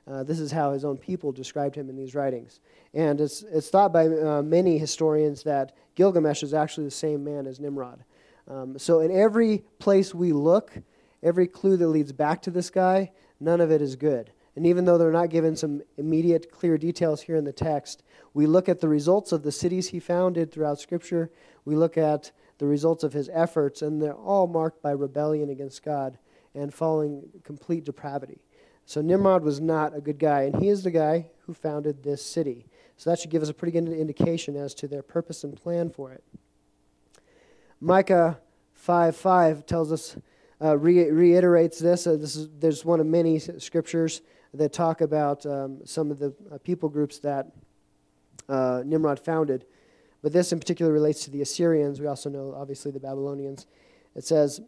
Uh, 0.07 0.23
this 0.23 0.39
is 0.39 0.51
how 0.51 0.71
his 0.71 0.83
own 0.83 0.97
people 0.97 1.31
described 1.31 1.75
him 1.75 1.89
in 1.89 1.95
these 1.95 2.15
writings. 2.15 2.59
And 2.93 3.21
it's, 3.21 3.43
it's 3.43 3.69
thought 3.69 3.93
by 3.93 4.07
uh, 4.07 4.41
many 4.41 4.77
historians 4.77 5.43
that 5.43 5.75
Gilgamesh 5.95 6.43
is 6.43 6.53
actually 6.53 6.85
the 6.85 6.91
same 6.91 7.23
man 7.23 7.47
as 7.47 7.59
Nimrod. 7.59 8.03
Um, 8.47 8.77
so, 8.77 8.99
in 8.99 9.11
every 9.11 9.63
place 9.79 10.13
we 10.13 10.33
look, 10.33 10.73
every 11.21 11.47
clue 11.47 11.77
that 11.77 11.87
leads 11.87 12.11
back 12.11 12.41
to 12.41 12.51
this 12.51 12.69
guy, 12.69 13.11
none 13.39 13.61
of 13.61 13.71
it 13.71 13.81
is 13.81 13.95
good. 13.95 14.31
And 14.55 14.67
even 14.67 14.85
though 14.85 14.97
they're 14.97 15.11
not 15.11 15.29
given 15.29 15.55
some 15.55 15.81
immediate, 15.97 16.51
clear 16.51 16.77
details 16.77 17.21
here 17.21 17.37
in 17.37 17.45
the 17.45 17.53
text, 17.53 18.03
we 18.33 18.45
look 18.45 18.67
at 18.67 18.81
the 18.81 18.89
results 18.89 19.31
of 19.31 19.43
the 19.43 19.51
cities 19.51 19.89
he 19.89 19.99
founded 19.99 20.51
throughout 20.51 20.79
Scripture. 20.79 21.31
We 21.63 21.75
look 21.75 21.97
at 21.97 22.31
the 22.57 22.65
results 22.65 23.03
of 23.03 23.13
his 23.13 23.29
efforts, 23.33 23.81
and 23.81 24.01
they're 24.01 24.13
all 24.13 24.47
marked 24.47 24.81
by 24.81 24.91
rebellion 24.91 25.49
against 25.49 25.83
God 25.83 26.17
and 26.55 26.73
following 26.73 27.23
complete 27.43 27.85
depravity. 27.85 28.41
So 28.85 29.01
Nimrod 29.01 29.43
was 29.43 29.61
not 29.61 29.95
a 29.95 30.01
good 30.01 30.19
guy, 30.19 30.43
and 30.43 30.61
he 30.61 30.69
is 30.69 30.83
the 30.83 30.91
guy 30.91 31.27
who 31.45 31.53
founded 31.53 32.03
this 32.03 32.23
city. 32.25 32.65
So 32.97 33.09
that 33.09 33.19
should 33.19 33.31
give 33.31 33.41
us 33.41 33.49
a 33.49 33.53
pretty 33.53 33.71
good 33.71 33.87
indication 33.87 34.55
as 34.55 34.73
to 34.75 34.87
their 34.87 35.01
purpose 35.01 35.43
and 35.43 35.55
plan 35.55 35.89
for 35.89 36.11
it. 36.11 36.23
Micah 37.79 38.39
5 38.73 39.15
5 39.15 39.65
tells 39.65 39.91
us, 39.91 40.17
uh, 40.61 40.77
re- 40.77 41.09
reiterates 41.09 41.79
this. 41.79 42.07
Uh, 42.07 42.15
this 42.15 42.35
is, 42.35 42.49
there's 42.59 42.85
one 42.85 42.99
of 42.99 43.05
many 43.05 43.39
scriptures 43.39 44.21
that 44.53 44.71
talk 44.71 45.01
about 45.01 45.45
um, 45.45 45.79
some 45.85 46.11
of 46.11 46.19
the 46.19 46.33
uh, 46.51 46.57
people 46.59 46.87
groups 46.87 47.19
that 47.19 47.51
uh, 48.47 48.83
Nimrod 48.85 49.19
founded. 49.19 49.65
But 50.21 50.31
this 50.31 50.53
in 50.53 50.59
particular 50.59 50.91
relates 50.91 51.25
to 51.25 51.31
the 51.31 51.41
Assyrians. 51.41 51.99
We 51.99 52.07
also 52.07 52.29
know, 52.29 52.53
obviously, 52.55 52.91
the 52.91 52.99
Babylonians. 52.99 53.67
It 54.15 54.23
says, 54.23 54.61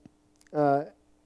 uh, 0.53 0.85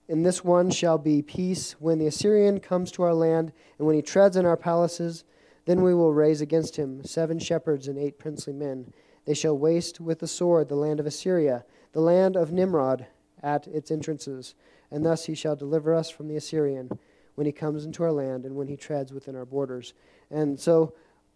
In 0.09 0.23
this 0.23 0.43
one 0.43 0.71
shall 0.71 0.97
be 0.97 1.21
peace 1.21 1.73
when 1.79 1.99
the 1.99 2.07
Assyrian 2.07 2.59
comes 2.59 2.91
to 2.93 3.03
our 3.03 3.13
land, 3.13 3.53
and 3.77 3.85
when 3.85 3.95
he 3.95 4.01
treads 4.01 4.35
in 4.35 4.43
our 4.43 4.57
palaces, 4.57 5.23
then 5.65 5.83
we 5.83 5.93
will 5.93 6.11
raise 6.11 6.41
against 6.41 6.77
him 6.77 7.03
seven 7.03 7.37
shepherds 7.37 7.87
and 7.87 7.95
eight 7.95 8.17
princely 8.17 8.51
men. 8.51 8.91
They 9.25 9.35
shall 9.35 9.55
waste 9.55 9.99
with 9.99 10.17
the 10.17 10.27
sword 10.27 10.67
the 10.67 10.75
land 10.75 10.99
of 10.99 11.05
Assyria, 11.05 11.63
the 11.91 12.01
land 12.01 12.35
of 12.35 12.51
Nimrod 12.51 13.05
at 13.43 13.67
its 13.67 13.91
entrances. 13.91 14.55
And 14.89 15.05
thus 15.05 15.25
he 15.25 15.35
shall 15.35 15.55
deliver 15.55 15.93
us 15.93 16.09
from 16.09 16.27
the 16.27 16.37
Assyrian 16.37 16.89
when 17.35 17.45
he 17.45 17.51
comes 17.51 17.85
into 17.85 18.01
our 18.01 18.11
land 18.11 18.45
and 18.45 18.55
when 18.55 18.67
he 18.67 18.75
treads 18.75 19.13
within 19.13 19.35
our 19.35 19.45
borders. 19.45 19.93
And 20.31 20.59
so 20.59 20.95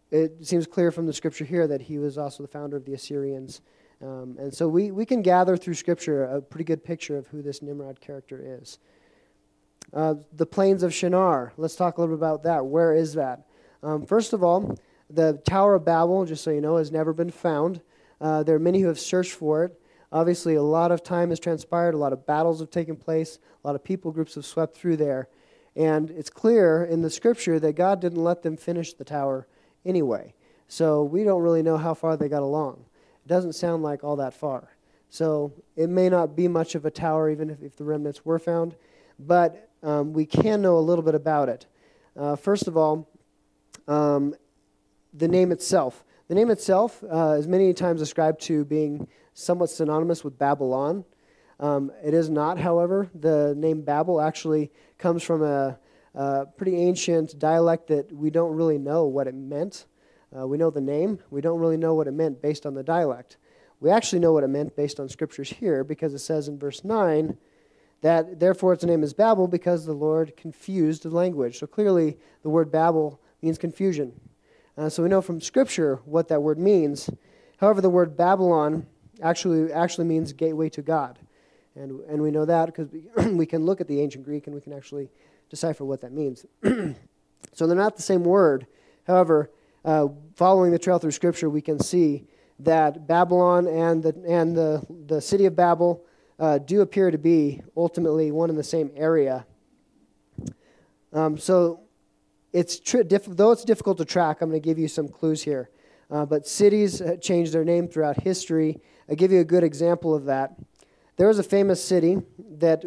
it 0.10 0.48
seems 0.48 0.66
clear 0.66 0.92
from 0.92 1.06
the 1.06 1.14
scripture 1.14 1.46
here 1.46 1.68
that 1.68 1.82
he 1.82 2.00
was 2.00 2.18
also 2.18 2.42
the 2.42 2.50
founder 2.50 2.76
of 2.76 2.86
the 2.86 2.96
Assyrians. 2.96 3.62
Um, 4.04 4.36
and 4.38 4.54
so 4.54 4.68
we, 4.68 4.92
we 4.92 5.06
can 5.06 5.22
gather 5.22 5.56
through 5.56 5.76
scripture 5.76 6.26
a 6.26 6.42
pretty 6.42 6.66
good 6.66 6.84
picture 6.84 7.18
of 7.18 7.28
who 7.28 7.42
this 7.42 7.62
Nimrod 7.62 8.02
character 8.02 8.42
is. 8.44 8.78
Uh, 9.94 10.16
the 10.34 10.46
plains 10.46 10.84
of 10.84 10.94
Shinar. 10.94 11.54
Let's 11.56 11.76
talk 11.76 11.98
a 11.98 12.02
little 12.02 12.16
bit 12.16 12.20
about 12.20 12.44
that. 12.44 12.66
Where 12.66 12.94
is 12.94 13.14
that? 13.14 13.46
Um, 13.82 14.06
first 14.06 14.34
of 14.34 14.44
all, 14.44 14.78
the 15.10 15.42
Tower 15.46 15.76
of 15.76 15.86
Babel, 15.86 16.26
just 16.26 16.44
so 16.44 16.52
you 16.52 16.60
know, 16.60 16.78
has 16.78 16.92
never 16.92 17.14
been 17.14 17.32
found. 17.32 17.82
Uh, 18.20 18.44
there 18.44 18.56
are 18.56 18.60
many 18.60 18.82
who 18.82 18.88
have 18.88 19.00
searched 19.00 19.34
for 19.34 19.64
it. 19.64 19.80
Obviously, 20.12 20.56
a 20.56 20.62
lot 20.62 20.92
of 20.92 21.04
time 21.04 21.30
has 21.30 21.40
transpired, 21.40 21.94
a 21.94 21.98
lot 21.98 22.14
of 22.14 22.26
battles 22.26 22.60
have 22.60 22.70
taken 22.70 22.96
place, 22.96 23.40
a 23.64 23.68
lot 23.68 23.76
of 23.76 23.84
people 23.84 24.12
groups 24.12 24.36
have 24.36 24.46
swept 24.46 24.76
through 24.76 24.98
there. 24.98 25.28
And 25.76 26.12
it's 26.12 26.30
clear 26.30 26.84
in 26.84 27.02
the 27.02 27.10
scripture 27.10 27.60
that 27.60 27.74
God 27.74 28.00
didn't 28.00 28.24
let 28.24 28.44
them 28.44 28.58
finish 28.58 28.94
the 28.94 29.06
tower 29.06 29.48
anyway. 29.86 30.34
So 30.68 31.04
we 31.04 31.24
don't 31.24 31.42
really 31.42 31.64
know 31.64 31.78
how 31.78 31.94
far 31.94 32.16
they 32.16 32.30
got 32.30 32.44
along. 32.44 32.86
It 33.26 33.30
doesn't 33.30 33.54
sound 33.54 33.84
like 33.84 34.04
all 34.04 34.16
that 34.18 34.34
far. 34.34 34.70
So 35.10 35.54
it 35.76 35.90
may 35.90 36.10
not 36.10 36.36
be 36.36 36.48
much 36.48 36.76
of 36.76 36.86
a 36.86 36.92
tower, 36.92 37.30
even 37.30 37.50
if, 37.50 37.62
if 37.62 37.76
the 37.76 37.84
remnants 37.84 38.26
were 38.26 38.40
found, 38.40 38.76
but 39.20 39.70
um, 39.84 40.14
we 40.14 40.26
can 40.26 40.62
know 40.62 40.78
a 40.78 40.80
little 40.80 41.04
bit 41.04 41.16
about 41.16 41.50
it. 41.50 41.68
Uh, 42.16 42.36
first 42.36 42.68
of 42.68 42.78
all, 42.78 43.08
um, 43.88 44.34
the 45.14 45.28
name 45.28 45.52
itself. 45.52 46.04
The 46.30 46.36
name 46.36 46.50
itself 46.50 47.04
uh, 47.04 47.36
is 47.38 47.48
many 47.48 47.74
times 47.74 48.02
ascribed 48.02 48.42
to 48.42 48.66
being 48.66 49.08
somewhat 49.34 49.70
synonymous 49.70 50.24
with 50.24 50.38
Babylon. 50.38 51.06
Um, 51.60 51.92
it 52.04 52.14
is 52.14 52.30
not, 52.30 52.58
however. 52.58 53.10
The 53.14 53.54
name 53.56 53.82
Babel 53.82 54.20
actually 54.20 54.72
comes 54.98 55.22
from 55.22 55.44
a, 55.44 55.78
uh, 56.16 56.46
pretty 56.58 56.78
ancient 56.78 57.38
dialect 57.40 57.88
that 57.88 58.12
we 58.12 58.30
don't 58.30 58.56
really 58.56 58.78
know 58.78 59.06
what 59.06 59.28
it 59.28 59.34
meant. 59.34 59.86
Uh, 60.38 60.48
we 60.48 60.58
know 60.58 60.70
the 60.70 60.82
name, 60.82 61.20
we 61.30 61.42
don't 61.42 61.60
really 61.60 61.78
know 61.78 61.94
what 61.94 62.08
it 62.08 62.12
meant 62.12 62.42
based 62.42 62.66
on 62.66 62.74
the 62.74 62.84
dialect. 62.84 63.38
We 63.80 63.90
actually 63.90 64.20
know 64.20 64.34
what 64.34 64.44
it 64.44 64.48
meant 64.48 64.76
based 64.76 65.00
on 65.00 65.10
scriptures 65.10 65.50
here 65.50 65.84
because 65.84 66.14
it 66.14 66.20
says 66.20 66.48
in 66.48 66.58
verse 66.58 66.84
9 66.84 67.38
that 68.02 68.40
therefore 68.40 68.74
its 68.74 68.84
name 68.84 69.04
is 69.04 69.14
Babel 69.14 69.48
because 69.48 69.86
the 69.86 69.94
Lord 69.94 70.36
confused 70.36 71.04
the 71.04 71.10
language. 71.10 71.60
So 71.60 71.68
clearly 71.68 72.18
the 72.42 72.50
word 72.50 72.72
Babel 72.72 73.20
means 73.42 73.58
confusion. 73.58 74.14
Uh, 74.78 74.90
so 74.90 75.04
we 75.04 75.10
know 75.10 75.22
from 75.22 75.40
scripture 75.40 76.00
what 76.06 76.28
that 76.30 76.42
word 76.42 76.58
means. 76.58 77.10
However, 77.58 77.82
the 77.82 77.90
word 77.90 78.18
Babylon 78.18 78.88
actually, 79.22 79.72
actually 79.72 80.06
means 80.06 80.34
gateway 80.34 80.70
to 80.70 80.82
God. 80.82 81.20
And, 81.76 82.00
and 82.02 82.22
we 82.22 82.32
know 82.32 82.46
that 82.46 82.68
because 82.68 82.90
we, 82.92 83.04
we 83.32 83.46
can 83.46 83.66
look 83.66 83.82
at 83.82 83.88
the 83.88 84.02
ancient 84.02 84.26
Greek 84.26 84.48
and 84.48 84.56
we 84.56 84.62
can 84.62 84.74
actually 84.74 85.10
decipher 85.50 85.86
what 85.86 86.02
that 86.02 86.12
means. 86.12 86.46
so 86.64 87.68
they're 87.68 87.76
not 87.76 87.96
the 87.96 88.02
same 88.02 88.24
word. 88.24 88.68
However, 89.06 89.50
uh, 89.86 90.08
following 90.36 90.72
the 90.72 90.80
trail 90.80 91.00
through 91.00 91.12
Scripture, 91.12 91.50
we 91.50 91.62
can 91.62 91.80
see 91.80 92.26
that 92.60 93.08
Babylon 93.08 93.68
and 93.68 94.02
the, 94.02 94.16
and 94.28 94.56
the, 94.56 94.86
the 95.08 95.22
city 95.22 95.46
of 95.46 95.56
Babel 95.56 96.06
uh, 96.40 96.58
do 96.58 96.82
appear 96.82 97.12
to 97.12 97.18
be 97.18 97.62
ultimately 97.76 98.32
one 98.32 98.50
in 98.50 98.56
the 98.56 98.64
same 98.64 98.92
area. 98.96 99.46
Um, 101.12 101.38
so, 101.38 101.82
it's 102.54 102.80
tri- 102.80 103.04
diff- 103.04 103.26
though 103.26 103.52
it's 103.52 103.64
difficult 103.64 103.98
to 103.98 104.06
track, 104.06 104.42
I'm 104.42 104.50
going 104.50 104.62
to 104.62 104.66
give 104.66 104.78
you 104.78 104.88
some 104.88 105.08
clues 105.08 105.42
here. 105.42 105.70
Uh, 106.12 106.26
but 106.26 106.48
cities 106.48 107.02
change 107.22 107.52
their 107.52 107.64
name 107.64 107.88
throughout 107.88 108.22
history. 108.22 108.80
I'll 109.10 109.16
give 109.16 109.32
you 109.32 109.40
a 109.40 109.44
good 109.46 109.64
example 109.64 110.14
of 110.14 110.26
that. 110.26 110.56
There 111.18 111.28
was 111.28 111.40
a 111.40 111.44
famous 111.44 111.84
city 111.84 112.22
that 112.58 112.84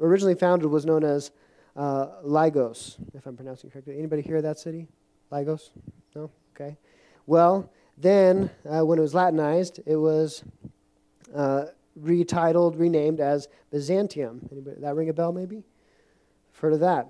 originally 0.00 0.34
founded 0.34 0.70
was 0.70 0.84
known 0.84 1.04
as 1.04 1.30
uh, 1.76 2.08
Lygos, 2.24 2.96
if 3.14 3.26
I'm 3.26 3.36
pronouncing 3.36 3.70
correctly. 3.70 3.96
Anybody 3.98 4.22
hear 4.22 4.42
that 4.42 4.58
city? 4.58 4.86
Lygos? 5.30 5.70
No? 6.14 6.30
Okay. 6.54 6.76
Well, 7.26 7.70
then 7.96 8.50
uh, 8.64 8.84
when 8.84 8.98
it 8.98 9.02
was 9.02 9.14
Latinized, 9.14 9.80
it 9.86 9.96
was 9.96 10.44
uh, 11.34 11.66
retitled, 12.00 12.78
renamed 12.78 13.20
as 13.20 13.48
Byzantium. 13.70 14.48
Anybody, 14.50 14.80
that 14.80 14.94
ring 14.94 15.08
a 15.08 15.12
bell, 15.12 15.32
maybe? 15.32 15.64
I've 16.52 16.58
Heard 16.58 16.72
of 16.74 16.80
that? 16.80 17.08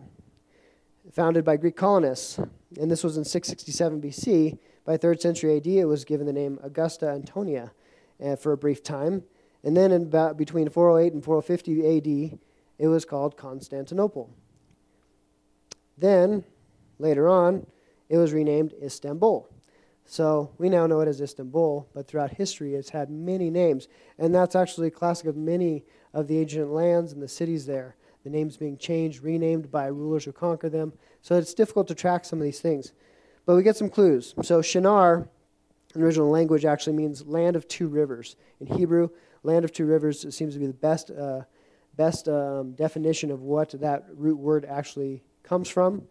Founded 1.12 1.44
by 1.44 1.56
Greek 1.56 1.76
colonists, 1.76 2.38
and 2.78 2.90
this 2.90 3.02
was 3.02 3.16
in 3.16 3.24
667 3.24 4.00
BC. 4.00 4.58
By 4.84 4.96
3rd 4.96 5.20
century 5.20 5.56
AD, 5.56 5.66
it 5.66 5.84
was 5.84 6.04
given 6.04 6.26
the 6.26 6.32
name 6.32 6.58
Augusta 6.62 7.08
Antonia 7.08 7.72
uh, 8.24 8.36
for 8.36 8.52
a 8.52 8.56
brief 8.56 8.82
time. 8.82 9.22
And 9.62 9.76
then 9.76 9.92
in 9.92 10.02
about 10.02 10.36
between 10.36 10.68
408 10.68 11.12
and 11.12 11.24
450 11.24 11.96
AD, 11.96 12.38
it 12.78 12.86
was 12.86 13.04
called 13.04 13.36
Constantinople. 13.36 14.30
Then, 15.96 16.44
later 16.98 17.28
on, 17.28 17.66
it 18.08 18.16
was 18.16 18.32
renamed 18.32 18.74
Istanbul. 18.82 19.48
So 20.10 20.50
we 20.56 20.70
now 20.70 20.86
know 20.86 21.00
it 21.00 21.08
as 21.08 21.20
Istanbul, 21.20 21.86
but 21.92 22.08
throughout 22.08 22.30
history 22.30 22.74
it's 22.74 22.88
had 22.88 23.10
many 23.10 23.50
names. 23.50 23.88
And 24.18 24.34
that's 24.34 24.56
actually 24.56 24.90
classic 24.90 25.26
of 25.26 25.36
many 25.36 25.84
of 26.14 26.28
the 26.28 26.38
ancient 26.38 26.70
lands 26.70 27.12
and 27.12 27.22
the 27.22 27.28
cities 27.28 27.66
there. 27.66 27.96
The 28.24 28.30
names 28.30 28.56
being 28.56 28.78
changed, 28.78 29.22
renamed 29.22 29.70
by 29.70 29.86
rulers 29.86 30.24
who 30.24 30.32
conquer 30.32 30.70
them. 30.70 30.94
So 31.20 31.36
it's 31.36 31.52
difficult 31.52 31.88
to 31.88 31.94
track 31.94 32.24
some 32.24 32.38
of 32.38 32.44
these 32.44 32.60
things. 32.60 32.92
But 33.44 33.54
we 33.54 33.62
get 33.62 33.76
some 33.76 33.90
clues. 33.90 34.34
So 34.42 34.62
Shinar, 34.62 35.28
in 35.94 36.02
original 36.02 36.30
language, 36.30 36.64
actually 36.64 36.96
means 36.96 37.26
land 37.26 37.54
of 37.54 37.68
two 37.68 37.88
rivers. 37.88 38.36
In 38.60 38.66
Hebrew, 38.66 39.10
land 39.42 39.64
of 39.64 39.72
two 39.72 39.84
rivers 39.84 40.22
seems 40.34 40.54
to 40.54 40.60
be 40.60 40.66
the 40.66 40.72
best, 40.72 41.10
uh, 41.10 41.42
best 41.96 42.28
um, 42.28 42.72
definition 42.72 43.30
of 43.30 43.42
what 43.42 43.70
that 43.80 44.06
root 44.14 44.38
word 44.38 44.64
actually 44.64 45.22
comes 45.42 45.68
from. 45.68 46.08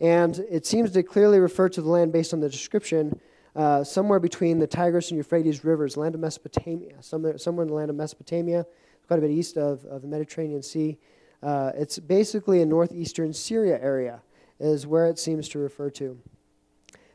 And 0.00 0.38
it 0.50 0.66
seems 0.66 0.92
to 0.92 1.02
clearly 1.02 1.38
refer 1.38 1.68
to 1.68 1.82
the 1.82 1.88
land 1.88 2.12
based 2.12 2.32
on 2.32 2.40
the 2.40 2.48
description 2.48 3.20
uh, 3.54 3.84
somewhere 3.84 4.20
between 4.20 4.58
the 4.58 4.66
Tigris 4.66 5.10
and 5.10 5.18
Euphrates 5.18 5.64
rivers, 5.64 5.96
land 5.96 6.14
of 6.14 6.20
Mesopotamia, 6.20 6.94
somewhere, 7.00 7.36
somewhere 7.36 7.64
in 7.64 7.68
the 7.68 7.74
land 7.74 7.90
of 7.90 7.96
Mesopotamia, 7.96 8.64
quite 9.06 9.18
a 9.18 9.22
bit 9.22 9.30
east 9.30 9.56
of, 9.56 9.84
of 9.86 10.02
the 10.02 10.08
Mediterranean 10.08 10.62
Sea. 10.62 10.96
Uh, 11.42 11.72
it's 11.74 11.98
basically 11.98 12.62
a 12.62 12.66
northeastern 12.66 13.32
Syria 13.32 13.78
area, 13.82 14.22
is 14.58 14.86
where 14.86 15.06
it 15.06 15.18
seems 15.18 15.48
to 15.48 15.58
refer 15.58 15.90
to. 15.90 16.18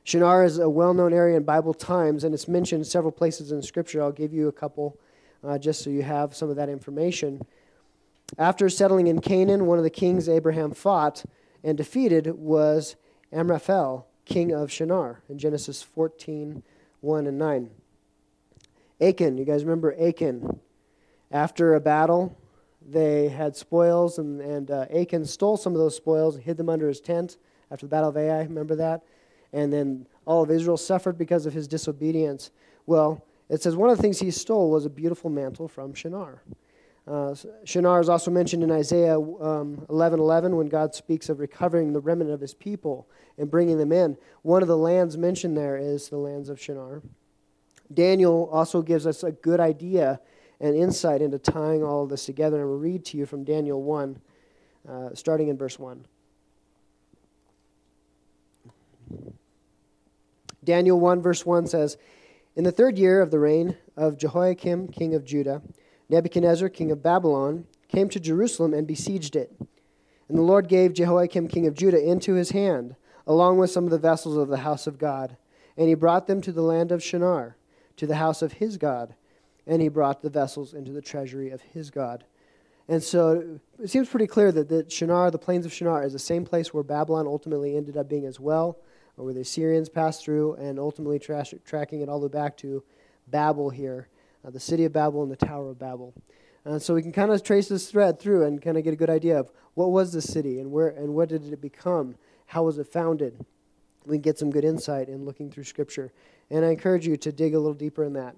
Shinar 0.04 0.44
is 0.44 0.60
a 0.60 0.70
well 0.70 0.94
known 0.94 1.14
area 1.14 1.38
in 1.38 1.44
Bible 1.44 1.74
times, 1.74 2.24
and 2.24 2.34
it's 2.34 2.48
mentioned 2.48 2.86
several 2.86 3.12
places 3.12 3.52
in 3.52 3.62
Scripture. 3.62 4.04
I'll 4.04 4.12
give 4.12 4.34
you 4.34 4.48
a 4.48 4.52
couple 4.52 5.00
uh, 5.44 5.58
just 5.58 5.84
so 5.84 5.90
you 5.90 6.04
have 6.04 6.36
some 6.36 6.50
of 6.50 6.56
that 6.58 6.70
information. 6.70 7.42
After 8.38 8.70
settling 8.70 9.08
in 9.08 9.22
Canaan, 9.22 9.66
one 9.66 9.78
of 9.78 9.84
the 9.84 9.90
kings 9.90 10.28
Abraham 10.28 10.74
fought 10.74 11.24
and 11.66 11.76
defeated 11.76 12.28
was 12.38 12.96
Amraphel, 13.34 14.06
king 14.24 14.54
of 14.54 14.72
Shinar, 14.72 15.24
in 15.28 15.38
Genesis 15.38 15.82
14 15.82 16.64
1 17.02 17.28
and 17.28 17.38
9. 17.38 17.70
Achan, 19.02 19.38
you 19.38 19.46
guys 19.46 19.64
remember 19.64 19.96
Achan? 20.00 20.60
After 21.32 21.76
a 21.76 21.80
battle, 21.80 22.38
they 22.88 23.30
had 23.30 23.56
spoils, 23.56 24.18
and, 24.18 24.40
and 24.42 24.72
uh, 24.72 24.86
Achan 24.96 25.26
stole 25.26 25.58
some 25.58 25.74
of 25.74 25.80
those 25.80 25.96
spoils 25.96 26.36
and 26.36 26.44
hid 26.44 26.58
them 26.58 26.70
under 26.70 26.88
his 26.88 27.02
tent 27.02 27.38
after 27.70 27.86
the 27.86 27.90
Battle 27.90 28.10
of 28.10 28.18
Ai. 28.18 28.44
Remember 28.44 28.76
that? 28.76 29.04
And 29.52 29.74
then 29.74 30.08
all 30.26 30.44
of 30.44 30.52
Israel 30.52 30.78
suffered 30.78 31.18
because 31.18 31.46
of 31.46 31.54
his 31.54 31.68
disobedience. 31.68 32.52
Well, 32.86 33.24
it 33.50 33.62
says 33.62 33.76
one 33.76 33.90
of 33.90 33.98
the 33.98 34.02
things 34.02 34.20
he 34.20 34.32
stole 34.32 34.70
was 34.72 34.86
a 34.86 34.90
beautiful 34.90 35.30
mantle 35.30 35.68
from 35.68 35.94
Shinar. 35.94 36.42
Uh, 37.08 37.36
Shinar 37.66 38.02
is 38.02 38.10
also 38.10 38.32
mentioned 38.32 38.64
in 38.64 38.72
Isaiah 38.72 39.20
um, 39.20 39.86
11 39.90 40.20
11 40.20 40.56
when 40.56 40.68
God 40.68 40.96
speaks 40.96 41.30
of 41.30 41.40
recovering 41.40 41.94
the 41.94 42.00
remnant 42.00 42.32
of 42.32 42.42
his 42.42 42.56
people 42.56 43.08
and 43.38 43.52
bringing 43.52 43.78
them 43.78 43.92
in. 43.92 44.18
One 44.42 44.64
of 44.64 44.68
the 44.68 44.78
lands 44.78 45.18
mentioned 45.18 45.56
there 45.56 45.78
is 45.78 46.10
the 46.10 46.18
lands 46.18 46.50
of 46.50 46.60
Shinar. 46.60 47.04
Daniel 47.94 48.50
also 48.52 48.82
gives 48.82 49.06
us 49.06 49.24
a 49.24 49.32
good 49.32 49.60
idea 49.60 50.20
and 50.60 50.76
insight 50.76 51.22
into 51.22 51.38
tying 51.38 51.84
all 51.84 52.04
of 52.04 52.10
this 52.10 52.26
together. 52.26 52.58
And 52.58 52.64
I 52.64 52.68
will 52.68 52.80
read 52.80 53.06
to 53.06 53.18
you 53.18 53.26
from 53.26 53.44
Daniel 53.44 53.84
1, 53.84 54.20
uh, 54.90 55.10
starting 55.14 55.50
in 55.50 55.58
verse 55.58 55.78
1. 55.78 56.06
Daniel 60.64 61.00
1, 61.00 61.22
verse 61.22 61.46
1 61.46 61.68
says, 61.68 61.98
In 62.56 62.64
the 62.64 62.72
third 62.72 62.98
year 62.98 63.22
of 63.22 63.30
the 63.30 63.38
reign 63.38 63.78
of 63.96 64.18
Jehoiakim, 64.18 64.88
king 64.88 65.14
of 65.14 65.24
Judah, 65.24 65.62
Nebuchadnezzar, 66.10 66.70
king 66.70 66.92
of 66.92 67.02
Babylon, 67.02 67.66
came 67.88 68.10
to 68.10 68.20
Jerusalem 68.20 68.74
and 68.74 68.88
besieged 68.88 69.36
it. 69.36 69.56
And 70.28 70.38
the 70.38 70.44
Lord 70.44 70.68
gave 70.68 70.94
Jehoiakim 70.94 71.48
king 71.48 71.68
of 71.68 71.76
Judah 71.76 72.04
into 72.04 72.34
his 72.34 72.52
hand, 72.52 72.96
along 73.28 73.58
with 73.58 73.72
some 73.72 73.86
of 73.86 73.92
the 73.92 74.00
vessels 74.00 74.38
of 74.38 74.50
the 74.50 74.58
house 74.58 74.88
of 74.88 74.98
God. 74.98 75.38
And 75.78 75.88
he 75.88 75.94
brought 75.94 76.28
them 76.28 76.42
to 76.42 76.52
the 76.52 76.62
land 76.62 76.92
of 76.92 77.04
Shinar, 77.04 77.58
to 77.98 78.08
the 78.08 78.16
house 78.16 78.42
of 78.42 78.54
his 78.54 78.78
God. 78.78 79.16
And 79.68 79.82
he 79.82 79.88
brought 79.88 80.22
the 80.22 80.30
vessels 80.30 80.74
into 80.74 80.92
the 80.92 81.02
treasury 81.02 81.50
of 81.50 81.62
his 81.62 81.90
God. 81.90 82.26
And 82.88 83.02
so 83.02 83.60
it 83.82 83.90
seems 83.90 84.10
pretty 84.10 84.28
clear 84.28 84.52
that, 84.52 84.70
that 84.70 84.92
Shinar, 84.92 85.32
the 85.32 85.40
plains 85.40 85.66
of 85.66 85.74
Shinar, 85.74 86.04
is 86.04 86.14
the 86.14 86.20
same 86.20 86.46
place 86.46 86.74
where 86.74 86.84
Babylon 86.84 87.26
ultimately 87.26 87.76
ended 87.76 87.98
up 87.98 88.08
being 88.08 88.26
as 88.26 88.40
well, 88.40 88.78
or 89.18 89.26
where 89.26 89.34
the 89.34 89.42
Assyrians 89.42 89.90
passed 89.90 90.24
through, 90.24 90.54
and 90.54 90.80
ultimately 90.80 91.18
tra- 91.18 91.46
tracking 91.66 92.02
it 92.02 92.10
all 92.10 92.20
the 92.20 92.28
way 92.28 92.32
back 92.32 92.58
to 92.58 92.84
Babel 93.28 93.72
here, 93.72 94.08
uh, 94.46 94.50
the 94.50 94.60
city 94.60 94.86
of 94.86 94.94
Babel 94.94 95.24
and 95.24 95.32
the 95.32 95.36
Tower 95.36 95.72
of 95.72 95.80
Babel. 95.80 96.14
So 96.80 96.96
we 96.96 97.04
can 97.04 97.12
kind 97.12 97.30
of 97.32 97.44
trace 97.44 97.68
this 97.68 97.92
thread 97.92 98.20
through 98.20 98.44
and 98.44 98.60
kind 98.60 98.76
of 98.76 98.84
get 98.84 98.92
a 98.92 98.96
good 98.96 99.10
idea 99.10 99.40
of 99.40 99.52
what 99.76 99.92
was 99.92 100.12
the 100.12 100.22
city 100.22 100.60
and 100.60 100.72
where 100.72 100.88
and 100.88 101.14
what 101.14 101.30
did 101.30 101.46
it 101.54 101.62
become, 101.62 102.16
how 102.48 102.64
was 102.64 102.80
it 102.80 102.88
founded. 102.88 103.46
We 104.06 104.16
can 104.18 104.22
get 104.22 104.40
some 104.40 104.50
good 104.50 104.66
insight 104.66 105.08
in 105.08 105.26
looking 105.26 105.52
through 105.52 105.66
Scripture, 105.66 106.12
and 106.50 106.66
I 106.66 106.70
encourage 106.70 107.06
you 107.06 107.18
to 107.18 107.32
dig 107.32 107.54
a 107.54 107.60
little 107.60 107.76
deeper 107.76 108.04
in 108.04 108.14
that. 108.14 108.36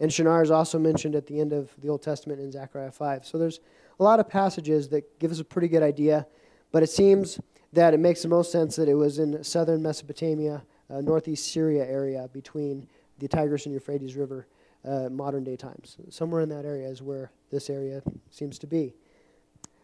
And 0.00 0.12
Shinar 0.12 0.42
is 0.42 0.50
also 0.50 0.78
mentioned 0.78 1.14
at 1.14 1.26
the 1.26 1.40
end 1.40 1.52
of 1.52 1.70
the 1.78 1.88
Old 1.88 2.02
Testament 2.02 2.40
in 2.40 2.50
Zechariah 2.52 2.90
5. 2.90 3.26
So 3.26 3.38
there's 3.38 3.60
a 3.98 4.02
lot 4.02 4.20
of 4.20 4.28
passages 4.28 4.88
that 4.88 5.18
give 5.18 5.30
us 5.30 5.40
a 5.40 5.44
pretty 5.44 5.68
good 5.68 5.82
idea, 5.82 6.26
but 6.70 6.82
it 6.82 6.90
seems 6.90 7.40
that 7.72 7.94
it 7.94 7.98
makes 7.98 8.22
the 8.22 8.28
most 8.28 8.50
sense 8.52 8.76
that 8.76 8.88
it 8.88 8.94
was 8.94 9.18
in 9.18 9.42
southern 9.42 9.82
Mesopotamia, 9.82 10.62
uh, 10.88 11.00
northeast 11.00 11.52
Syria 11.52 11.84
area 11.84 12.28
between 12.32 12.88
the 13.18 13.28
Tigris 13.28 13.66
and 13.66 13.74
Euphrates 13.74 14.16
River 14.16 14.46
uh, 14.84 15.08
modern 15.10 15.44
day 15.44 15.56
times. 15.56 15.96
Somewhere 16.10 16.40
in 16.40 16.48
that 16.50 16.64
area 16.64 16.88
is 16.88 17.02
where 17.02 17.30
this 17.50 17.70
area 17.70 18.02
seems 18.30 18.58
to 18.60 18.66
be. 18.66 18.94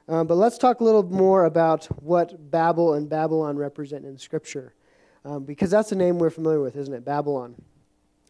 Um, 0.08 0.26
but 0.26 0.34
let's 0.34 0.58
talk 0.58 0.80
a 0.80 0.84
little 0.84 1.02
more 1.02 1.46
about 1.46 1.86
what 2.02 2.50
Babel 2.50 2.94
and 2.94 3.08
Babylon 3.08 3.56
represent 3.56 4.04
in 4.04 4.18
Scripture, 4.18 4.74
um, 5.24 5.44
because 5.44 5.70
that's 5.70 5.92
a 5.92 5.96
name 5.96 6.18
we're 6.18 6.30
familiar 6.30 6.60
with, 6.60 6.76
isn't 6.76 6.92
it? 6.92 7.04
Babylon, 7.04 7.54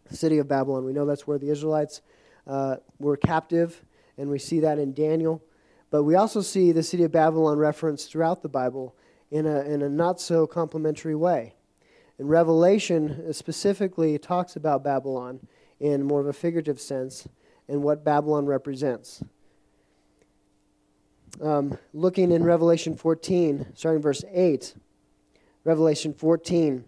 the 0.08 0.16
city 0.16 0.38
of 0.38 0.46
Babylon. 0.46 0.84
We 0.84 0.92
know 0.92 1.04
that's 1.04 1.26
where 1.26 1.38
the 1.38 1.50
Israelites 1.50 2.00
uh, 2.46 2.76
were 3.00 3.16
captive, 3.16 3.84
and 4.16 4.30
we 4.30 4.38
see 4.38 4.60
that 4.60 4.78
in 4.78 4.94
Daniel. 4.94 5.42
But 5.90 6.04
we 6.04 6.14
also 6.14 6.40
see 6.42 6.72
the 6.72 6.82
city 6.82 7.02
of 7.02 7.12
Babylon 7.12 7.58
referenced 7.58 8.10
throughout 8.10 8.42
the 8.42 8.48
Bible 8.48 8.94
in 9.30 9.46
a, 9.46 9.62
in 9.62 9.82
a 9.82 9.88
not 9.88 10.20
so 10.20 10.46
complimentary 10.46 11.16
way. 11.16 11.54
And 12.18 12.28
Revelation 12.28 13.32
specifically 13.32 14.18
talks 14.18 14.54
about 14.54 14.84
Babylon 14.84 15.40
in 15.84 16.02
more 16.02 16.18
of 16.18 16.26
a 16.26 16.32
figurative 16.32 16.80
sense 16.80 17.28
and 17.68 17.82
what 17.82 18.02
Babylon 18.02 18.46
represents. 18.46 19.22
Um, 21.42 21.76
looking 21.92 22.32
in 22.32 22.42
Revelation 22.42 22.96
14, 22.96 23.66
starting 23.74 24.00
verse 24.00 24.24
8, 24.32 24.74
Revelation 25.62 26.14
14, 26.14 26.86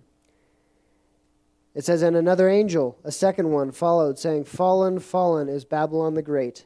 it 1.74 1.84
says, 1.84 2.00
And 2.00 2.16
another 2.16 2.48
angel, 2.48 2.96
a 3.04 3.12
second 3.12 3.50
one, 3.50 3.70
followed, 3.70 4.18
saying, 4.18 4.44
Fallen, 4.44 4.98
fallen 4.98 5.50
is 5.50 5.66
Babylon 5.66 6.14
the 6.14 6.22
Great, 6.22 6.64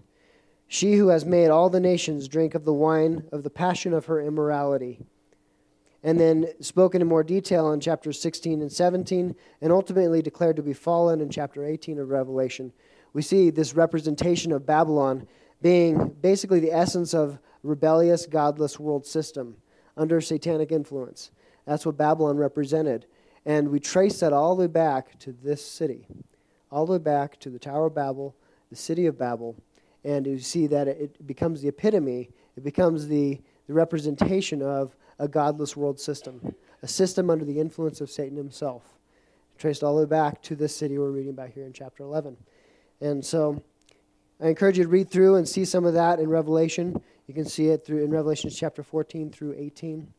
she 0.68 0.94
who 0.94 1.08
has 1.08 1.24
made 1.24 1.48
all 1.48 1.68
the 1.68 1.80
nations 1.80 2.28
drink 2.28 2.54
of 2.54 2.64
the 2.64 2.72
wine 2.72 3.24
of 3.32 3.42
the 3.42 3.50
passion 3.50 3.92
of 3.92 4.06
her 4.06 4.20
immorality 4.20 5.00
and 6.02 6.18
then 6.18 6.46
spoken 6.60 7.02
in 7.02 7.08
more 7.08 7.22
detail 7.22 7.72
in 7.72 7.80
chapters 7.80 8.20
16 8.20 8.62
and 8.62 8.72
17, 8.72 9.34
and 9.60 9.72
ultimately 9.72 10.22
declared 10.22 10.56
to 10.56 10.62
be 10.62 10.72
fallen 10.72 11.20
in 11.20 11.28
chapter 11.28 11.64
18 11.64 11.98
of 11.98 12.08
Revelation. 12.08 12.72
We 13.12 13.22
see 13.22 13.50
this 13.50 13.74
representation 13.74 14.52
of 14.52 14.66
Babylon 14.66 15.26
being 15.60 16.16
basically 16.20 16.60
the 16.60 16.72
essence 16.72 17.12
of 17.12 17.38
rebellious, 17.62 18.26
godless 18.26 18.80
world 18.80 19.06
system 19.06 19.56
under 19.96 20.20
satanic 20.20 20.72
influence. 20.72 21.30
That's 21.66 21.84
what 21.84 21.98
Babylon 21.98 22.36
represented. 22.36 23.06
And 23.44 23.68
we 23.68 23.80
trace 23.80 24.20
that 24.20 24.32
all 24.32 24.54
the 24.54 24.62
way 24.62 24.66
back 24.66 25.18
to 25.20 25.32
this 25.32 25.64
city, 25.64 26.06
all 26.70 26.86
the 26.86 26.92
way 26.92 26.98
back 26.98 27.38
to 27.40 27.50
the 27.50 27.58
Tower 27.58 27.86
of 27.86 27.94
Babel, 27.94 28.34
the 28.70 28.76
city 28.76 29.06
of 29.06 29.18
Babel. 29.18 29.56
And 30.04 30.26
you 30.26 30.38
see 30.38 30.66
that 30.68 30.88
it 30.88 31.26
becomes 31.26 31.60
the 31.60 31.68
epitome, 31.68 32.30
it 32.56 32.64
becomes 32.64 33.08
the, 33.08 33.40
the 33.66 33.74
representation 33.74 34.62
of 34.62 34.96
a 35.20 35.28
godless 35.28 35.76
world 35.76 36.00
system, 36.00 36.54
a 36.82 36.88
system 36.88 37.30
under 37.30 37.44
the 37.44 37.60
influence 37.60 38.00
of 38.00 38.10
Satan 38.10 38.36
himself, 38.36 38.82
traced 39.58 39.84
all 39.84 39.94
the 39.94 40.02
way 40.02 40.08
back 40.08 40.42
to 40.42 40.56
this 40.56 40.74
city 40.74 40.98
we're 40.98 41.10
reading 41.10 41.30
about 41.30 41.50
here 41.50 41.66
in 41.66 41.72
chapter 41.74 42.02
11. 42.02 42.36
And 43.02 43.24
so 43.24 43.62
I 44.40 44.48
encourage 44.48 44.78
you 44.78 44.84
to 44.84 44.90
read 44.90 45.10
through 45.10 45.36
and 45.36 45.46
see 45.46 45.66
some 45.66 45.84
of 45.84 45.92
that 45.94 46.18
in 46.18 46.30
Revelation. 46.30 47.02
You 47.26 47.34
can 47.34 47.44
see 47.44 47.68
it 47.68 47.84
through 47.84 48.02
in 48.02 48.10
Revelation 48.10 48.48
chapter 48.48 48.82
14 48.82 49.30
through 49.30 49.54
18. 49.58 50.10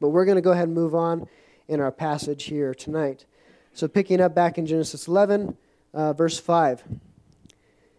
But 0.00 0.10
we're 0.10 0.24
going 0.24 0.36
to 0.36 0.42
go 0.42 0.52
ahead 0.52 0.68
and 0.68 0.74
move 0.74 0.94
on 0.94 1.26
in 1.66 1.80
our 1.80 1.90
passage 1.90 2.44
here 2.44 2.72
tonight. 2.72 3.26
So 3.72 3.88
picking 3.88 4.20
up 4.20 4.36
back 4.36 4.56
in 4.56 4.66
Genesis 4.66 5.08
11, 5.08 5.56
uh, 5.92 6.12
verse 6.12 6.38
5. 6.38 6.84
It 6.88 7.54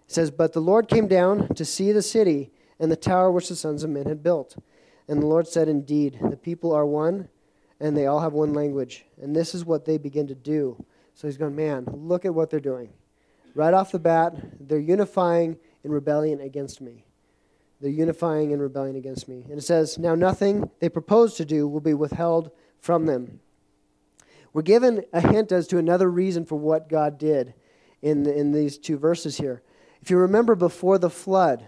says, 0.08 0.32
But 0.32 0.54
the 0.54 0.62
Lord 0.62 0.88
came 0.88 1.10
down 1.10 1.54
to 1.56 1.66
see 1.66 1.92
the 1.92 2.02
city 2.02 2.52
and 2.80 2.90
the 2.90 2.96
tower 2.96 3.30
which 3.30 3.50
the 3.50 3.58
sons 3.58 3.84
of 3.84 3.90
men 3.90 4.06
had 4.06 4.24
built. 4.24 4.56
And 5.10 5.22
the 5.22 5.26
Lord 5.26 5.48
said, 5.48 5.68
Indeed, 5.68 6.20
the 6.22 6.38
people 6.38 6.72
are 6.72 6.86
one, 6.86 7.28
and 7.80 7.98
they 7.98 8.06
all 8.06 8.20
have 8.20 8.34
one 8.34 8.54
language. 8.54 9.06
And 9.20 9.36
this 9.36 9.56
is 9.56 9.66
what 9.66 9.84
they 9.84 9.98
begin 9.98 10.28
to 10.28 10.36
do. 10.36 10.86
So 11.16 11.28
he's 11.28 11.36
going, 11.36 11.56
Man, 11.56 11.86
look 11.92 12.26
at 12.26 12.34
what 12.34 12.52
they're 12.52 12.60
doing. 12.60 12.94
Right 13.56 13.74
off 13.74 13.92
the 13.92 14.00
bat, 14.00 14.36
they're 14.60 14.78
unifying 14.78 15.58
in 15.84 15.92
rebellion 15.92 16.40
against 16.40 16.80
me. 16.80 17.06
They're 17.82 17.90
unifying 17.90 18.52
in 18.52 18.62
rebellion 18.62 18.96
against 18.96 19.28
me. 19.28 19.46
And 19.50 19.58
it 19.58 19.64
says, 19.64 19.98
Now 19.98 20.14
nothing 20.14 20.70
they 20.80 20.90
propose 20.90 21.34
to 21.36 21.46
do 21.46 21.68
will 21.68 21.82
be 21.82 21.96
withheld 21.96 22.52
from 22.80 23.08
them. 23.08 23.40
We're 24.54 24.62
given 24.62 25.06
a 25.12 25.22
hint 25.22 25.52
as 25.52 25.68
to 25.68 25.80
another 25.80 26.10
reason 26.10 26.46
for 26.46 26.56
what 26.56 26.88
God 26.88 27.18
did 27.18 27.56
in, 28.04 28.24
the, 28.24 28.38
in 28.38 28.52
these 28.52 28.78
two 28.78 28.98
verses 28.98 29.38
here. 29.38 29.64
If 30.04 30.12
you 30.12 30.18
remember 30.18 30.54
before 30.54 31.00
the 31.00 31.10
flood, 31.10 31.68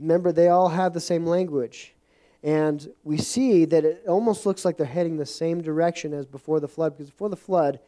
remember 0.00 0.32
they 0.32 0.48
all 0.48 0.70
have 0.70 0.94
the 0.94 1.00
same 1.00 1.26
language. 1.26 1.94
And 2.42 2.88
we 3.04 3.18
see 3.18 3.64
that 3.66 3.84
it 3.84 4.04
almost 4.08 4.46
looks 4.46 4.64
like 4.64 4.76
they're 4.76 4.86
heading 4.86 5.16
the 5.16 5.26
same 5.26 5.60
direction 5.62 6.14
as 6.14 6.26
before 6.26 6.60
the 6.60 6.68
flood, 6.68 6.96
because 6.96 7.10
before 7.10 7.28
the 7.28 7.36
flood, 7.36 7.80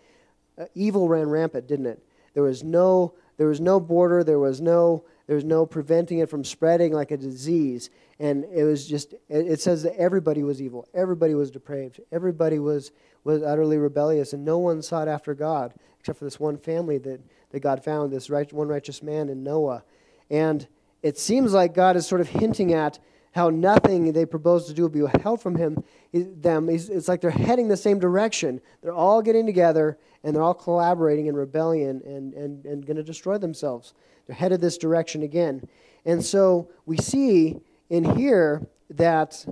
uh, 0.59 0.67
evil 0.75 1.09
ran 1.09 1.31
rampant, 1.31 1.67
didn't 1.67 1.87
it? 1.87 2.03
There 2.35 2.43
was 2.43 2.63
no 2.63 3.15
there 3.39 3.49
was 3.49 3.61
no 3.61 3.81
border, 3.81 4.23
there 4.23 4.39
was 4.39 4.61
no 4.61 5.05
there 5.27 5.37
was 5.37 5.45
no 5.45 5.65
preventing 5.65 6.19
it 6.19 6.29
from 6.29 6.45
spreading 6.45 6.93
like 6.93 7.11
a 7.11 7.17
disease. 7.17 7.89
And 8.19 8.45
it 8.45 8.65
was 8.65 8.87
just 8.87 9.15
it, 9.29 9.47
it 9.47 9.61
says 9.61 9.83
that 9.85 9.97
everybody 9.97 10.43
was 10.43 10.61
evil, 10.61 10.87
everybody 10.93 11.35
was 11.35 11.51
depraved, 11.51 12.01
everybody 12.11 12.59
was 12.59 12.93
was 13.25 13.43
utterly 13.43 13.79
rebellious, 13.79 14.33
and 14.33 14.45
no 14.45 14.59
one 14.59 14.83
sought 14.83 15.09
after 15.09 15.35
God 15.35 15.73
except 16.03 16.19
for 16.19 16.25
this 16.25 16.41
one 16.41 16.59
family 16.59 16.99
that, 16.99 17.21
that 17.51 17.61
God 17.61 17.85
found, 17.85 18.13
this 18.13 18.29
right, 18.29 18.53
one 18.53 18.67
righteous 18.67 19.05
man 19.05 19.29
in 19.29 19.45
Noah. 19.45 19.85
And 20.29 20.67
it 21.01 21.17
seems 21.17 21.53
like 21.53 21.75
God 21.75 21.95
is 21.95 22.09
sort 22.09 22.21
of 22.21 22.29
hinting 22.29 22.73
at 22.75 22.99
how 23.33 23.49
nothing 23.49 24.13
they 24.13 24.27
propose 24.27 24.67
to 24.67 24.75
do 24.75 24.83
will 24.83 24.89
be 24.91 25.03
withheld 25.03 25.41
from 25.41 25.57
him, 25.57 25.83
them. 26.13 26.69
It's 26.69 27.09
like 27.09 27.21
they're 27.21 27.31
heading 27.31 27.69
the 27.69 27.77
same 27.77 27.99
direction. 27.99 28.61
They're 28.83 28.93
all 28.93 29.23
getting 29.23 29.47
together 29.47 29.99
and 30.23 30.37
they're 30.37 30.43
all 30.43 30.55
collaborating 30.55 31.27
in 31.27 31.35
rebellion 31.35 32.03
and, 32.05 32.35
and, 32.35 32.65
and 32.65 32.87
going 32.87 32.99
to 32.99 33.03
destroy 33.03 33.39
themselves. 33.39 33.95
They're 34.27 34.37
headed 34.37 34.61
this 34.61 34.77
direction 34.77 35.23
again. 35.23 35.67
And 36.05 36.25
so 36.25 36.69
we 36.85 36.99
see 36.99 37.61
in 37.89 38.05
here 38.17 38.67
that 38.91 39.47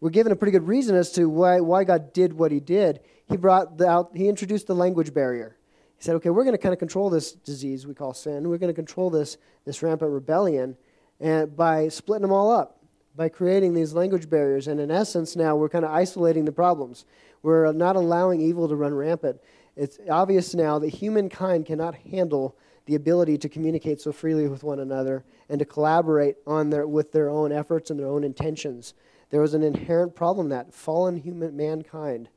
we're 0.00 0.10
given 0.10 0.32
a 0.32 0.36
pretty 0.36 0.52
good 0.52 0.66
reason 0.66 0.94
as 0.94 1.10
to 1.12 1.28
why, 1.28 1.60
why 1.60 1.84
God 1.84 2.12
did 2.12 2.34
what 2.34 2.52
he 2.52 2.60
did. 2.60 3.00
He 3.28 3.38
brought 3.38 3.80
out, 3.80 4.10
he 4.14 4.28
introduced 4.28 4.66
the 4.66 4.74
language 4.74 5.14
barrier. 5.14 5.56
He 5.96 6.04
said, 6.04 6.16
okay, 6.16 6.30
we're 6.30 6.44
going 6.44 6.56
to 6.56 6.62
kind 6.62 6.74
of 6.74 6.78
control 6.78 7.08
this 7.08 7.32
disease 7.32 7.86
we 7.86 7.94
call 7.94 8.12
sin. 8.12 8.46
We're 8.46 8.58
going 8.58 8.72
to 8.72 8.74
control 8.74 9.08
this, 9.08 9.38
this 9.64 9.82
rampant 9.82 10.10
rebellion 10.10 10.76
and 11.18 11.56
by 11.56 11.88
splitting 11.88 12.22
them 12.22 12.32
all 12.32 12.50
up 12.50 12.81
by 13.14 13.28
creating 13.28 13.74
these 13.74 13.92
language 13.92 14.28
barriers. 14.30 14.68
And 14.68 14.80
in 14.80 14.90
essence, 14.90 15.36
now 15.36 15.56
we're 15.56 15.68
kind 15.68 15.84
of 15.84 15.90
isolating 15.90 16.44
the 16.44 16.52
problems. 16.52 17.04
We're 17.42 17.72
not 17.72 17.96
allowing 17.96 18.40
evil 18.40 18.68
to 18.68 18.76
run 18.76 18.94
rampant. 18.94 19.40
It's 19.76 19.98
obvious 20.10 20.54
now 20.54 20.78
that 20.78 20.88
humankind 20.88 21.66
cannot 21.66 21.94
handle 21.94 22.56
the 22.86 22.94
ability 22.94 23.38
to 23.38 23.48
communicate 23.48 24.00
so 24.00 24.12
freely 24.12 24.48
with 24.48 24.64
one 24.64 24.80
another 24.80 25.24
and 25.48 25.58
to 25.58 25.64
collaborate 25.64 26.36
on 26.46 26.70
their, 26.70 26.86
with 26.86 27.12
their 27.12 27.30
own 27.30 27.52
efforts 27.52 27.90
and 27.90 27.98
their 27.98 28.08
own 28.08 28.24
intentions. 28.24 28.94
There 29.30 29.40
was 29.40 29.54
an 29.54 29.62
inherent 29.62 30.14
problem 30.14 30.48
that 30.50 30.74
fallen 30.74 31.16
human 31.16 31.56
mankind, 31.56 32.28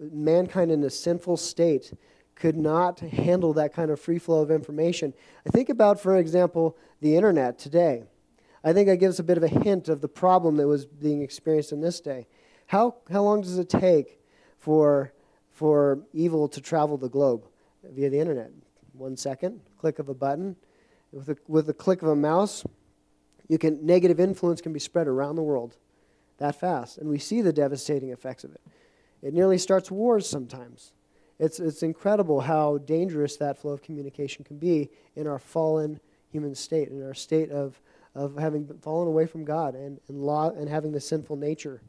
mankind 0.00 0.70
in 0.70 0.82
a 0.84 0.90
sinful 0.90 1.36
state, 1.36 1.92
could 2.34 2.56
not 2.56 3.00
handle 3.00 3.52
that 3.54 3.72
kind 3.72 3.90
of 3.90 4.00
free 4.00 4.18
flow 4.18 4.40
of 4.40 4.50
information. 4.50 5.12
I 5.46 5.50
think 5.50 5.68
about, 5.68 6.00
for 6.00 6.16
example, 6.16 6.76
the 7.00 7.16
internet 7.16 7.58
today. 7.58 8.04
I 8.66 8.72
think 8.72 8.88
that 8.88 8.96
gives 8.96 9.20
a 9.20 9.22
bit 9.22 9.36
of 9.36 9.44
a 9.44 9.48
hint 9.48 9.88
of 9.88 10.00
the 10.00 10.08
problem 10.08 10.56
that 10.56 10.66
was 10.66 10.84
being 10.84 11.22
experienced 11.22 11.70
in 11.70 11.80
this 11.80 12.00
day. 12.00 12.26
How, 12.66 12.96
how 13.08 13.22
long 13.22 13.40
does 13.40 13.58
it 13.58 13.68
take 13.68 14.20
for, 14.58 15.12
for 15.52 16.00
evil 16.12 16.48
to 16.48 16.60
travel 16.60 16.96
the 16.96 17.08
globe 17.08 17.44
via 17.84 18.10
the 18.10 18.18
internet? 18.18 18.50
One 18.92 19.16
second, 19.16 19.60
click 19.78 20.00
of 20.00 20.08
a 20.08 20.14
button. 20.14 20.56
With 21.12 21.28
a, 21.28 21.36
with 21.46 21.68
a 21.70 21.74
click 21.74 22.02
of 22.02 22.08
a 22.08 22.16
mouse, 22.16 22.64
you 23.46 23.56
can, 23.56 23.86
negative 23.86 24.18
influence 24.18 24.60
can 24.60 24.72
be 24.72 24.80
spread 24.80 25.06
around 25.06 25.36
the 25.36 25.44
world. 25.44 25.76
that 26.38 26.58
fast. 26.58 26.98
And 26.98 27.08
we 27.08 27.20
see 27.20 27.42
the 27.42 27.52
devastating 27.52 28.10
effects 28.10 28.42
of 28.42 28.52
it. 28.52 28.60
It 29.22 29.32
nearly 29.32 29.58
starts 29.58 29.92
wars 29.92 30.28
sometimes. 30.28 30.92
It's, 31.38 31.60
it's 31.60 31.84
incredible 31.84 32.40
how 32.40 32.78
dangerous 32.78 33.36
that 33.36 33.58
flow 33.58 33.74
of 33.74 33.82
communication 33.82 34.44
can 34.44 34.58
be 34.58 34.90
in 35.14 35.28
our 35.28 35.38
fallen 35.38 36.00
human 36.32 36.56
state, 36.56 36.88
in 36.88 37.06
our 37.06 37.14
state 37.14 37.52
of, 37.52 37.80
of 38.16 38.36
having 38.38 38.66
fallen 38.80 39.06
away 39.06 39.26
from 39.26 39.44
God 39.44 39.74
and, 39.74 40.00
and, 40.08 40.22
law, 40.22 40.50
and 40.50 40.68
having 40.68 40.90
the 40.90 41.00
sinful 41.00 41.36
nature. 41.36 41.82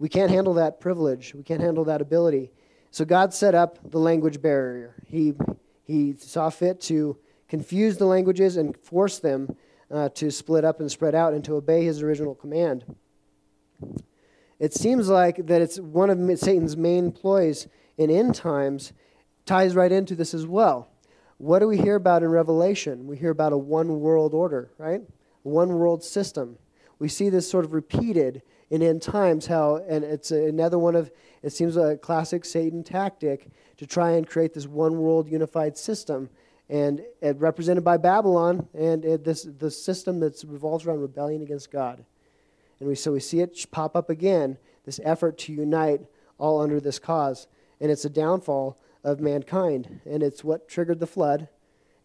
We 0.00 0.08
can't 0.08 0.30
handle 0.30 0.54
that 0.54 0.80
privilege. 0.80 1.32
We 1.32 1.44
can't 1.44 1.60
handle 1.60 1.84
that 1.84 2.00
ability. 2.00 2.50
So 2.90 3.04
God 3.04 3.32
set 3.32 3.54
up 3.54 3.78
the 3.88 4.00
language 4.00 4.42
barrier. 4.42 4.96
He, 5.06 5.34
he 5.84 6.14
saw 6.18 6.50
fit 6.50 6.80
to 6.82 7.16
confuse 7.48 7.98
the 7.98 8.06
languages 8.06 8.56
and 8.56 8.76
force 8.76 9.20
them 9.20 9.56
uh, 9.92 10.08
to 10.10 10.30
split 10.32 10.64
up 10.64 10.80
and 10.80 10.90
spread 10.90 11.14
out 11.14 11.34
and 11.34 11.44
to 11.44 11.54
obey 11.54 11.84
his 11.84 12.02
original 12.02 12.34
command. 12.34 12.84
It 14.58 14.74
seems 14.74 15.08
like 15.08 15.46
that 15.46 15.62
it's 15.62 15.78
one 15.78 16.10
of 16.10 16.38
Satan's 16.38 16.76
main 16.76 17.12
ploys 17.12 17.68
in 17.96 18.10
end 18.10 18.34
times 18.34 18.92
ties 19.46 19.76
right 19.76 19.90
into 19.92 20.16
this 20.16 20.34
as 20.34 20.46
well. 20.46 20.90
What 21.38 21.60
do 21.60 21.68
we 21.68 21.78
hear 21.78 21.94
about 21.94 22.22
in 22.22 22.28
Revelation? 22.28 23.06
We 23.06 23.16
hear 23.16 23.30
about 23.30 23.52
a 23.52 23.56
one 23.56 24.00
world 24.00 24.34
order, 24.34 24.70
right? 24.76 25.02
One 25.42 25.70
world 25.70 26.02
system. 26.02 26.58
We 26.98 27.08
see 27.08 27.28
this 27.28 27.48
sort 27.48 27.64
of 27.64 27.72
repeated 27.72 28.42
in 28.68 28.82
end 28.82 29.02
times 29.02 29.46
how 29.46 29.76
and 29.88 30.04
it's 30.04 30.30
another 30.30 30.78
one 30.78 30.94
of 30.94 31.10
it 31.42 31.50
seems 31.50 31.76
a 31.76 31.96
classic 31.96 32.44
Satan 32.44 32.84
tactic 32.84 33.48
to 33.78 33.86
try 33.86 34.12
and 34.12 34.26
create 34.28 34.54
this 34.54 34.66
one 34.66 34.98
world 34.98 35.28
unified 35.28 35.76
system 35.76 36.28
and 36.68 37.02
it 37.20 37.36
represented 37.38 37.82
by 37.82 37.96
Babylon 37.96 38.68
and 38.74 39.04
it, 39.04 39.24
this 39.24 39.42
the 39.58 39.70
system 39.70 40.20
that 40.20 40.42
revolves 40.46 40.86
around 40.86 41.00
rebellion 41.00 41.42
against 41.42 41.72
God. 41.72 42.04
And 42.78 42.88
we, 42.88 42.94
so 42.94 43.12
we 43.12 43.20
see 43.20 43.40
it 43.40 43.66
pop 43.70 43.94
up 43.94 44.08
again, 44.08 44.56
this 44.86 45.00
effort 45.04 45.36
to 45.38 45.52
unite 45.52 46.00
all 46.38 46.60
under 46.60 46.80
this 46.80 46.98
cause. 46.98 47.46
And 47.80 47.90
it's 47.90 48.04
a 48.04 48.10
downfall 48.10 48.78
of 49.04 49.20
mankind. 49.20 50.00
And 50.06 50.22
it's 50.22 50.42
what 50.42 50.68
triggered 50.68 50.98
the 50.98 51.06
flood. 51.06 51.48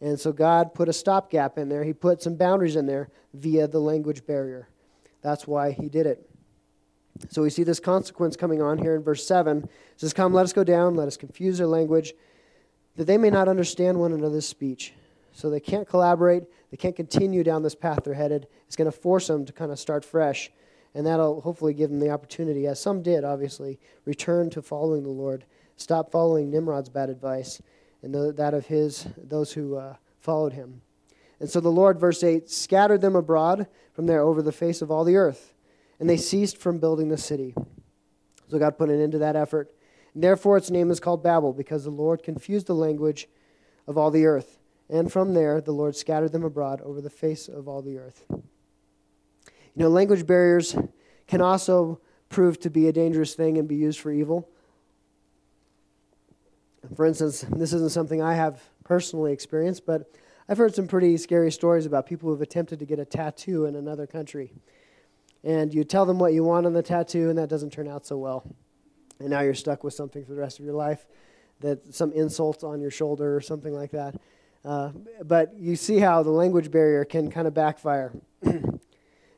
And 0.02 0.20
so 0.20 0.32
God 0.32 0.74
put 0.74 0.90
a 0.90 0.94
stopgap 0.94 1.58
in 1.58 1.70
there. 1.70 1.84
He 1.84 1.94
put 1.94 2.22
some 2.22 2.36
boundaries 2.36 2.76
in 2.76 2.86
there 2.86 3.10
via 3.34 3.68
the 3.68 3.80
language 3.80 4.26
barrier. 4.26 4.68
That's 5.22 5.48
why 5.48 5.72
he 5.72 5.90
did 5.90 6.06
it. 6.06 6.30
So 7.30 7.42
we 7.42 7.50
see 7.50 7.64
this 7.64 7.80
consequence 7.80 8.36
coming 8.36 8.62
on 8.62 8.78
here 8.78 8.96
in 8.96 9.04
verse 9.04 9.26
7. 9.26 9.64
It 9.64 9.70
says, 9.96 10.14
Come, 10.14 10.34
let 10.34 10.44
us 10.44 10.54
go 10.54 10.64
down, 10.64 10.96
let 10.96 11.08
us 11.08 11.16
confuse 11.16 11.58
their 11.58 11.68
language, 11.68 12.14
that 12.98 13.06
they 13.06 13.18
may 13.18 13.30
not 13.30 13.48
understand 13.48 14.00
one 14.00 14.12
another's 14.12 14.46
speech. 14.46 14.94
So 15.32 15.50
they 15.50 15.60
can't 15.60 15.88
collaborate, 15.88 16.44
they 16.72 16.78
can't 16.78 16.96
continue 16.96 17.44
down 17.44 17.64
this 17.64 17.76
path 17.76 18.02
they're 18.04 18.14
headed. 18.14 18.48
It's 18.68 18.76
going 18.76 18.92
to 18.92 18.98
force 18.98 19.28
them 19.28 19.46
to 19.46 19.54
kind 19.54 19.72
of 19.72 19.80
start 19.80 20.04
fresh 20.04 20.52
and 20.96 21.06
that'll 21.06 21.42
hopefully 21.42 21.74
give 21.74 21.90
them 21.90 22.00
the 22.00 22.10
opportunity, 22.10 22.66
as 22.66 22.80
some 22.80 23.04
did, 23.04 23.26
obviously, 23.26 23.78
return 24.06 24.50
to 24.52 24.62
following 24.62 25.04
the 25.04 25.10
Lord, 25.10 25.44
stop 25.76 26.10
following 26.10 26.50
Nimrod's 26.50 26.88
bad 26.88 27.10
advice, 27.10 27.62
and 28.06 28.38
that 28.38 28.54
of 28.54 28.68
his 28.68 29.08
those 29.18 29.52
who 29.54 29.76
uh, 29.76 29.96
followed 30.20 30.54
him. 30.54 30.82
And 31.40 31.50
so 31.50 31.60
the 31.60 31.70
Lord, 31.70 32.00
verse 32.00 32.24
8, 32.24 32.50
scattered 32.50 33.02
them 33.02 33.16
abroad 33.16 33.68
from 33.94 34.06
there 34.06 34.22
over 34.22 34.42
the 34.42 34.52
face 34.52 34.82
of 34.82 34.92
all 34.92 35.04
the 35.04 35.18
earth, 35.18 35.54
and 36.00 36.10
they 36.10 36.16
ceased 36.16 36.58
from 36.58 36.78
building 36.78 37.10
the 37.10 37.18
city. 37.18 37.56
So 38.50 38.60
God 38.60 38.78
put 38.78 38.90
an 38.90 39.02
end 39.02 39.14
to 39.14 39.18
that 39.18 39.36
effort. 39.36 39.74
And 40.14 40.24
therefore, 40.24 40.56
its 40.56 40.70
name 40.70 40.92
is 40.92 41.00
called 41.00 41.24
Babel, 41.24 41.52
because 41.52 41.84
the 41.84 41.90
Lord 41.90 42.24
confused 42.24 42.68
the 42.68 42.76
language 42.76 43.28
of 43.88 43.98
all 43.98 44.12
the 44.12 44.26
earth. 44.26 44.60
And 44.88 45.12
from 45.12 45.34
there, 45.34 45.60
the 45.60 45.72
Lord 45.72 45.96
scattered 45.96 46.32
them 46.32 46.44
abroad 46.44 46.82
over 46.82 47.02
the 47.02 47.10
face 47.10 47.48
of 47.48 47.68
all 47.68 47.82
the 47.82 47.98
earth. 47.98 48.24
You 48.30 48.44
know, 49.76 49.90
language 49.90 50.28
barriers 50.28 50.76
can 51.28 51.42
also 51.42 52.00
prove 52.30 52.60
to 52.62 52.70
be 52.70 52.88
a 52.88 52.94
dangerous 52.94 53.34
thing 53.34 53.58
and 53.58 53.68
be 53.68 53.76
used 53.76 54.00
for 54.00 54.12
evil. 54.12 54.48
For 56.96 57.06
instance, 57.06 57.42
this 57.42 57.74
isn't 57.74 57.92
something 57.92 58.22
I 58.22 58.36
have 58.36 58.62
personally 58.84 59.34
experienced, 59.34 59.86
but 59.86 60.12
I've 60.48 60.58
heard 60.58 60.76
some 60.76 60.88
pretty 60.88 61.18
scary 61.18 61.52
stories 61.52 61.86
about 61.86 62.06
people 62.06 62.30
who've 62.30 62.42
attempted 62.42 62.80
to 62.80 62.86
get 62.86 63.00
a 63.00 63.06
tattoo 63.06 63.66
in 63.66 63.76
another 63.76 64.06
country. 64.06 64.54
And 65.44 65.74
you 65.74 65.84
tell 65.84 66.06
them 66.06 66.20
what 66.20 66.34
you 66.34 66.44
want 66.44 66.66
on 66.66 66.74
the 66.74 66.84
tattoo, 66.84 67.30
and 67.30 67.38
that 67.38 67.50
doesn't 67.50 67.72
turn 67.72 67.88
out 67.88 68.06
so 68.06 68.18
well. 68.18 68.44
And 69.20 69.30
now 69.30 69.42
you're 69.42 69.54
stuck 69.54 69.84
with 69.84 69.94
something 69.94 70.26
for 70.26 70.34
the 70.34 70.40
rest 70.40 70.60
of 70.60 70.66
your 70.66 70.74
life 70.74 71.06
that 71.62 71.94
some 71.94 72.12
insult 72.12 72.64
on 72.64 72.82
your 72.82 72.92
shoulder 72.92 73.36
or 73.36 73.42
something 73.42 73.74
like 73.74 73.92
that. 73.92 74.16
Uh, 74.64 74.92
but 75.24 75.56
you 75.58 75.76
see 75.76 76.00
how 76.00 76.22
the 76.24 76.32
language 76.32 76.70
barrier 76.72 77.06
can 77.06 77.32
kind 77.32 77.48
of 77.48 77.54
backfire. 77.54 78.14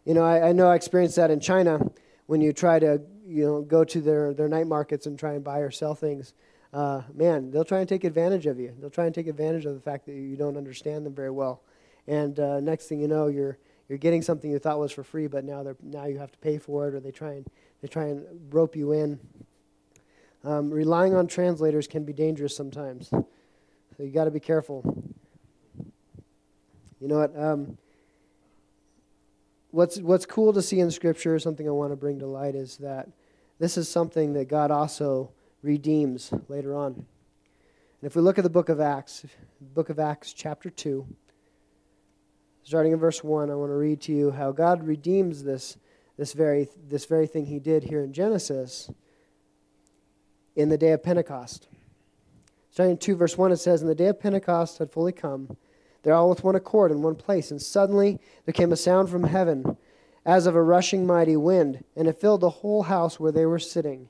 You 0.07 0.13
know, 0.13 0.23
I, 0.23 0.47
I 0.47 0.51
know 0.53 0.69
I 0.69 0.75
experienced 0.75 1.17
that 1.17 1.31
in 1.31 1.41
China 1.41 1.81
when 2.27 2.39
you 2.39 2.53
try 2.53 2.79
to, 2.79 3.01
you 3.27 3.43
know, 3.43 3.61
go 3.61 3.83
to 3.83 3.99
their, 3.99 4.33
their 4.33 4.47
night 4.47 4.65
markets 4.65 5.05
and 5.05 5.19
try 5.19 5.33
and 5.33 5.43
buy 5.43 5.59
or 5.59 5.69
sell 5.69 5.95
things. 5.95 6.33
Uh, 6.73 7.01
man, 7.13 7.49
they'll 7.51 7.63
try 7.63 7.79
and 7.79 7.89
take 7.89 8.03
advantage 8.03 8.45
of 8.45 8.59
you. 8.59 8.73
They'll 8.79 8.89
try 8.89 9.05
and 9.05 9.15
take 9.15 9.27
advantage 9.27 9.65
of 9.65 9.73
the 9.73 9.79
fact 9.79 10.05
that 10.05 10.13
you 10.13 10.35
don't 10.35 10.57
understand 10.57 11.05
them 11.05 11.15
very 11.15 11.31
well. 11.31 11.61
And 12.07 12.39
uh, 12.39 12.59
next 12.59 12.87
thing 12.87 12.99
you 12.99 13.07
know, 13.07 13.27
you're 13.27 13.57
you're 13.89 13.97
getting 13.97 14.21
something 14.21 14.51
you 14.51 14.59
thought 14.59 14.79
was 14.79 14.91
for 14.91 15.03
free, 15.03 15.27
but 15.27 15.45
now 15.45 15.63
they're 15.63 15.77
now 15.81 16.05
you 16.05 16.17
have 16.17 16.31
to 16.31 16.37
pay 16.39 16.57
for 16.57 16.87
it, 16.87 16.93
or 16.93 16.99
they 16.99 17.11
try 17.11 17.33
and 17.33 17.47
they 17.81 17.87
try 17.87 18.05
and 18.05 18.25
rope 18.53 18.75
you 18.75 18.91
in. 18.91 19.19
Um, 20.43 20.69
relying 20.69 21.15
on 21.15 21.27
translators 21.27 21.87
can 21.87 22.03
be 22.03 22.13
dangerous 22.13 22.55
sometimes, 22.55 23.09
so 23.09 23.25
you 23.99 24.11
got 24.11 24.25
to 24.25 24.31
be 24.31 24.39
careful. 24.39 24.83
You 26.99 27.07
know 27.07 27.19
what? 27.19 27.37
Um, 27.37 27.77
what's 29.71 29.99
what's 29.99 30.25
cool 30.25 30.53
to 30.53 30.61
see 30.61 30.79
in 30.79 30.91
Scripture, 30.91 31.37
something 31.39 31.67
I 31.67 31.71
want 31.71 31.91
to 31.91 31.95
bring 31.95 32.19
to 32.19 32.27
light, 32.27 32.55
is 32.55 32.77
that 32.77 33.09
this 33.59 33.77
is 33.77 33.89
something 33.89 34.33
that 34.33 34.47
God 34.47 34.71
also 34.71 35.31
redeems 35.61 36.31
later 36.47 36.75
on. 36.75 36.93
And 36.93 37.05
if 38.03 38.15
we 38.15 38.21
look 38.21 38.37
at 38.37 38.43
the 38.43 38.49
book 38.49 38.69
of 38.69 38.79
Acts, 38.79 39.25
book 39.61 39.89
of 39.89 39.99
Acts, 39.99 40.33
chapter 40.33 40.69
two, 40.69 41.07
starting 42.63 42.91
in 42.91 42.99
verse 42.99 43.23
one, 43.23 43.49
I 43.49 43.55
want 43.55 43.71
to 43.71 43.75
read 43.75 44.01
to 44.01 44.13
you 44.13 44.31
how 44.31 44.51
God 44.51 44.85
redeems 44.85 45.43
this 45.43 45.77
this 46.17 46.33
very 46.33 46.67
this 46.87 47.05
very 47.05 47.27
thing 47.27 47.45
He 47.45 47.59
did 47.59 47.83
here 47.83 48.03
in 48.03 48.13
Genesis 48.13 48.89
in 50.55 50.69
the 50.69 50.77
day 50.77 50.91
of 50.91 51.03
Pentecost. 51.03 51.67
Starting 52.71 52.91
in 52.91 52.97
2, 52.97 53.15
verse 53.15 53.35
1, 53.35 53.51
it 53.51 53.57
says, 53.57 53.81
And 53.81 53.89
the 53.89 53.95
day 53.95 54.05
of 54.05 54.19
Pentecost 54.19 54.77
had 54.77 54.91
fully 54.91 55.11
come 55.11 55.57
they're 56.07 56.15
all 56.15 56.29
with 56.29 56.43
one 56.43 56.55
accord 56.55 56.91
in 56.91 57.01
one 57.01 57.15
place. 57.15 57.51
And 57.51 57.61
suddenly 57.61 58.19
there 58.45 58.53
came 58.53 58.71
a 58.71 58.77
sound 58.77 59.09
from 59.09 59.25
heaven, 59.25 59.75
as 60.25 60.45
of 60.45 60.55
a 60.55 60.61
rushing 60.61 61.05
mighty 61.05 61.35
wind, 61.35 61.83
and 61.97 62.07
it 62.07 62.21
filled 62.21 62.39
the 62.39 62.49
whole 62.49 62.83
house 62.83 63.19
where 63.19 63.31
they 63.33 63.45
were 63.45 63.59
sitting. 63.59 64.07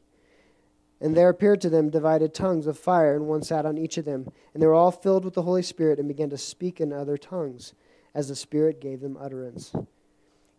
And 0.99 1.15
there 1.15 1.29
appeared 1.29 1.61
to 1.61 1.69
them 1.69 1.89
divided 1.89 2.33
tongues 2.33 2.65
of 2.65 2.77
fire, 2.77 3.15
and 3.15 3.27
one 3.27 3.43
sat 3.43 3.65
on 3.65 3.77
each 3.77 3.97
of 3.97 4.05
them. 4.05 4.31
And 4.53 4.61
they 4.61 4.67
were 4.67 4.73
all 4.73 4.91
filled 4.91 5.25
with 5.25 5.35
the 5.35 5.43
Holy 5.43 5.61
Spirit 5.61 5.99
and 5.99 6.07
began 6.07 6.29
to 6.31 6.37
speak 6.37 6.81
in 6.81 6.91
other 6.91 7.17
tongues, 7.17 7.73
as 8.15 8.29
the 8.29 8.35
Spirit 8.35 8.81
gave 8.81 9.01
them 9.01 9.17
utterance. 9.19 9.73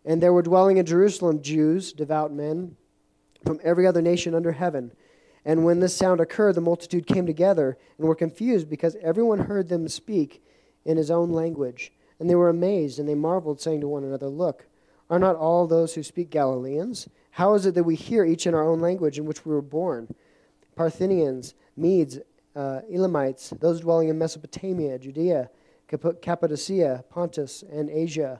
And 0.05 0.23
there 0.23 0.33
were 0.33 0.41
dwelling 0.41 0.77
in 0.77 0.85
Jerusalem 0.85 1.41
Jews, 1.41 1.91
devout 1.91 2.31
men, 2.31 2.77
from 3.45 3.59
every 3.63 3.85
other 3.85 4.01
nation 4.01 4.33
under 4.33 4.53
heaven. 4.53 4.91
And 5.45 5.65
when 5.65 5.79
this 5.79 5.95
sound 5.95 6.21
occurred, 6.21 6.55
the 6.55 6.61
multitude 6.61 7.07
came 7.07 7.25
together 7.25 7.77
and 7.97 8.07
were 8.07 8.15
confused 8.15 8.69
because 8.69 8.95
everyone 9.01 9.39
heard 9.39 9.67
them 9.67 9.87
speak 9.87 10.43
in 10.85 10.97
his 10.97 11.11
own 11.11 11.31
language. 11.31 11.91
And 12.19 12.29
they 12.29 12.35
were 12.35 12.49
amazed, 12.49 12.99
and 12.99 13.07
they 13.07 13.15
marveled, 13.15 13.61
saying 13.61 13.81
to 13.81 13.87
one 13.87 14.03
another, 14.03 14.27
Look, 14.27 14.67
are 15.09 15.19
not 15.19 15.35
all 15.35 15.67
those 15.67 15.95
who 15.95 16.03
speak 16.03 16.29
Galileans? 16.29 17.07
How 17.31 17.53
is 17.53 17.65
it 17.65 17.75
that 17.75 17.83
we 17.83 17.95
hear 17.95 18.25
each 18.25 18.45
in 18.45 18.53
our 18.53 18.67
own 18.67 18.79
language 18.81 19.17
in 19.17 19.25
which 19.25 19.45
we 19.45 19.53
were 19.53 19.61
born? 19.61 20.13
Parthians, 20.79 21.55
Medes, 21.75 22.19
uh, 22.55 22.79
Elamites, 22.89 23.49
those 23.59 23.81
dwelling 23.81 24.07
in 24.07 24.17
Mesopotamia, 24.17 24.97
Judea, 24.97 25.49
Cappadocia, 26.21 27.03
Pontus, 27.09 27.65
and 27.69 27.89
Asia, 27.89 28.39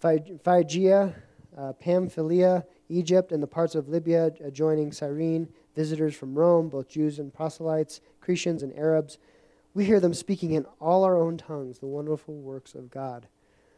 Phrygia, 0.00 1.14
uh, 1.56 1.72
Pamphylia, 1.74 2.66
Egypt, 2.88 3.30
and 3.30 3.40
the 3.40 3.46
parts 3.46 3.76
of 3.76 3.88
Libya 3.88 4.32
adjoining 4.42 4.90
Cyrene, 4.90 5.48
visitors 5.76 6.16
from 6.16 6.34
Rome, 6.34 6.68
both 6.68 6.88
Jews 6.88 7.20
and 7.20 7.32
proselytes, 7.32 8.00
Cretans 8.20 8.64
and 8.64 8.76
Arabs 8.76 9.18
we 9.74 9.84
hear 9.84 10.00
them 10.00 10.14
speaking 10.14 10.52
in 10.52 10.66
all 10.80 11.04
our 11.04 11.16
own 11.16 11.36
tongues 11.36 11.78
the 11.78 11.86
wonderful 11.86 12.34
works 12.34 12.74
of 12.74 12.90
God. 12.90 13.28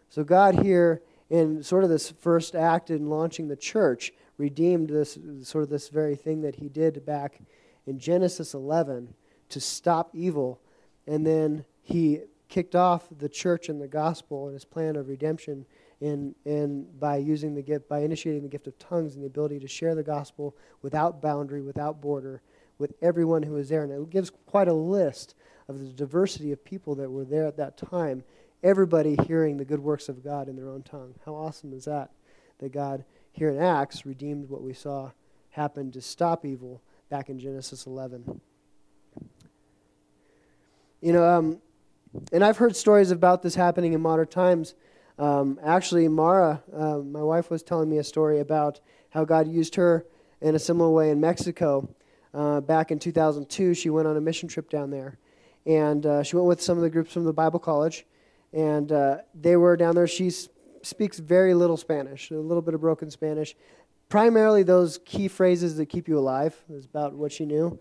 So, 0.08 0.24
God 0.24 0.62
here, 0.62 1.02
in 1.30 1.62
sort 1.62 1.84
of 1.84 1.90
this 1.90 2.10
first 2.10 2.54
act 2.54 2.90
in 2.90 3.08
launching 3.08 3.48
the 3.48 3.56
church, 3.56 4.12
redeemed 4.42 4.90
this 4.90 5.16
sort 5.42 5.62
of 5.62 5.70
this 5.70 5.88
very 5.88 6.16
thing 6.16 6.42
that 6.42 6.56
He 6.56 6.68
did 6.68 7.06
back 7.06 7.40
in 7.86 8.00
Genesis 8.00 8.54
11 8.54 9.14
to 9.50 9.60
stop 9.60 10.10
evil. 10.12 10.60
And 11.06 11.24
then 11.24 11.64
He 11.80 12.22
kicked 12.48 12.74
off 12.74 13.06
the 13.16 13.28
church 13.28 13.68
and 13.68 13.80
the 13.80 13.88
gospel 13.88 14.46
and 14.46 14.54
His 14.54 14.64
plan 14.64 14.96
of 14.96 15.08
redemption 15.08 15.64
in, 16.00 16.34
in 16.44 16.88
by 16.98 17.18
using 17.18 17.54
the 17.54 17.62
gift, 17.62 17.88
by 17.88 18.00
initiating 18.00 18.42
the 18.42 18.48
gift 18.48 18.66
of 18.66 18.76
tongues 18.78 19.14
and 19.14 19.22
the 19.22 19.28
ability 19.28 19.60
to 19.60 19.68
share 19.68 19.94
the 19.94 20.02
gospel 20.02 20.56
without 20.82 21.22
boundary, 21.22 21.62
without 21.62 22.00
border, 22.00 22.42
with 22.78 22.92
everyone 23.00 23.44
who 23.44 23.56
is 23.56 23.68
there. 23.68 23.84
And 23.84 23.92
it 23.92 24.10
gives 24.10 24.30
quite 24.46 24.66
a 24.66 24.74
list 24.74 25.36
of 25.68 25.78
the 25.78 25.92
diversity 25.92 26.50
of 26.50 26.64
people 26.64 26.96
that 26.96 27.08
were 27.08 27.24
there 27.24 27.46
at 27.46 27.56
that 27.58 27.76
time, 27.76 28.24
everybody 28.64 29.16
hearing 29.28 29.56
the 29.56 29.64
good 29.64 29.78
works 29.78 30.08
of 30.08 30.24
God 30.24 30.48
in 30.48 30.56
their 30.56 30.68
own 30.68 30.82
tongue. 30.82 31.14
How 31.24 31.34
awesome 31.34 31.72
is 31.72 31.84
that? 31.84 32.10
That 32.58 32.72
God 32.72 33.04
here 33.32 33.48
in 33.48 33.58
Acts 33.58 34.06
redeemed 34.06 34.48
what 34.48 34.62
we 34.62 34.74
saw 34.74 35.10
happen 35.50 35.90
to 35.92 36.00
stop 36.00 36.44
evil 36.44 36.82
back 37.10 37.28
in 37.28 37.38
Genesis 37.38 37.86
11. 37.86 38.40
You 41.00 41.12
know, 41.12 41.24
um, 41.24 41.60
and 42.32 42.44
I've 42.44 42.58
heard 42.58 42.76
stories 42.76 43.10
about 43.10 43.42
this 43.42 43.54
happening 43.54 43.92
in 43.92 44.00
modern 44.00 44.28
times. 44.28 44.74
Um, 45.18 45.58
actually, 45.62 46.08
Mara, 46.08 46.62
uh, 46.74 46.98
my 46.98 47.22
wife, 47.22 47.50
was 47.50 47.62
telling 47.62 47.88
me 47.88 47.98
a 47.98 48.04
story 48.04 48.40
about 48.40 48.80
how 49.10 49.24
God 49.24 49.48
used 49.48 49.74
her 49.74 50.06
in 50.40 50.54
a 50.54 50.58
similar 50.58 50.90
way 50.90 51.10
in 51.10 51.20
Mexico. 51.20 51.88
Uh, 52.34 52.60
back 52.60 52.90
in 52.90 52.98
2002, 52.98 53.74
she 53.74 53.90
went 53.90 54.08
on 54.08 54.16
a 54.16 54.20
mission 54.20 54.48
trip 54.48 54.70
down 54.70 54.90
there. 54.90 55.18
And 55.66 56.04
uh, 56.06 56.22
she 56.22 56.36
went 56.36 56.48
with 56.48 56.62
some 56.62 56.76
of 56.76 56.82
the 56.82 56.90
groups 56.90 57.12
from 57.12 57.24
the 57.24 57.32
Bible 57.32 57.58
College. 57.58 58.06
And 58.52 58.90
uh, 58.90 59.18
they 59.34 59.56
were 59.56 59.76
down 59.76 59.94
there. 59.94 60.06
She 60.06 60.30
speaks 60.82 61.18
very 61.18 61.54
little 61.54 61.76
Spanish, 61.76 62.30
a 62.30 62.34
little 62.34 62.62
bit 62.62 62.74
of 62.74 62.80
broken 62.80 63.10
Spanish. 63.10 63.54
Primarily 64.08 64.62
those 64.62 64.98
key 65.04 65.28
phrases 65.28 65.76
that 65.76 65.86
keep 65.86 66.08
you 66.08 66.18
alive 66.18 66.56
is 66.68 66.84
about 66.84 67.14
what 67.14 67.32
she 67.32 67.46
knew. 67.46 67.78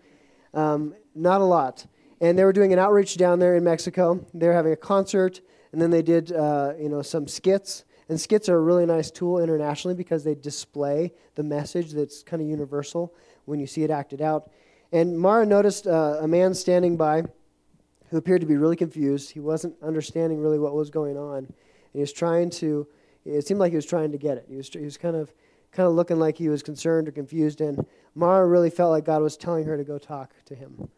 Um, 0.54 0.94
not 1.14 1.40
a 1.40 1.44
lot. 1.44 1.86
And 2.20 2.38
they 2.38 2.44
were 2.44 2.52
doing 2.52 2.72
an 2.72 2.78
outreach 2.78 3.16
down 3.16 3.38
there 3.38 3.56
in 3.56 3.64
Mexico. 3.64 4.24
They 4.32 4.46
were 4.46 4.52
having 4.52 4.72
a 4.72 4.76
concert, 4.76 5.40
and 5.72 5.82
then 5.82 5.90
they 5.90 6.02
did 6.02 6.32
uh, 6.32 6.74
you 6.78 6.88
know 6.88 7.02
some 7.02 7.26
skits. 7.26 7.84
And 8.08 8.20
skits 8.20 8.48
are 8.48 8.56
a 8.56 8.60
really 8.60 8.86
nice 8.86 9.10
tool 9.10 9.38
internationally 9.38 9.94
because 9.94 10.22
they 10.22 10.34
display 10.34 11.12
the 11.34 11.42
message 11.42 11.92
that's 11.92 12.22
kind 12.22 12.42
of 12.42 12.48
universal 12.48 13.14
when 13.44 13.58
you 13.58 13.66
see 13.66 13.84
it 13.84 13.90
acted 13.90 14.20
out. 14.20 14.50
And 14.92 15.18
Mara 15.18 15.46
noticed 15.46 15.86
uh, 15.86 16.18
a 16.20 16.28
man 16.28 16.52
standing 16.54 16.96
by 16.96 17.24
who 18.10 18.18
appeared 18.18 18.42
to 18.42 18.46
be 18.46 18.56
really 18.56 18.76
confused. 18.76 19.30
He 19.30 19.40
wasn't 19.40 19.74
understanding 19.82 20.38
really 20.40 20.58
what 20.58 20.74
was 20.74 20.90
going 20.90 21.16
on. 21.16 21.50
He 21.92 22.00
was 22.00 22.12
trying 22.12 22.50
to, 22.50 22.86
it 23.24 23.46
seemed 23.46 23.60
like 23.60 23.70
he 23.70 23.76
was 23.76 23.86
trying 23.86 24.12
to 24.12 24.18
get 24.18 24.36
it. 24.36 24.46
He 24.48 24.56
was, 24.56 24.68
he 24.68 24.84
was 24.84 24.96
kind, 24.96 25.16
of, 25.16 25.32
kind 25.72 25.86
of 25.86 25.94
looking 25.94 26.18
like 26.18 26.36
he 26.38 26.48
was 26.48 26.62
concerned 26.62 27.08
or 27.08 27.12
confused. 27.12 27.60
And 27.60 27.86
Mara 28.14 28.46
really 28.46 28.70
felt 28.70 28.90
like 28.90 29.04
God 29.04 29.22
was 29.22 29.36
telling 29.36 29.64
her 29.64 29.76
to 29.76 29.84
go 29.84 29.98
talk 29.98 30.32
to 30.46 30.54
him. 30.54 30.88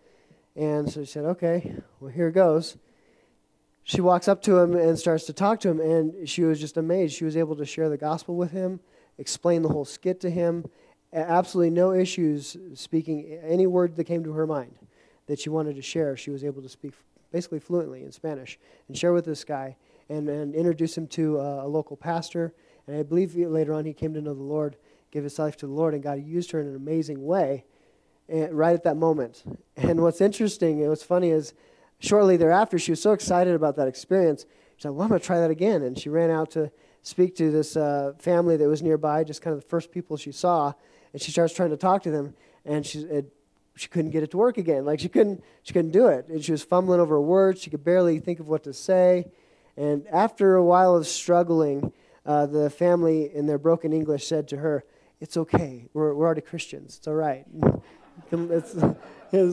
And 0.56 0.90
so 0.90 1.00
she 1.00 1.10
said, 1.10 1.24
okay, 1.24 1.74
well, 2.00 2.10
here 2.10 2.30
goes 2.30 2.76
she 3.84 4.00
walks 4.00 4.28
up 4.28 4.42
to 4.42 4.58
him 4.58 4.74
and 4.74 4.98
starts 4.98 5.24
to 5.26 5.32
talk 5.34 5.60
to 5.60 5.68
him, 5.68 5.78
and 5.78 6.28
she 6.28 6.42
was 6.42 6.58
just 6.58 6.78
amazed. 6.78 7.14
She 7.14 7.26
was 7.26 7.36
able 7.36 7.54
to 7.56 7.66
share 7.66 7.90
the 7.90 7.98
gospel 7.98 8.34
with 8.34 8.50
him, 8.50 8.80
explain 9.18 9.60
the 9.60 9.68
whole 9.68 9.84
skit 9.84 10.20
to 10.20 10.30
him, 10.30 10.64
absolutely 11.12 11.70
no 11.70 11.92
issues 11.92 12.56
speaking 12.74 13.38
any 13.46 13.66
word 13.66 13.94
that 13.96 14.04
came 14.04 14.24
to 14.24 14.32
her 14.32 14.46
mind 14.46 14.74
that 15.26 15.38
she 15.38 15.50
wanted 15.50 15.76
to 15.76 15.82
share. 15.82 16.16
She 16.16 16.30
was 16.30 16.42
able 16.42 16.62
to 16.62 16.68
speak 16.68 16.94
basically 17.30 17.60
fluently 17.60 18.02
in 18.02 18.10
Spanish 18.10 18.58
and 18.88 18.96
share 18.96 19.12
with 19.12 19.26
this 19.26 19.44
guy 19.44 19.76
and, 20.08 20.28
and 20.28 20.54
introduce 20.54 20.96
him 20.96 21.06
to 21.08 21.38
a, 21.38 21.66
a 21.66 21.68
local 21.68 21.96
pastor. 21.96 22.54
And 22.86 22.96
I 22.96 23.02
believe 23.02 23.34
later 23.34 23.72
on 23.72 23.84
he 23.84 23.92
came 23.92 24.14
to 24.14 24.20
know 24.20 24.34
the 24.34 24.42
Lord, 24.42 24.76
gave 25.10 25.24
his 25.24 25.38
life 25.38 25.56
to 25.58 25.66
the 25.66 25.72
Lord, 25.72 25.94
and 25.94 26.02
God 26.02 26.24
used 26.24 26.50
her 26.50 26.60
in 26.60 26.66
an 26.66 26.76
amazing 26.76 27.24
way 27.24 27.64
eh, 28.28 28.48
right 28.50 28.74
at 28.74 28.82
that 28.84 28.96
moment. 28.96 29.42
And 29.76 30.02
what's 30.02 30.20
interesting, 30.20 30.80
and 30.80 30.90
what's 30.90 31.02
funny 31.02 31.30
is 31.30 31.54
shortly 31.98 32.36
thereafter, 32.36 32.78
she 32.78 32.92
was 32.92 33.00
so 33.00 33.12
excited 33.12 33.54
about 33.54 33.76
that 33.76 33.88
experience. 33.88 34.46
She 34.76 34.82
said, 34.82 34.90
Well, 34.90 35.02
I'm 35.02 35.08
going 35.08 35.20
to 35.20 35.26
try 35.26 35.40
that 35.40 35.50
again. 35.50 35.82
And 35.82 35.98
she 35.98 36.08
ran 36.08 36.30
out 36.30 36.50
to 36.52 36.70
speak 37.02 37.36
to 37.36 37.50
this 37.50 37.76
uh, 37.76 38.12
family 38.18 38.56
that 38.56 38.68
was 38.68 38.82
nearby, 38.82 39.24
just 39.24 39.42
kind 39.42 39.54
of 39.54 39.62
the 39.62 39.68
first 39.68 39.90
people 39.90 40.16
she 40.16 40.32
saw. 40.32 40.72
And 41.12 41.22
she 41.22 41.30
starts 41.30 41.54
trying 41.54 41.70
to 41.70 41.76
talk 41.76 42.02
to 42.02 42.10
them. 42.10 42.34
And 42.64 42.84
she, 42.84 43.00
it, 43.00 43.32
she 43.76 43.88
couldn't 43.88 44.10
get 44.10 44.22
it 44.22 44.30
to 44.32 44.36
work 44.36 44.58
again. 44.58 44.84
Like 44.84 45.00
she 45.00 45.08
couldn't, 45.08 45.42
she 45.62 45.72
couldn't 45.72 45.90
do 45.90 46.06
it. 46.08 46.28
And 46.28 46.44
she 46.44 46.52
was 46.52 46.62
fumbling 46.62 47.00
over 47.00 47.20
words. 47.20 47.60
She 47.60 47.70
could 47.70 47.84
barely 47.84 48.18
think 48.18 48.40
of 48.40 48.48
what 48.48 48.64
to 48.64 48.72
say. 48.72 49.26
And 49.76 50.06
after 50.08 50.54
a 50.54 50.64
while 50.64 50.94
of 50.94 51.06
struggling, 51.06 51.92
uh, 52.26 52.46
the 52.46 52.70
family, 52.70 53.34
in 53.34 53.46
their 53.46 53.58
broken 53.58 53.92
English, 53.92 54.26
said 54.26 54.48
to 54.48 54.58
her, 54.58 54.84
It's 55.20 55.36
okay. 55.36 55.88
We're, 55.92 56.14
we're 56.14 56.26
already 56.26 56.40
Christians. 56.40 56.96
It's 56.98 57.08
all 57.08 57.14
right. 57.14 57.46
It's, 58.30 58.74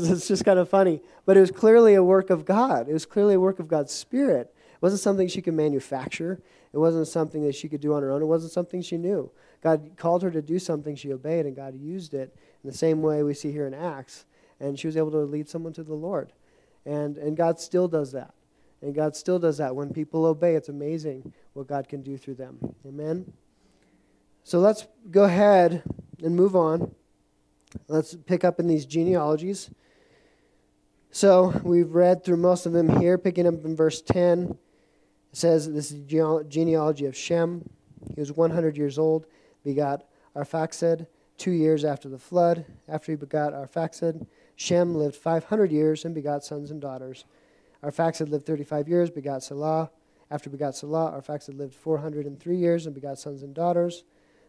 it's 0.08 0.28
just 0.28 0.46
kind 0.46 0.60
of 0.60 0.70
funny. 0.70 1.02
But 1.26 1.36
it 1.36 1.40
was 1.40 1.50
clearly 1.50 1.96
a 1.96 2.04
work 2.04 2.30
of 2.30 2.46
God. 2.46 2.88
It 2.88 2.94
was 2.94 3.08
clearly 3.08 3.34
a 3.34 3.40
work 3.40 3.58
of 3.60 3.68
God's 3.68 3.92
Spirit. 3.92 4.54
It 4.56 4.82
wasn't 4.82 5.02
something 5.02 5.28
she 5.28 5.42
could 5.42 5.56
manufacture. 5.56 6.40
It 6.72 6.78
wasn't 6.78 7.08
something 7.08 7.44
that 7.46 7.56
she 7.56 7.68
could 7.68 7.82
do 7.82 7.94
on 7.96 8.04
her 8.04 8.12
own. 8.12 8.22
It 8.22 8.26
wasn't 8.26 8.52
something 8.52 8.84
she 8.84 8.98
knew. 8.98 9.32
God 9.62 9.92
called 9.98 10.22
her 10.24 10.32
to 10.32 10.42
do 10.42 10.60
something, 10.60 10.96
she 10.96 11.12
obeyed, 11.12 11.46
and 11.46 11.56
God 11.56 11.76
used 11.76 12.14
it 12.14 12.36
in 12.64 12.70
the 12.70 12.78
same 12.78 13.02
way 13.02 13.24
we 13.24 13.34
see 13.34 13.52
here 13.52 13.68
in 13.68 13.74
Acts. 13.74 14.26
And 14.60 14.80
she 14.80 14.88
was 14.88 14.98
able 14.98 15.12
to 15.12 15.20
lead 15.20 15.50
someone 15.50 15.74
to 15.74 15.84
the 15.84 15.94
Lord. 15.96 16.32
And, 16.86 17.18
and 17.18 17.36
God 17.36 17.60
still 17.60 17.88
does 17.88 18.12
that. 18.12 18.34
And 18.82 18.96
God 18.96 19.16
still 19.16 19.40
does 19.40 19.58
that. 19.58 19.76
When 19.76 19.94
people 19.94 20.26
obey, 20.26 20.56
it's 20.56 20.70
amazing 20.70 21.34
what 21.54 21.68
God 21.68 21.88
can 21.88 22.02
do 22.02 22.18
through 22.18 22.36
them. 22.36 22.58
Amen? 22.86 23.32
So 24.44 24.60
let's 24.60 24.88
go 25.10 25.24
ahead 25.24 25.84
and 26.24 26.36
move 26.36 26.56
on. 26.56 26.94
Let's 27.88 28.16
pick 28.16 28.44
up 28.44 28.60
in 28.60 28.68
these 28.68 28.86
genealogies. 28.86 29.70
So 31.12 31.60
we've 31.64 31.94
read 31.94 32.24
through 32.24 32.38
most 32.38 32.66
of 32.66 32.74
them 32.74 33.00
here, 33.00 33.18
picking 33.18 33.46
up 33.46 33.66
in 33.66 33.76
verse 33.76 34.02
10. 34.02 34.58
It 35.32 35.38
says 35.38 35.72
this 35.72 35.92
is 35.92 36.06
the 36.06 36.46
genealogy 36.48 37.06
of 37.06 37.16
Shem. 37.16 37.70
He 38.16 38.20
was 38.20 38.32
100 38.32 38.78
years 38.78 38.98
old, 38.98 39.28
begot 39.64 40.06
Arphaxad 40.36 41.06
two 41.38 41.52
years 41.52 41.84
after 41.84 42.08
the 42.08 42.20
flood. 42.20 42.66
After 42.88 43.12
he 43.12 43.16
begot 43.16 43.54
Arphaxad, 43.54 44.28
Shem 44.56 44.94
lived 44.94 45.16
500 45.16 45.72
years 45.72 46.06
and 46.06 46.14
begot 46.14 46.44
sons 46.44 46.72
and 46.72 46.80
daughters. 46.80 47.26
Arphaxad 47.84 48.30
lived 48.30 48.46
35 48.46 48.88
years, 48.88 49.10
begot 49.10 49.44
Salah. 49.44 49.90
After 50.30 50.50
begot 50.50 50.76
Salah, 50.76 51.12
Arphaxad 51.12 51.58
lived 51.58 51.74
403 51.74 52.56
years 52.56 52.86
and 52.86 52.94
begot 52.94 53.18
sons 53.20 53.44
and 53.44 53.54
daughters. 53.54 54.04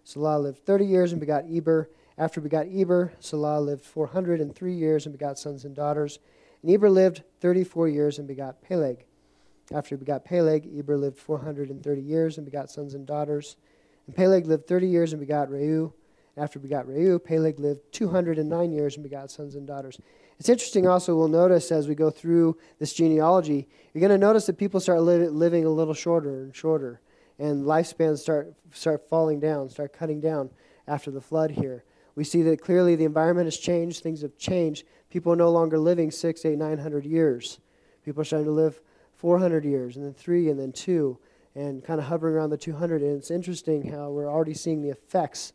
Salah 0.05 0.39
lived 0.39 0.65
30 0.65 0.85
years 0.87 1.13
and 1.13 1.21
begot 1.21 1.45
Eber. 1.51 1.89
After 2.19 2.41
begot 2.41 2.67
Eber, 2.71 3.13
Salah 3.21 3.61
lived 3.61 3.85
403 3.85 4.75
years 4.75 5.07
and 5.07 5.13
begot 5.13 5.39
sons 5.39 5.65
and 5.65 5.75
daughters. 5.75 6.19
And 6.63 6.71
Eber 6.71 6.91
lived 6.91 7.23
34 7.41 7.89
years 7.89 8.19
and 8.19 8.29
begot 8.29 8.63
Peleg. 8.63 9.05
After 9.73 9.97
he 9.97 9.99
begot 10.01 10.25
Peleg, 10.25 10.69
Eber 10.77 10.97
lived 10.97 11.19
430 11.19 12.03
years 12.03 12.37
and 12.37 12.45
begot 12.45 12.71
sons 12.71 12.95
and 12.95 13.07
daughters. 13.07 13.57
And 14.07 14.15
Peleg 14.15 14.47
lived 14.47 14.67
30 14.67 14.89
years 14.89 15.13
and 15.13 15.21
begot 15.21 15.49
Reu. 15.49 15.93
After 16.37 16.59
begot 16.59 16.87
Reu, 16.87 17.23
Peleg 17.23 17.59
lived 17.59 17.81
209 17.93 18.73
years 18.73 18.97
and 18.97 19.03
begot 19.03 19.31
sons 19.31 19.55
and 19.55 19.67
daughters. 19.67 19.99
It's 20.43 20.49
interesting 20.49 20.89
also, 20.89 21.15
we'll 21.15 21.29
notice 21.29 21.71
as 21.71 21.87
we 21.87 21.95
go 21.95 22.11
through 22.11 22.59
this 22.81 22.93
genealogy, 22.93 23.69
you're 23.95 24.01
going 24.01 24.11
to 24.11 24.19
notice 24.19 24.47
that 24.47 24.59
people 24.59 24.81
start 24.81 25.01
li- 25.03 25.29
living 25.29 25.65
a 25.65 25.71
little 25.71 25.95
shorter 25.95 26.43
and 26.43 26.53
shorter. 26.55 27.01
And 27.39 27.65
lifespans 27.65 28.19
start, 28.19 28.53
start 28.73 29.09
falling 29.09 29.39
down, 29.39 29.71
start 29.71 29.93
cutting 29.93 30.21
down 30.21 30.51
after 30.89 31.13
the 31.13 31.21
flood 31.21 31.53
here 31.53 31.85
we 32.15 32.25
see 32.25 32.43
that 32.43 32.61
clearly 32.61 32.95
the 32.95 33.05
environment 33.05 33.47
has 33.47 33.57
changed, 33.57 34.03
things 34.03 34.23
have 34.23 34.37
changed. 34.37 34.85
People 35.11 35.33
are 35.33 35.37
no 35.37 35.51
longer 35.51 35.79
living 35.79 36.11
six, 36.11 36.45
eight, 36.45 36.59
nine 36.59 36.79
hundred 36.79 37.05
years. 37.05 37.59
People 38.05 38.23
are 38.23 38.25
starting 38.25 38.47
to 38.47 38.53
live 38.53 38.81
400 39.15 39.65
years, 39.65 39.97
and 39.97 40.05
then 40.05 40.15
three, 40.15 40.49
and 40.49 40.59
then 40.59 40.73
two, 40.73 41.19
and 41.55 41.85
kind 41.85 42.01
of 42.01 42.07
hovering 42.07 42.35
around 42.35 42.51
the 42.51 42.57
200. 42.57 43.03
And 43.03 43.17
it's 43.17 43.31
interesting 43.31 43.93
how 43.93 44.11
we're 44.11 44.31
already 44.31 44.55
seeing 44.55 44.83
the 44.83 44.91
effects 44.91 45.53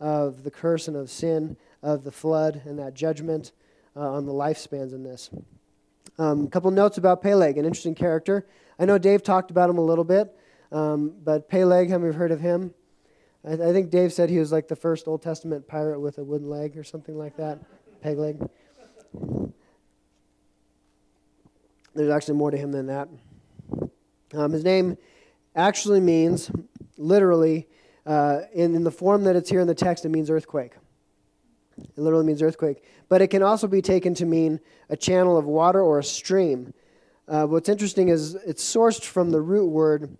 of 0.00 0.42
the 0.42 0.50
curse 0.50 0.88
and 0.88 0.96
of 0.96 1.10
sin, 1.10 1.58
of 1.82 2.04
the 2.04 2.12
flood, 2.12 2.62
and 2.64 2.78
that 2.78 2.94
judgment 2.94 3.52
uh, 3.96 4.00
on 4.00 4.26
the 4.26 4.32
lifespans 4.32 4.92
in 4.92 5.02
this. 5.02 5.30
Um, 6.18 6.44
a 6.44 6.48
couple 6.48 6.70
notes 6.70 6.98
about 6.98 7.22
Peleg, 7.22 7.56
an 7.56 7.64
interesting 7.64 7.94
character. 7.94 8.46
I 8.78 8.84
know 8.84 8.98
Dave 8.98 9.22
talked 9.22 9.50
about 9.50 9.70
him 9.70 9.78
a 9.78 9.84
little 9.84 10.04
bit, 10.04 10.34
um, 10.72 11.14
but 11.24 11.48
Peleg, 11.48 11.90
have 11.90 12.02
you 12.02 12.12
heard 12.12 12.30
of 12.30 12.40
him? 12.40 12.74
I, 13.46 13.52
I, 13.52 13.72
think 13.72 13.90
Dave 13.90 14.12
said 14.12 14.28
he 14.28 14.38
was 14.38 14.52
like 14.52 14.68
the 14.68 14.76
first 14.76 15.08
Old 15.08 15.22
Testament 15.22 15.66
pirate 15.66 16.00
with 16.00 16.18
a 16.18 16.24
wooden 16.24 16.48
leg 16.48 16.76
or 16.76 16.84
something 16.84 17.16
like 17.16 17.36
that, 17.36 17.58
peg 18.02 18.18
leg. 18.18 18.38
There's 21.94 22.10
actually 22.10 22.36
more 22.36 22.50
to 22.50 22.56
him 22.56 22.72
than 22.72 22.86
that. 22.86 23.08
Um, 24.32 24.52
his 24.52 24.62
name 24.62 24.96
actually 25.56 26.00
means, 26.00 26.50
literally, 26.96 27.66
uh, 28.06 28.42
in, 28.52 28.74
in 28.74 28.84
the 28.84 28.90
form 28.90 29.24
that 29.24 29.36
it's 29.36 29.50
here 29.50 29.60
in 29.60 29.66
the 29.66 29.74
text, 29.74 30.04
it 30.04 30.10
means 30.10 30.30
earthquake. 30.30 30.74
It 31.96 32.00
literally 32.00 32.26
means 32.26 32.42
earthquake. 32.42 32.84
But 33.08 33.22
it 33.22 33.28
can 33.28 33.42
also 33.42 33.66
be 33.66 33.82
taken 33.82 34.14
to 34.14 34.26
mean 34.26 34.60
a 34.88 34.96
channel 34.96 35.36
of 35.36 35.44
water 35.46 35.80
or 35.82 35.98
a 35.98 36.04
stream. 36.04 36.72
Uh, 37.28 37.46
what's 37.46 37.68
interesting 37.68 38.08
is 38.08 38.34
it's 38.34 38.64
sourced 38.64 39.04
from 39.04 39.30
the 39.30 39.40
root 39.40 39.66
word 39.68 40.16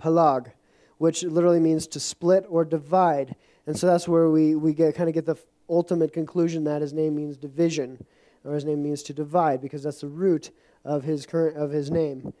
palag, 0.00 0.52
which 0.98 1.22
literally 1.22 1.60
means 1.60 1.86
to 1.86 2.00
split 2.00 2.44
or 2.48 2.64
divide. 2.64 3.36
And 3.66 3.78
so 3.78 3.86
that's 3.86 4.08
where 4.08 4.28
we, 4.28 4.54
we 4.54 4.72
get, 4.72 4.94
kind 4.94 5.08
of 5.08 5.14
get 5.14 5.26
the 5.26 5.36
ultimate 5.68 6.12
conclusion 6.12 6.64
that 6.64 6.82
his 6.82 6.92
name 6.92 7.14
means 7.14 7.36
division, 7.36 8.04
or 8.44 8.54
his 8.54 8.64
name 8.64 8.82
means 8.82 9.02
to 9.04 9.12
divide, 9.12 9.60
because 9.60 9.82
that's 9.82 10.00
the 10.00 10.08
root 10.08 10.50
of 10.84 11.04
his, 11.04 11.26
current, 11.26 11.56
of 11.56 11.70
his 11.70 11.90
name. 11.90 12.32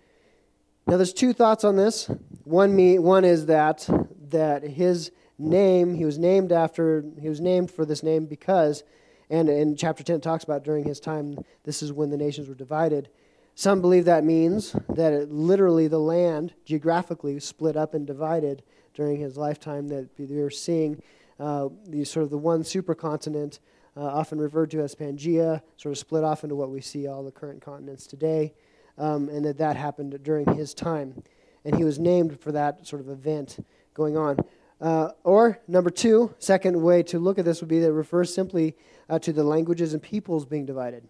Now, 0.86 0.96
there's 0.96 1.12
two 1.12 1.32
thoughts 1.32 1.62
on 1.62 1.76
this. 1.76 2.10
One, 2.42 2.74
me, 2.74 2.98
one 2.98 3.24
is 3.24 3.46
that, 3.46 3.88
that 4.30 4.64
his 4.64 5.12
name, 5.38 5.94
he 5.94 6.04
was 6.04 6.18
named 6.18 6.52
after, 6.52 7.04
he 7.20 7.28
was 7.28 7.40
named 7.40 7.70
for 7.70 7.84
this 7.84 8.02
name 8.02 8.26
because, 8.26 8.82
and 9.30 9.48
in 9.48 9.76
chapter 9.76 10.02
10 10.02 10.16
it 10.16 10.22
talks 10.22 10.44
about 10.44 10.64
during 10.64 10.84
his 10.84 11.00
time, 11.00 11.38
this 11.64 11.82
is 11.82 11.92
when 11.92 12.10
the 12.10 12.16
nations 12.16 12.48
were 12.48 12.54
divided. 12.54 13.08
Some 13.54 13.80
believe 13.80 14.06
that 14.06 14.24
means 14.24 14.74
that 14.88 15.12
it, 15.12 15.30
literally 15.30 15.88
the 15.88 15.98
land 15.98 16.54
geographically 16.64 17.38
split 17.40 17.76
up 17.76 17.94
and 17.94 18.06
divided 18.06 18.62
during 18.94 19.18
his 19.18 19.36
lifetime 19.36 19.88
that 19.88 20.08
we 20.18 20.26
were 20.26 20.50
seeing 20.50 21.02
uh, 21.38 21.68
the 21.86 22.04
sort 22.04 22.24
of 22.24 22.30
the 22.30 22.38
one 22.38 22.62
supercontinent, 22.62 23.58
uh, 23.96 24.00
often 24.04 24.38
referred 24.38 24.70
to 24.70 24.80
as 24.80 24.94
Pangea, 24.94 25.60
sort 25.76 25.92
of 25.92 25.98
split 25.98 26.24
off 26.24 26.44
into 26.44 26.56
what 26.56 26.70
we 26.70 26.80
see 26.80 27.06
all 27.06 27.22
the 27.22 27.30
current 27.30 27.60
continents 27.60 28.06
today, 28.06 28.54
um, 28.96 29.28
and 29.28 29.44
that 29.44 29.58
that 29.58 29.76
happened 29.76 30.18
during 30.22 30.46
his 30.54 30.72
time. 30.72 31.22
And 31.64 31.76
he 31.76 31.84
was 31.84 31.98
named 31.98 32.40
for 32.40 32.52
that 32.52 32.86
sort 32.86 33.00
of 33.00 33.08
event 33.08 33.64
going 33.94 34.16
on. 34.16 34.38
Uh, 34.82 35.12
or, 35.22 35.60
number 35.68 35.90
two, 35.90 36.34
second 36.40 36.82
way 36.82 37.04
to 37.04 37.20
look 37.20 37.38
at 37.38 37.44
this 37.44 37.60
would 37.60 37.68
be 37.68 37.78
that 37.78 37.86
it 37.86 37.92
refers 37.92 38.34
simply 38.34 38.74
uh, 39.08 39.16
to 39.16 39.32
the 39.32 39.44
languages 39.44 39.94
and 39.94 40.02
peoples 40.02 40.44
being 40.44 40.66
divided. 40.66 41.08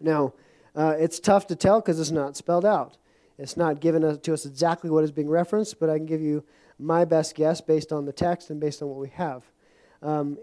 Now, 0.00 0.34
uh, 0.74 0.96
it's 0.98 1.20
tough 1.20 1.46
to 1.46 1.56
tell 1.56 1.80
because 1.80 2.00
it's 2.00 2.10
not 2.10 2.36
spelled 2.36 2.64
out. 2.64 2.96
It's 3.38 3.56
not 3.56 3.80
given 3.80 4.18
to 4.18 4.32
us 4.32 4.44
exactly 4.44 4.90
what 4.90 5.04
is 5.04 5.12
being 5.12 5.28
referenced, 5.28 5.78
but 5.78 5.88
I 5.88 5.96
can 5.96 6.06
give 6.06 6.20
you 6.20 6.42
my 6.76 7.04
best 7.04 7.36
guess 7.36 7.60
based 7.60 7.92
on 7.92 8.04
the 8.04 8.12
text 8.12 8.50
and 8.50 8.58
based 8.58 8.82
on 8.82 8.88
what 8.88 8.98
we 8.98 9.10
have. 9.10 9.44
Um, 10.02 10.36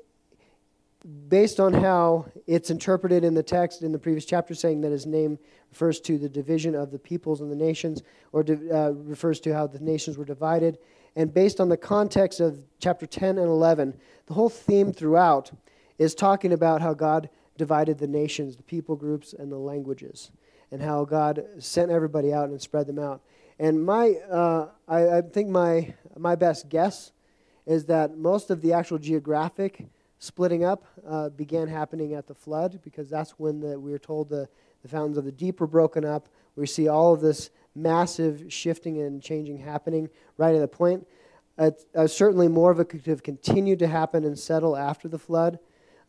based 1.27 1.59
on 1.59 1.73
how 1.73 2.25
it's 2.47 2.69
interpreted 2.69 3.25
in 3.25 3.33
the 3.33 3.43
text 3.43 3.83
in 3.83 3.91
the 3.91 3.99
previous 3.99 4.25
chapter, 4.25 4.55
saying 4.55 4.79
that 4.81 4.91
his 4.91 5.05
name 5.05 5.37
refers 5.71 5.99
to 5.99 6.17
the 6.17 6.29
division 6.29 6.73
of 6.73 6.89
the 6.91 6.97
peoples 6.99 7.41
and 7.41 7.51
the 7.51 7.55
nations, 7.55 8.01
or 8.31 8.45
uh, 8.73 8.91
refers 8.91 9.41
to 9.41 9.53
how 9.53 9.67
the 9.67 9.79
nations 9.79 10.17
were 10.17 10.25
divided, 10.25 10.77
and 11.15 11.33
based 11.33 11.59
on 11.59 11.69
the 11.69 11.77
context 11.77 12.39
of 12.39 12.59
chapter 12.79 13.05
10 13.05 13.37
and 13.37 13.47
11, 13.47 13.97
the 14.27 14.33
whole 14.33 14.49
theme 14.49 14.91
throughout 14.91 15.51
is 15.97 16.13
talking 16.13 16.51
about 16.51 16.81
how 16.81 16.93
God 16.93 17.29
divided 17.57 17.97
the 17.97 18.07
nations, 18.07 18.57
the 18.57 18.63
people 18.63 18.95
groups, 18.95 19.33
and 19.33 19.51
the 19.51 19.57
languages, 19.57 20.31
and 20.71 20.81
how 20.81 21.05
God 21.05 21.43
sent 21.59 21.89
everybody 21.89 22.33
out 22.33 22.49
and 22.49 22.61
spread 22.61 22.87
them 22.87 22.99
out. 22.99 23.21
And 23.59 23.85
my, 23.85 24.15
uh, 24.29 24.69
I, 24.87 25.17
I, 25.17 25.21
think 25.21 25.49
my, 25.49 25.93
my 26.17 26.35
best 26.35 26.67
guess 26.67 27.13
is 27.65 27.85
that 27.85 28.17
most 28.17 28.49
of 28.49 28.61
the 28.61 28.73
actual 28.73 28.97
geographic 28.97 29.87
splitting 30.19 30.65
up 30.65 30.85
uh, 31.07 31.29
began 31.29 31.67
happening 31.67 32.13
at 32.13 32.27
the 32.27 32.35
flood 32.35 32.79
because 32.83 33.09
that's 33.09 33.31
when 33.31 33.61
the, 33.61 33.79
we 33.79 33.93
are 33.93 33.99
told 33.99 34.27
the, 34.27 34.49
the 34.81 34.89
fountains 34.89 35.17
of 35.17 35.23
the 35.23 35.31
deep 35.31 35.61
were 35.61 35.67
broken 35.67 36.03
up. 36.03 36.27
We 36.57 36.67
see 36.67 36.89
all 36.89 37.13
of 37.13 37.21
this 37.21 37.49
massive 37.75 38.45
shifting 38.47 39.01
and 39.01 39.21
changing 39.21 39.57
happening 39.57 40.09
right 40.37 40.55
at 40.55 40.61
the 40.61 40.67
point. 40.67 41.05
Uh, 41.57 41.71
uh, 41.93 42.07
certainly, 42.07 42.47
more 42.47 42.71
of 42.71 42.79
it 42.79 42.85
could 42.85 43.05
have 43.05 43.23
continued 43.23 43.79
to 43.79 43.87
happen 43.87 44.23
and 44.23 44.37
settle 44.37 44.75
after 44.75 45.07
the 45.07 45.19
flood. 45.19 45.59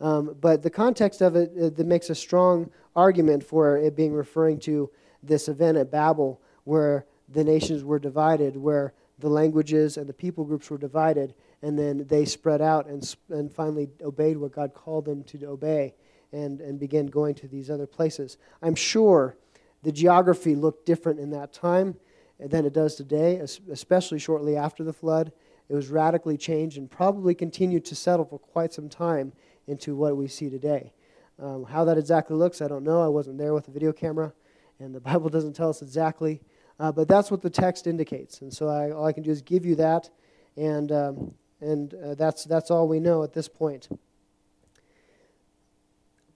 Um, 0.01 0.37
but 0.41 0.62
the 0.62 0.71
context 0.71 1.21
of 1.23 1.37
it 1.37 1.53
uh, 1.61 1.71
that 1.71 1.87
makes 1.87 2.11
a 2.11 2.14
strong 2.14 2.71
argument 2.95 3.45
for 3.45 3.77
it 3.79 3.97
being 3.97 4.12
referring 4.12 4.59
to 4.61 4.91
this 5.23 5.49
event 5.49 5.79
at 5.79 5.91
Babel, 5.91 6.41
where 6.64 7.07
the 7.29 7.45
nations 7.45 7.85
were 7.85 7.99
divided, 7.99 8.57
where 8.57 8.93
the 9.19 9.29
languages 9.29 9.97
and 9.97 10.07
the 10.07 10.12
people 10.12 10.45
groups 10.45 10.71
were 10.71 10.79
divided, 10.79 11.35
and 11.62 11.79
then 11.79 12.07
they 12.09 12.25
spread 12.25 12.61
out 12.61 12.87
and, 12.87 13.17
and 13.31 13.51
finally 13.51 13.89
obeyed 14.03 14.37
what 14.37 14.53
God 14.53 14.75
called 14.75 15.07
them 15.07 15.25
to 15.25 15.45
obey 15.47 15.95
and, 16.33 16.61
and 16.61 16.79
began 16.79 17.07
going 17.07 17.35
to 17.37 17.49
these 17.49 17.71
other 17.71 17.87
places. 17.87 18.37
I'm 18.62 18.75
sure 18.75 19.37
the 19.83 19.93
geography 19.93 20.55
looked 20.55 20.87
different 20.87 21.20
in 21.20 21.31
that 21.31 21.53
time 21.53 21.97
than 22.39 22.64
it 22.64 22.72
does 22.72 22.95
today, 22.95 23.37
especially 23.70 24.18
shortly 24.18 24.57
after 24.57 24.85
the 24.85 24.93
flood. 24.93 25.33
It 25.68 25.74
was 25.74 25.89
radically 25.89 26.37
changed 26.37 26.79
and 26.79 26.91
probably 26.91 27.35
continued 27.35 27.85
to 27.87 27.95
settle 27.95 28.24
for 28.24 28.39
quite 28.39 28.72
some 28.72 28.89
time 28.89 29.33
into 29.66 29.97
what 29.97 30.16
we 30.16 30.29
see 30.29 30.49
today. 30.49 30.93
Um, 31.39 31.64
how 31.64 31.85
that 31.85 31.99
exactly 31.99 32.37
looks, 32.37 32.62
I 32.62 32.68
don't 32.68 32.85
know. 32.85 33.03
I 33.03 33.09
wasn't 33.09 33.39
there 33.39 33.53
with 33.53 33.66
the 33.66 33.72
video 33.72 33.93
camera, 33.93 34.33
and 34.79 34.95
the 34.95 35.01
Bible 35.09 35.29
doesn't 35.29 35.55
tell 35.55 35.68
us 35.68 35.83
exactly. 35.83 36.41
Uh, 36.79 36.93
but 36.93 37.09
that's 37.09 37.31
what 37.31 37.41
the 37.41 37.51
text 37.51 37.87
indicates. 37.87 38.43
And 38.43 38.53
so 38.53 38.68
I, 38.68 38.91
all 38.91 39.07
I 39.07 39.12
can 39.12 39.22
do 39.22 39.31
is 39.31 39.41
give 39.41 39.64
you 39.64 39.77
that, 39.77 40.11
and, 40.57 40.93
um, 40.93 41.35
and 41.61 41.95
uh, 41.95 42.14
that's, 42.14 42.45
that's 42.45 42.70
all 42.70 42.87
we 42.87 43.01
know 43.01 43.22
at 43.22 43.33
this 43.33 43.49
point. 43.49 43.89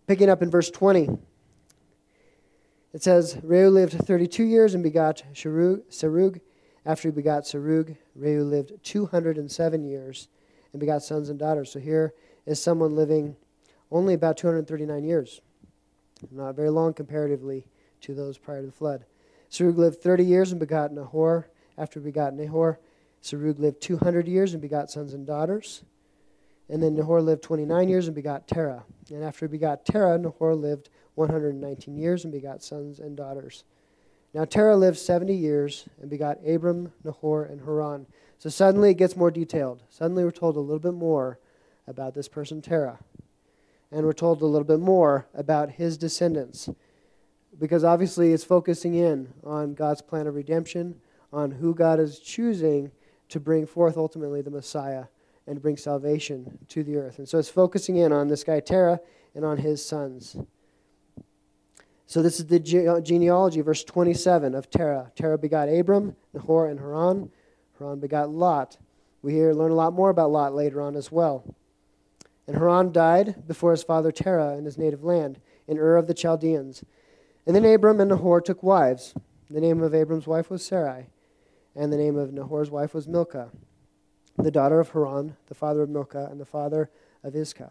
Picking 0.07 0.29
up 0.29 0.43
in 0.43 0.51
verse 0.51 0.71
20, 0.71 1.09
it 2.93 3.03
says, 3.03 3.37
Reu 3.37 3.73
lived 3.73 3.93
32 3.93 4.45
years 4.45 4.75
and 4.75 4.83
begot 4.83 5.23
Serug. 5.35 6.41
After 6.87 7.09
he 7.09 7.13
begot 7.13 7.45
Serug, 7.45 7.97
Reu 8.19 8.49
lived 8.49 8.73
207 8.83 9.85
years 9.85 10.29
and 10.73 10.81
begot 10.81 11.03
sons 11.03 11.29
and 11.29 11.39
daughters. 11.39 11.71
So 11.71 11.79
here 11.79 12.15
is 12.47 12.61
someone 12.61 12.97
living 12.97 13.37
only 13.91 14.15
about 14.15 14.37
239 14.37 15.05
years. 15.05 15.41
Not 16.31 16.57
very 16.57 16.71
long 16.71 16.93
comparatively 16.93 17.67
to 18.03 18.15
those 18.15 18.39
prior 18.39 18.61
to 18.61 18.67
the 18.67 18.73
flood. 18.73 19.05
Serug 19.51 19.77
lived 19.77 20.03
30 20.03 20.25
years 20.25 20.51
and 20.53 20.61
begot 20.61 20.93
Nahor. 20.93 21.49
After 21.79 22.01
he 22.01 22.05
begot 22.05 22.35
Nahor, 22.35 22.79
Serug 23.23 23.59
lived 23.59 23.81
200 23.81 24.27
years 24.27 24.53
and 24.53 24.63
begot 24.63 24.91
sons 24.91 25.15
and 25.15 25.27
daughters. 25.27 25.85
And 26.69 26.83
then 26.83 26.95
Nahor 26.95 27.21
lived 27.21 27.43
29 27.43 27.89
years 27.89 28.07
and 28.07 28.15
begot 28.15 28.47
Terah. 28.47 28.85
And 29.11 29.25
after 29.25 29.47
he 29.47 29.51
begot 29.51 29.85
Terah, 29.85 30.19
Nahor 30.19 30.55
lived 30.55 30.89
119 31.15 31.97
years 31.97 32.25
and 32.25 32.33
begot 32.33 32.63
sons 32.63 32.99
and 32.99 33.17
daughters. 33.17 33.65
Now 34.33 34.45
Terah 34.45 34.77
lived 34.77 34.99
70 34.99 35.35
years 35.35 35.89
and 36.01 36.09
begot 36.09 36.39
Abram, 36.47 36.93
Nahor, 37.05 37.45
and 37.45 37.61
Haran. 37.61 38.07
So 38.39 38.49
suddenly 38.49 38.91
it 38.91 38.99
gets 38.99 39.17
more 39.17 39.31
detailed. 39.31 39.83
Suddenly 39.89 40.25
we're 40.25 40.31
told 40.31 40.57
a 40.57 40.61
little 40.61 40.79
bit 40.79 40.95
more 40.95 41.39
about 41.87 42.15
this 42.15 42.29
person, 42.29 42.63
Terah. 42.63 42.99
And 43.91 44.07
we're 44.07 44.13
told 44.13 44.41
a 44.41 44.47
little 44.47 44.67
bit 44.67 44.79
more 44.79 45.27
about 45.35 45.73
his 45.73 45.99
descendants. 45.99 46.69
Because 47.59 47.83
obviously 47.83 48.33
it's 48.33 48.45
focusing 48.45 48.95
in 48.95 49.33
on 49.43 49.75
God's 49.75 50.01
plan 50.01 50.29
of 50.29 50.37
redemption, 50.37 50.95
on 51.33 51.51
who 51.51 51.75
God 51.75 51.99
is 51.99 52.21
choosing 52.21 52.93
to 53.29 53.41
bring 53.41 53.67
forth 53.67 53.97
ultimately 53.97 54.43
the 54.43 54.51
Messiah 54.51 55.07
and 55.47 55.61
bring 55.61 55.77
salvation 55.77 56.59
to 56.69 56.85
the 56.85 56.97
earth. 56.97 57.19
And 57.19 57.29
so 57.29 57.39
it's 57.39 57.49
focusing 57.49 57.97
in 57.97 58.13
on 58.13 58.29
this 58.29 58.45
guy, 58.45 58.61
Terah, 58.61 59.01
and 59.35 59.45
on 59.45 59.59
his 59.59 59.85
sons. 59.85 60.37
So 62.11 62.23
this 62.23 62.41
is 62.41 62.47
the 62.47 62.59
genealogy, 62.59 63.61
verse 63.61 63.85
27 63.85 64.57
of 64.57 64.69
Terah. 64.69 65.13
Terah 65.15 65.39
begot 65.39 65.69
Abram, 65.69 66.17
Nahor, 66.35 66.67
and 66.67 66.81
Haran. 66.81 67.31
Haran 67.79 68.01
begot 68.01 68.31
Lot. 68.31 68.79
We 69.23 69.33
hear 69.35 69.53
learn 69.53 69.71
a 69.71 69.77
lot 69.77 69.93
more 69.93 70.11
about 70.11 70.33
Lot 70.33 70.53
later 70.53 70.81
on 70.81 70.97
as 70.97 71.13
well. 71.13 71.55
And 72.49 72.57
Haran 72.57 72.91
died 72.91 73.47
before 73.47 73.71
his 73.71 73.85
father 73.85 74.11
Terah 74.11 74.59
in 74.59 74.65
his 74.65 74.77
native 74.77 75.05
land, 75.05 75.39
in 75.69 75.79
Ur 75.79 75.97
of 75.97 76.09
the 76.09 76.15
Chaldeans. 76.15 76.83
And 77.47 77.55
then 77.55 77.65
Abram 77.65 78.01
and 78.01 78.11
Nahor 78.11 78.41
took 78.41 78.61
wives. 78.61 79.15
The 79.49 79.61
name 79.61 79.81
of 79.81 79.95
Abram's 79.95 80.27
wife 80.27 80.51
was 80.51 80.65
Sarai, 80.65 81.11
and 81.77 81.93
the 81.93 81.97
name 81.97 82.17
of 82.17 82.33
Nahor's 82.33 82.73
wife 82.73 82.93
was 82.93 83.07
Milcah, 83.07 83.53
the 84.37 84.51
daughter 84.51 84.81
of 84.81 84.91
Haran, 84.91 85.37
the 85.47 85.55
father 85.55 85.83
of 85.83 85.91
Milcah, 85.91 86.27
and 86.29 86.41
the 86.41 86.45
father 86.45 86.91
of 87.23 87.37
Iscah. 87.37 87.71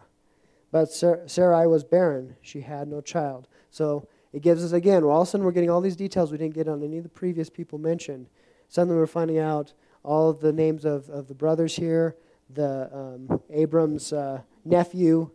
But 0.72 0.90
Sarai 0.90 1.66
was 1.66 1.84
barren; 1.84 2.36
she 2.40 2.62
had 2.62 2.88
no 2.88 3.02
child. 3.02 3.46
So 3.70 4.08
it 4.32 4.42
gives 4.42 4.64
us 4.64 4.72
again. 4.72 5.04
Well, 5.04 5.14
all 5.14 5.22
of 5.22 5.28
a 5.28 5.30
sudden, 5.30 5.44
we're 5.44 5.52
getting 5.52 5.70
all 5.70 5.80
these 5.80 5.96
details 5.96 6.30
we 6.30 6.38
didn't 6.38 6.54
get 6.54 6.68
on 6.68 6.82
any 6.82 6.98
of 6.98 7.02
the 7.02 7.08
previous 7.08 7.50
people 7.50 7.78
mentioned. 7.78 8.28
Suddenly, 8.68 8.96
we're 8.96 9.06
finding 9.06 9.38
out 9.38 9.72
all 10.02 10.32
the 10.32 10.52
names 10.52 10.84
of, 10.84 11.08
of 11.10 11.28
the 11.28 11.34
brothers 11.34 11.76
here, 11.76 12.16
the 12.54 12.88
um, 12.92 13.40
Abram's 13.50 14.12
uh, 14.12 14.40
nephew, 14.64 15.30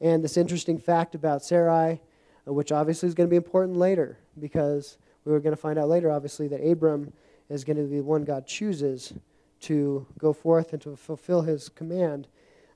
and 0.00 0.24
this 0.24 0.36
interesting 0.36 0.78
fact 0.78 1.14
about 1.14 1.44
Sarai, 1.44 2.00
uh, 2.46 2.52
which 2.52 2.72
obviously 2.72 3.08
is 3.08 3.14
going 3.14 3.28
to 3.28 3.30
be 3.30 3.36
important 3.36 3.76
later 3.76 4.18
because 4.38 4.98
we 5.24 5.32
were 5.32 5.40
going 5.40 5.54
to 5.54 5.60
find 5.60 5.78
out 5.78 5.88
later, 5.88 6.10
obviously, 6.10 6.48
that 6.48 6.66
Abram 6.66 7.12
is 7.48 7.64
going 7.64 7.76
to 7.76 7.84
be 7.84 7.98
the 7.98 8.04
one 8.04 8.24
God 8.24 8.46
chooses 8.46 9.12
to 9.60 10.06
go 10.18 10.32
forth 10.32 10.72
and 10.72 10.80
to 10.82 10.96
fulfill 10.96 11.42
his 11.42 11.68
command 11.68 12.28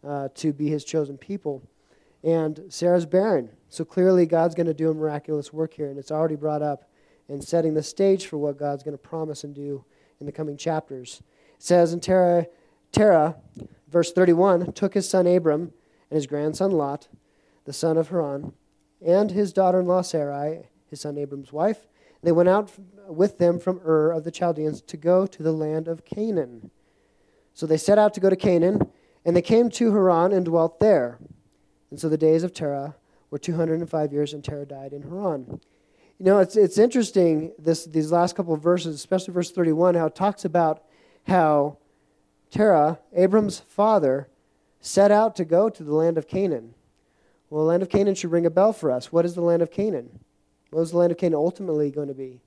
uh, 0.07 0.29
to 0.35 0.53
be 0.53 0.69
his 0.69 0.85
chosen 0.85 1.17
people. 1.17 1.63
And 2.23 2.65
Sarah's 2.69 3.07
barren. 3.07 3.51
So 3.75 3.85
clearly, 3.85 4.25
God's 4.25 4.55
going 4.55 4.69
to 4.69 4.73
do 4.73 4.89
a 4.89 4.95
miraculous 4.95 5.53
work 5.53 5.75
here, 5.75 5.89
and 5.89 5.99
it's 5.99 6.13
already 6.13 6.37
brought 6.37 6.63
up 6.63 6.89
and 7.29 7.43
setting 7.43 7.75
the 7.75 7.83
stage 7.83 8.29
for 8.29 8.39
what 8.39 8.57
God's 8.57 8.85
going 8.85 8.97
to 8.97 9.03
promise 9.03 9.43
and 9.43 9.53
do 9.53 9.85
in 10.21 10.27
the 10.27 10.33
coming 10.33 10.57
chapters. 10.57 11.25
It 11.57 11.63
says 11.65 11.93
in 11.93 11.99
Terah, 11.99 12.47
Terah, 12.93 13.35
verse 13.89 14.13
31, 14.13 14.75
took 14.75 14.95
his 14.95 15.09
son 15.09 15.27
Abram 15.27 15.73
and 16.09 16.15
his 16.15 16.29
grandson 16.29 16.71
Lot, 16.71 17.09
the 17.65 17.73
son 17.73 17.97
of 17.97 18.11
Haran, 18.11 18.53
and 19.05 19.33
his 19.33 19.53
daughter 19.53 19.81
in 19.81 19.89
law 19.89 20.03
Sarai, 20.03 20.69
his 20.87 21.01
son 21.01 21.19
Abram's 21.19 21.53
wife. 21.53 21.89
They 22.23 22.31
went 22.31 22.49
out 22.49 22.71
with 23.09 23.39
them 23.39 23.59
from 23.59 23.81
Ur 23.85 24.13
of 24.13 24.23
the 24.23 24.31
Chaldeans 24.31 24.83
to 24.83 24.97
go 24.97 25.27
to 25.27 25.43
the 25.43 25.53
land 25.53 25.89
of 25.89 26.05
Canaan. 26.05 26.71
So 27.55 27.67
they 27.67 27.77
set 27.77 27.99
out 27.99 28.15
to 28.15 28.21
go 28.21 28.31
to 28.31 28.37
Canaan, 28.37 28.93
and 29.25 29.35
they 29.35 29.43
came 29.43 29.69
to 29.71 29.91
Haran 29.91 30.31
and 30.31 30.45
dwelt 30.45 30.79
there. 30.79 31.19
And 31.91 31.99
so 31.99 32.09
the 32.09 32.17
days 32.17 32.45
of 32.45 32.55
Terah 32.55 32.95
were 33.35 33.39
205 33.39 34.13
years, 34.13 34.33
and 34.33 34.45
Terah 34.45 34.65
died 34.65 34.93
in 34.93 35.03
Haran. 35.03 35.61
You 36.21 36.25
know, 36.25 36.39
it's, 36.39 36.55
it's 36.55 36.79
interesting, 36.79 37.51
this, 37.59 37.85
these 37.85 38.13
last 38.13 38.37
couple 38.37 38.55
of 38.55 38.63
verses, 38.63 38.95
especially 38.95 39.35
verse 39.35 39.51
31, 39.51 39.97
how 39.97 40.07
it 40.07 40.15
talks 40.15 40.45
about 40.45 40.85
how 41.27 41.79
Terah, 42.53 43.01
Abram's 43.13 43.59
father, 43.59 44.29
set 44.81 45.11
out 45.11 45.35
to 45.35 45.45
go 45.45 45.69
to 45.69 45.83
the 45.83 45.93
land 45.93 46.17
of 46.17 46.29
Canaan. 46.29 46.75
Well, 47.51 47.65
the 47.65 47.71
land 47.71 47.83
of 47.83 47.89
Canaan 47.89 48.15
should 48.15 48.31
ring 48.31 48.47
a 48.47 48.51
bell 48.51 48.73
for 48.73 48.93
us. 48.93 49.11
What 49.11 49.25
is 49.25 49.35
the 49.35 49.41
land 49.41 49.63
of 49.63 49.73
Canaan? 49.73 50.21
What 50.71 50.83
is 50.83 50.93
the 50.93 50.99
land 50.99 51.11
of 51.11 51.19
Canaan 51.19 51.35
ultimately 51.35 51.91
going 51.91 52.07
to 52.07 52.15
be? 52.15 52.41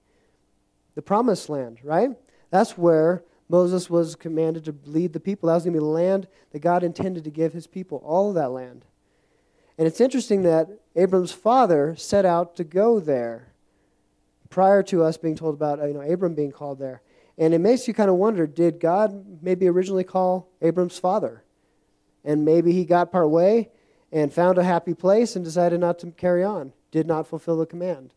The 0.95 1.01
promised 1.01 1.49
land, 1.49 1.79
right? 1.83 2.11
That's 2.49 2.77
where 2.77 3.23
Moses 3.49 3.89
was 3.89 4.15
commanded 4.15 4.63
to 4.63 4.75
lead 4.85 5.11
the 5.11 5.19
people. 5.19 5.47
That 5.47 5.55
was 5.55 5.63
going 5.65 5.73
to 5.73 5.81
be 5.81 5.83
the 5.83 5.91
land 5.91 6.29
that 6.53 6.59
God 6.59 6.81
intended 6.81 7.25
to 7.25 7.29
give 7.29 7.51
his 7.51 7.67
people, 7.67 7.97
all 8.05 8.29
of 8.29 8.35
that 8.35 8.51
land. 8.51 8.85
And 9.77 9.87
it's 9.87 10.01
interesting 10.01 10.43
that 10.43 10.69
Abram's 10.95 11.31
father 11.31 11.95
set 11.95 12.25
out 12.25 12.55
to 12.55 12.63
go 12.63 12.99
there 12.99 13.53
prior 14.49 14.81
to 14.83 15.03
us 15.03 15.17
being 15.17 15.35
told 15.35 15.55
about 15.55 15.79
you 15.79 15.93
know 15.93 16.01
Abram 16.01 16.33
being 16.33 16.51
called 16.51 16.79
there. 16.79 17.01
And 17.37 17.53
it 17.53 17.59
makes 17.59 17.87
you 17.87 17.93
kind 17.93 18.09
of 18.09 18.15
wonder, 18.15 18.47
did 18.47 18.79
God 18.79 19.43
maybe 19.43 19.67
originally 19.67 20.03
call 20.03 20.49
Abram's 20.61 20.97
father? 20.97 21.43
And 22.25 22.43
maybe 22.43 22.71
he 22.71 22.83
got 22.83 23.11
part 23.11 23.29
way 23.29 23.69
and 24.11 24.33
found 24.33 24.57
a 24.57 24.63
happy 24.63 24.95
place 24.95 25.35
and 25.35 25.45
decided 25.45 25.79
not 25.79 25.99
to 25.99 26.11
carry 26.11 26.43
on, 26.43 26.73
did 26.89 27.05
not 27.05 27.27
fulfill 27.27 27.57
the 27.57 27.67
command. 27.67 28.11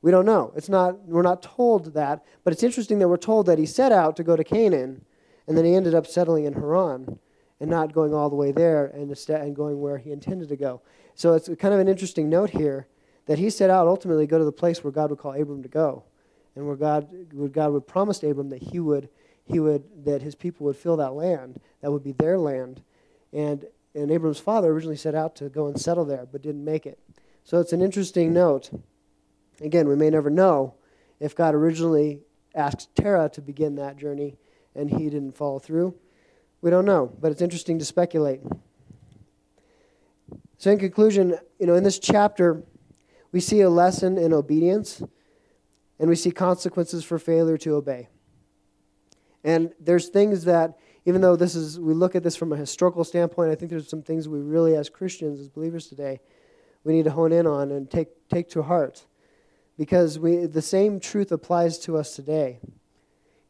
We 0.00 0.10
don't 0.10 0.24
know. 0.24 0.52
It's 0.56 0.68
not, 0.68 1.04
we're 1.06 1.22
not 1.22 1.42
told 1.42 1.92
that, 1.94 2.24
but 2.42 2.52
it's 2.52 2.62
interesting 2.62 3.00
that 3.00 3.08
we're 3.08 3.16
told 3.18 3.46
that 3.46 3.58
he 3.58 3.66
set 3.66 3.92
out 3.92 4.16
to 4.16 4.24
go 4.24 4.36
to 4.36 4.44
Canaan, 4.44 5.04
and 5.46 5.56
then 5.56 5.64
he 5.64 5.74
ended 5.74 5.94
up 5.94 6.06
settling 6.06 6.44
in 6.44 6.54
Haran 6.54 7.18
and 7.60 7.70
not 7.70 7.92
going 7.92 8.14
all 8.14 8.30
the 8.30 8.36
way 8.36 8.52
there 8.52 8.86
and, 8.86 9.10
and 9.28 9.56
going 9.56 9.80
where 9.80 9.98
he 9.98 10.12
intended 10.12 10.48
to 10.48 10.56
go. 10.56 10.80
So 11.14 11.34
it's 11.34 11.48
kind 11.58 11.74
of 11.74 11.80
an 11.80 11.88
interesting 11.88 12.28
note 12.28 12.50
here 12.50 12.86
that 13.26 13.38
he 13.38 13.50
set 13.50 13.70
out 13.70 13.86
ultimately 13.86 14.26
to 14.26 14.30
go 14.30 14.38
to 14.38 14.44
the 14.44 14.52
place 14.52 14.82
where 14.82 14.92
God 14.92 15.10
would 15.10 15.18
call 15.18 15.32
Abram 15.32 15.62
to 15.62 15.68
go, 15.68 16.04
and 16.54 16.66
where 16.66 16.76
God, 16.76 17.08
where 17.32 17.48
God 17.48 17.72
would 17.72 17.86
promise 17.86 18.22
Abram 18.22 18.50
that 18.50 18.62
he 18.62 18.80
would, 18.80 19.08
he 19.44 19.60
would, 19.60 20.04
that 20.04 20.22
his 20.22 20.34
people 20.34 20.66
would 20.66 20.76
fill 20.76 20.96
that 20.96 21.14
land, 21.14 21.60
that 21.82 21.90
would 21.90 22.04
be 22.04 22.12
their 22.12 22.38
land, 22.38 22.82
and 23.32 23.66
and 23.94 24.10
Abram's 24.10 24.38
father 24.38 24.70
originally 24.70 24.96
set 24.96 25.14
out 25.14 25.34
to 25.36 25.48
go 25.48 25.66
and 25.66 25.80
settle 25.80 26.04
there, 26.04 26.26
but 26.30 26.42
didn't 26.42 26.64
make 26.64 26.86
it. 26.86 26.98
So 27.44 27.58
it's 27.58 27.72
an 27.72 27.82
interesting 27.82 28.32
note. 28.32 28.70
Again, 29.60 29.88
we 29.88 29.96
may 29.96 30.10
never 30.10 30.30
know 30.30 30.74
if 31.18 31.34
God 31.34 31.54
originally 31.54 32.20
asked 32.54 32.94
Terah 32.94 33.28
to 33.30 33.40
begin 33.40 33.74
that 33.76 33.96
journey 33.96 34.36
and 34.74 34.90
he 34.90 35.10
didn't 35.10 35.32
follow 35.32 35.58
through. 35.58 35.94
We 36.60 36.70
don't 36.70 36.84
know, 36.84 37.12
but 37.20 37.30
it's 37.30 37.42
interesting 37.42 37.78
to 37.78 37.84
speculate. 37.84 38.40
So, 40.56 40.72
in 40.72 40.78
conclusion, 40.78 41.38
you 41.60 41.66
know, 41.66 41.74
in 41.74 41.84
this 41.84 42.00
chapter, 42.00 42.64
we 43.30 43.40
see 43.40 43.60
a 43.60 43.70
lesson 43.70 44.18
in 44.18 44.32
obedience 44.32 45.02
and 46.00 46.08
we 46.08 46.16
see 46.16 46.32
consequences 46.32 47.04
for 47.04 47.18
failure 47.18 47.56
to 47.58 47.74
obey. 47.74 48.08
And 49.44 49.72
there's 49.78 50.08
things 50.08 50.44
that, 50.44 50.78
even 51.04 51.20
though 51.20 51.36
this 51.36 51.54
is, 51.54 51.78
we 51.78 51.94
look 51.94 52.16
at 52.16 52.24
this 52.24 52.34
from 52.34 52.52
a 52.52 52.56
historical 52.56 53.04
standpoint, 53.04 53.52
I 53.52 53.54
think 53.54 53.70
there's 53.70 53.88
some 53.88 54.02
things 54.02 54.28
we 54.28 54.40
really, 54.40 54.74
as 54.74 54.88
Christians, 54.88 55.38
as 55.38 55.48
believers 55.48 55.86
today, 55.86 56.20
we 56.82 56.92
need 56.92 57.04
to 57.04 57.10
hone 57.10 57.32
in 57.32 57.46
on 57.46 57.70
and 57.70 57.88
take, 57.88 58.08
take 58.28 58.48
to 58.50 58.62
heart. 58.62 59.06
Because 59.76 60.18
we, 60.18 60.46
the 60.46 60.62
same 60.62 60.98
truth 60.98 61.30
applies 61.30 61.78
to 61.80 61.96
us 61.96 62.16
today. 62.16 62.58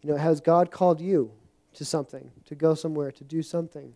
You 0.02 0.10
know, 0.10 0.16
has 0.16 0.40
God 0.42 0.70
called 0.70 1.00
you 1.00 1.32
to 1.78 1.84
something, 1.84 2.30
to 2.44 2.54
go 2.54 2.74
somewhere, 2.74 3.12
to 3.12 3.24
do 3.24 3.40
something? 3.40 3.94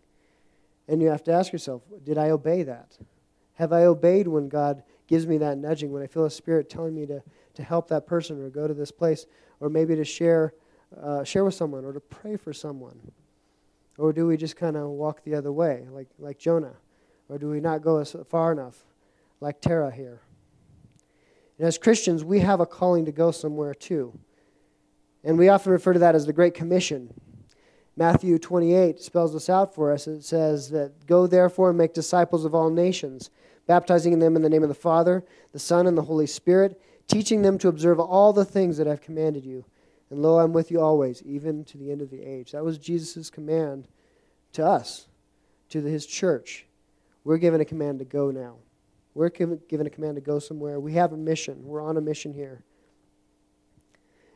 And 0.87 1.01
you 1.01 1.09
have 1.09 1.23
to 1.25 1.33
ask 1.33 1.51
yourself, 1.51 1.83
did 2.03 2.17
I 2.17 2.29
obey 2.29 2.63
that? 2.63 2.97
Have 3.55 3.73
I 3.73 3.83
obeyed 3.85 4.27
when 4.27 4.47
God 4.47 4.83
gives 5.07 5.27
me 5.27 5.37
that 5.39 5.57
nudging, 5.57 5.91
when 5.91 6.01
I 6.01 6.07
feel 6.07 6.25
a 6.25 6.31
spirit 6.31 6.69
telling 6.69 6.95
me 6.95 7.05
to, 7.05 7.21
to 7.55 7.63
help 7.63 7.89
that 7.89 8.07
person 8.07 8.41
or 8.41 8.49
go 8.49 8.67
to 8.67 8.73
this 8.73 8.91
place, 8.91 9.25
or 9.59 9.69
maybe 9.69 9.95
to 9.95 10.05
share, 10.05 10.53
uh, 11.01 11.23
share 11.23 11.43
with 11.43 11.53
someone 11.53 11.85
or 11.85 11.93
to 11.93 11.99
pray 11.99 12.37
for 12.37 12.53
someone? 12.53 12.99
Or 13.97 14.11
do 14.11 14.27
we 14.27 14.37
just 14.37 14.55
kind 14.55 14.75
of 14.75 14.87
walk 14.87 15.23
the 15.23 15.35
other 15.35 15.51
way, 15.51 15.85
like, 15.91 16.07
like 16.17 16.39
Jonah? 16.39 16.75
Or 17.29 17.37
do 17.37 17.49
we 17.49 17.59
not 17.59 17.81
go 17.81 17.97
as 17.97 18.15
far 18.29 18.51
enough, 18.51 18.77
like 19.39 19.61
Terah 19.61 19.91
here? 19.91 20.21
And 21.57 21.67
as 21.67 21.77
Christians, 21.77 22.23
we 22.23 22.39
have 22.39 22.59
a 22.59 22.65
calling 22.65 23.05
to 23.05 23.11
go 23.11 23.31
somewhere 23.31 23.73
too. 23.73 24.17
And 25.23 25.37
we 25.37 25.49
often 25.49 25.71
refer 25.71 25.93
to 25.93 25.99
that 25.99 26.15
as 26.15 26.25
the 26.25 26.33
Great 26.33 26.53
Commission. 26.53 27.13
Matthew 27.95 28.39
28 28.39 28.99
spells 28.99 29.33
this 29.33 29.49
out 29.49 29.75
for 29.75 29.91
us. 29.91 30.07
It 30.07 30.23
says 30.23 30.69
that, 30.71 31.05
Go 31.05 31.27
therefore 31.27 31.69
and 31.69 31.77
make 31.77 31.93
disciples 31.93 32.43
of 32.43 32.55
all 32.55 32.69
nations, 32.69 33.29
baptizing 33.67 34.19
them 34.19 34.35
in 34.35 34.41
the 34.41 34.49
name 34.49 34.63
of 34.63 34.69
the 34.69 34.75
Father, 34.75 35.23
the 35.51 35.59
Son, 35.59 35.85
and 35.85 35.97
the 35.97 36.01
Holy 36.01 36.25
Spirit, 36.25 36.81
teaching 37.07 37.41
them 37.41 37.57
to 37.59 37.67
observe 37.67 37.99
all 37.99 38.33
the 38.33 38.45
things 38.45 38.77
that 38.77 38.87
I've 38.87 39.01
commanded 39.01 39.45
you. 39.45 39.63
And 40.09 40.21
lo, 40.21 40.39
I'm 40.39 40.53
with 40.53 40.71
you 40.71 40.81
always, 40.81 41.21
even 41.23 41.63
to 41.65 41.77
the 41.77 41.91
end 41.91 42.01
of 42.01 42.09
the 42.09 42.23
age. 42.23 42.51
That 42.51 42.63
was 42.63 42.77
Jesus' 42.77 43.29
command 43.29 43.87
to 44.53 44.65
us, 44.65 45.07
to 45.69 45.81
his 45.81 46.05
church. 46.05 46.65
We're 47.23 47.37
given 47.37 47.61
a 47.61 47.65
command 47.65 47.99
to 47.99 48.05
go 48.05 48.31
now. 48.31 48.55
We're 49.13 49.29
given 49.29 49.87
a 49.87 49.89
command 49.89 50.15
to 50.15 50.21
go 50.21 50.39
somewhere. 50.39 50.79
We 50.79 50.93
have 50.93 51.13
a 51.13 51.17
mission. 51.17 51.63
We're 51.65 51.83
on 51.83 51.97
a 51.97 52.01
mission 52.01 52.33
here. 52.33 52.63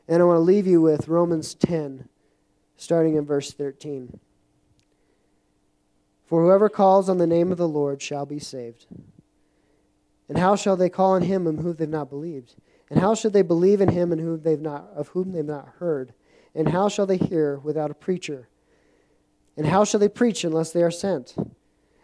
And 0.07 0.21
I 0.21 0.25
want 0.25 0.37
to 0.37 0.41
leave 0.41 0.67
you 0.67 0.81
with 0.81 1.07
Romans 1.07 1.53
10, 1.55 2.07
starting 2.77 3.15
in 3.15 3.25
verse 3.25 3.51
13. 3.51 4.19
For 6.25 6.43
whoever 6.43 6.69
calls 6.69 7.09
on 7.09 7.17
the 7.17 7.27
name 7.27 7.51
of 7.51 7.57
the 7.57 7.67
Lord 7.67 8.01
shall 8.01 8.25
be 8.25 8.39
saved. 8.39 8.85
And 10.29 10.37
how 10.37 10.55
shall 10.55 10.75
they 10.75 10.89
call 10.89 11.13
on 11.13 11.23
him 11.23 11.47
in 11.47 11.57
whom 11.57 11.75
they've 11.75 11.89
not 11.89 12.09
believed? 12.09 12.55
And 12.89 12.99
how 12.99 13.15
should 13.15 13.33
they 13.33 13.41
believe 13.41 13.81
in 13.81 13.89
him 13.89 14.11
in 14.11 14.19
whom 14.19 14.41
they've 14.41 14.59
not, 14.59 14.89
of 14.95 15.09
whom 15.09 15.31
they've 15.31 15.43
not 15.43 15.73
heard? 15.79 16.13
And 16.53 16.69
how 16.69 16.89
shall 16.89 17.05
they 17.05 17.17
hear 17.17 17.59
without 17.59 17.91
a 17.91 17.95
preacher? 17.95 18.47
And 19.55 19.67
how 19.67 19.83
shall 19.83 19.99
they 19.99 20.09
preach 20.09 20.43
unless 20.43 20.71
they 20.71 20.83
are 20.83 20.91
sent? 20.91 21.35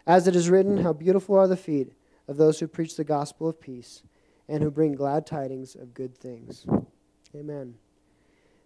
As 0.07 0.27
it 0.27 0.35
is 0.35 0.49
written, 0.49 0.77
How 0.77 0.93
beautiful 0.93 1.35
are 1.35 1.47
the 1.47 1.57
feet 1.57 1.93
of 2.27 2.37
those 2.37 2.59
who 2.59 2.67
preach 2.67 2.95
the 2.95 3.03
gospel 3.03 3.47
of 3.47 3.59
peace 3.59 4.03
and 4.47 4.63
who 4.63 4.71
bring 4.71 4.93
glad 4.93 5.25
tidings 5.25 5.75
of 5.75 5.93
good 5.93 6.17
things. 6.17 6.65
Amen. 7.35 7.75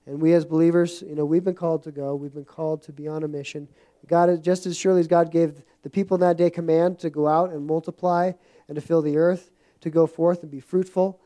And 0.07 0.21
we 0.21 0.33
as 0.33 0.45
believers, 0.45 1.03
you 1.05 1.15
know, 1.15 1.25
we've 1.25 1.43
been 1.43 1.53
called 1.53 1.83
to 1.83 1.91
go. 1.91 2.15
We've 2.15 2.33
been 2.33 2.45
called 2.45 2.81
to 2.83 2.93
be 2.93 3.09
on 3.09 3.23
a 3.23 3.27
mission. 3.27 3.67
God, 4.07 4.41
just 4.41 4.65
as 4.65 4.77
surely 4.77 5.01
as 5.01 5.07
God 5.07 5.31
gave 5.31 5.63
the 5.83 5.89
people 5.89 6.15
in 6.15 6.21
that 6.21 6.37
day 6.37 6.49
command 6.49 6.97
to 6.99 7.09
go 7.09 7.27
out 7.27 7.51
and 7.51 7.67
multiply 7.67 8.31
and 8.69 8.75
to 8.75 8.81
fill 8.81 9.01
the 9.01 9.17
earth, 9.17 9.51
to 9.81 9.89
go 9.89 10.07
forth 10.07 10.43
and 10.43 10.49
be 10.49 10.61
fruitful, 10.61 11.19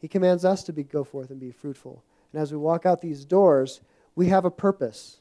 He 0.00 0.08
commands 0.08 0.42
us 0.42 0.62
to 0.64 0.72
be, 0.72 0.84
go 0.84 1.04
forth 1.04 1.28
and 1.28 1.38
be 1.38 1.50
fruitful. 1.50 2.02
And 2.32 2.40
as 2.40 2.50
we 2.50 2.56
walk 2.56 2.86
out 2.86 3.02
these 3.02 3.26
doors, 3.26 3.82
we 4.14 4.28
have 4.28 4.46
a 4.46 4.50
purpose. 4.50 5.18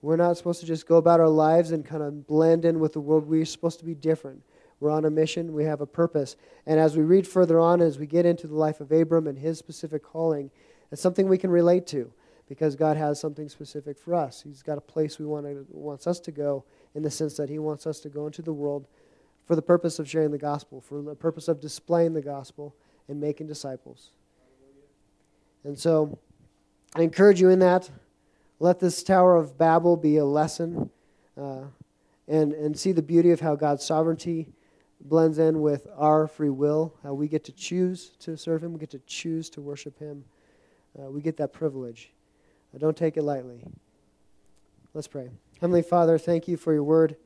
We're 0.00 0.16
not 0.16 0.36
supposed 0.36 0.60
to 0.60 0.66
just 0.66 0.86
go 0.86 0.96
about 0.96 1.18
our 1.18 1.28
lives 1.28 1.72
and 1.72 1.84
kind 1.84 2.02
of 2.02 2.28
blend 2.28 2.64
in 2.64 2.78
with 2.78 2.92
the 2.92 3.00
world. 3.00 3.26
We're 3.26 3.44
supposed 3.44 3.80
to 3.80 3.84
be 3.84 3.94
different. 3.94 4.42
We're 4.78 4.90
on 4.90 5.04
a 5.04 5.10
mission, 5.10 5.52
we 5.52 5.64
have 5.64 5.82
a 5.82 5.86
purpose. 5.86 6.36
And 6.64 6.80
as 6.80 6.96
we 6.96 7.02
read 7.02 7.26
further 7.26 7.60
on, 7.60 7.82
as 7.82 7.98
we 7.98 8.06
get 8.06 8.24
into 8.24 8.46
the 8.46 8.54
life 8.54 8.80
of 8.80 8.92
Abram 8.92 9.26
and 9.26 9.38
his 9.38 9.58
specific 9.58 10.02
calling, 10.02 10.50
it's 10.90 11.02
something 11.02 11.28
we 11.28 11.36
can 11.36 11.50
relate 11.50 11.86
to 11.88 12.10
because 12.50 12.74
God 12.74 12.96
has 12.96 13.20
something 13.20 13.48
specific 13.48 13.96
for 13.96 14.12
us. 14.12 14.42
He's 14.42 14.60
got 14.60 14.76
a 14.76 14.80
place 14.80 15.20
we 15.20 15.24
want 15.24 15.46
to, 15.46 15.64
wants 15.70 16.08
us 16.08 16.18
to 16.18 16.32
go 16.32 16.64
in 16.96 17.04
the 17.04 17.10
sense 17.10 17.36
that 17.36 17.48
He 17.48 17.60
wants 17.60 17.86
us 17.86 18.00
to 18.00 18.08
go 18.08 18.26
into 18.26 18.42
the 18.42 18.52
world 18.52 18.88
for 19.46 19.54
the 19.54 19.62
purpose 19.62 20.00
of 20.00 20.10
sharing 20.10 20.32
the 20.32 20.38
gospel, 20.38 20.80
for 20.80 21.00
the 21.00 21.14
purpose 21.14 21.46
of 21.46 21.60
displaying 21.60 22.12
the 22.12 22.20
gospel 22.20 22.74
and 23.06 23.20
making 23.20 23.46
disciples. 23.46 24.10
And 25.62 25.78
so 25.78 26.18
I 26.96 27.02
encourage 27.02 27.40
you 27.40 27.50
in 27.50 27.60
that. 27.60 27.88
Let 28.58 28.80
this 28.80 29.04
Tower 29.04 29.36
of 29.36 29.56
Babel 29.56 29.96
be 29.96 30.16
a 30.16 30.24
lesson 30.24 30.90
uh, 31.40 31.66
and, 32.26 32.52
and 32.52 32.76
see 32.76 32.90
the 32.90 33.00
beauty 33.00 33.30
of 33.30 33.38
how 33.38 33.54
God's 33.54 33.84
sovereignty 33.84 34.48
blends 35.00 35.38
in 35.38 35.60
with 35.60 35.86
our 35.96 36.26
free 36.26 36.50
will, 36.50 36.94
how 37.04 37.14
we 37.14 37.28
get 37.28 37.44
to 37.44 37.52
choose 37.52 38.10
to 38.18 38.36
serve 38.36 38.64
Him, 38.64 38.72
we 38.72 38.80
get 38.80 38.90
to 38.90 39.00
choose 39.06 39.48
to 39.50 39.60
worship 39.60 40.00
Him. 40.00 40.24
Uh, 40.98 41.08
we 41.12 41.20
get 41.20 41.36
that 41.36 41.52
privilege. 41.52 42.10
Uh, 42.74 42.78
don't 42.78 42.96
take 42.96 43.16
it 43.16 43.22
lightly. 43.22 43.62
Let's 44.94 45.08
pray. 45.08 45.30
Heavenly 45.60 45.82
Father, 45.82 46.18
thank 46.18 46.48
you 46.48 46.56
for 46.56 46.72
your 46.72 46.82
word. 46.82 47.16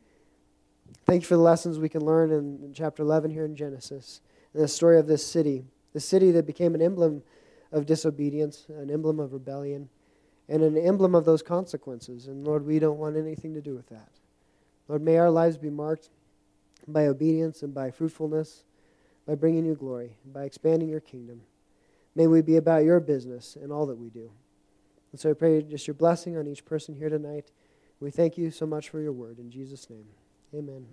Thank 1.07 1.23
you 1.23 1.29
for 1.29 1.37
the 1.37 1.43
lessons 1.43 1.79
we 1.79 1.89
can 1.89 2.05
learn 2.05 2.31
in, 2.31 2.61
in 2.63 2.73
chapter 2.75 3.03
11 3.03 3.31
here 3.31 3.45
in 3.45 3.57
Genesis, 3.57 4.21
and 4.53 4.63
the 4.63 4.69
story 4.69 4.99
of 4.99 5.07
this 5.07 5.27
city, 5.27 5.65
the 5.93 6.01
city 6.01 6.31
that 6.33 6.47
became 6.47 6.75
an 6.75 6.83
emblem 6.83 7.23
of 7.73 7.87
disobedience, 7.87 8.67
an 8.69 8.91
emblem 8.91 9.19
of 9.19 9.33
rebellion, 9.33 9.89
and 10.49 10.63
an 10.63 10.77
emblem 10.77 11.15
of 11.15 11.25
those 11.25 11.43
consequences. 11.43 12.27
And 12.27 12.47
Lord, 12.47 12.67
we 12.67 12.79
don't 12.79 12.99
want 12.99 13.17
anything 13.17 13.55
to 13.55 13.61
do 13.61 13.75
with 13.75 13.89
that. 13.89 14.11
Lord, 14.89 15.03
may 15.03 15.17
our 15.17 15.31
lives 15.31 15.57
be 15.57 15.71
marked 15.71 16.11
by 16.87 17.07
obedience 17.07 17.63
and 17.63 17.73
by 17.73 17.91
fruitfulness, 17.91 18.65
by 19.27 19.35
bringing 19.35 19.65
you 19.65 19.75
glory, 19.75 20.17
by 20.27 20.45
expanding 20.45 20.89
your 20.89 21.01
kingdom. 21.01 21.41
May 22.15 22.27
we 22.27 22.43
be 22.43 22.57
about 22.57 22.85
your 22.85 23.01
business 23.01 23.57
in 23.57 23.73
all 23.73 23.87
that 23.87 23.99
we 23.99 24.11
do. 24.11 24.31
And 25.15 25.21
so 25.21 25.31
I 25.31 25.33
pray 25.35 25.63
just 25.63 25.87
your 25.87 25.95
blessing 25.95 26.37
on 26.37 26.49
each 26.49 26.65
person 26.65 26.93
here 26.93 27.09
tonight. 27.09 27.53
We 28.01 28.11
thank 28.11 28.37
you 28.37 28.51
so 28.51 28.67
much 28.67 28.89
for 28.89 29.01
your 29.01 29.13
word. 29.13 29.39
In 29.39 29.49
Jesus' 29.49 29.89
name, 29.89 30.07
amen. 30.53 30.87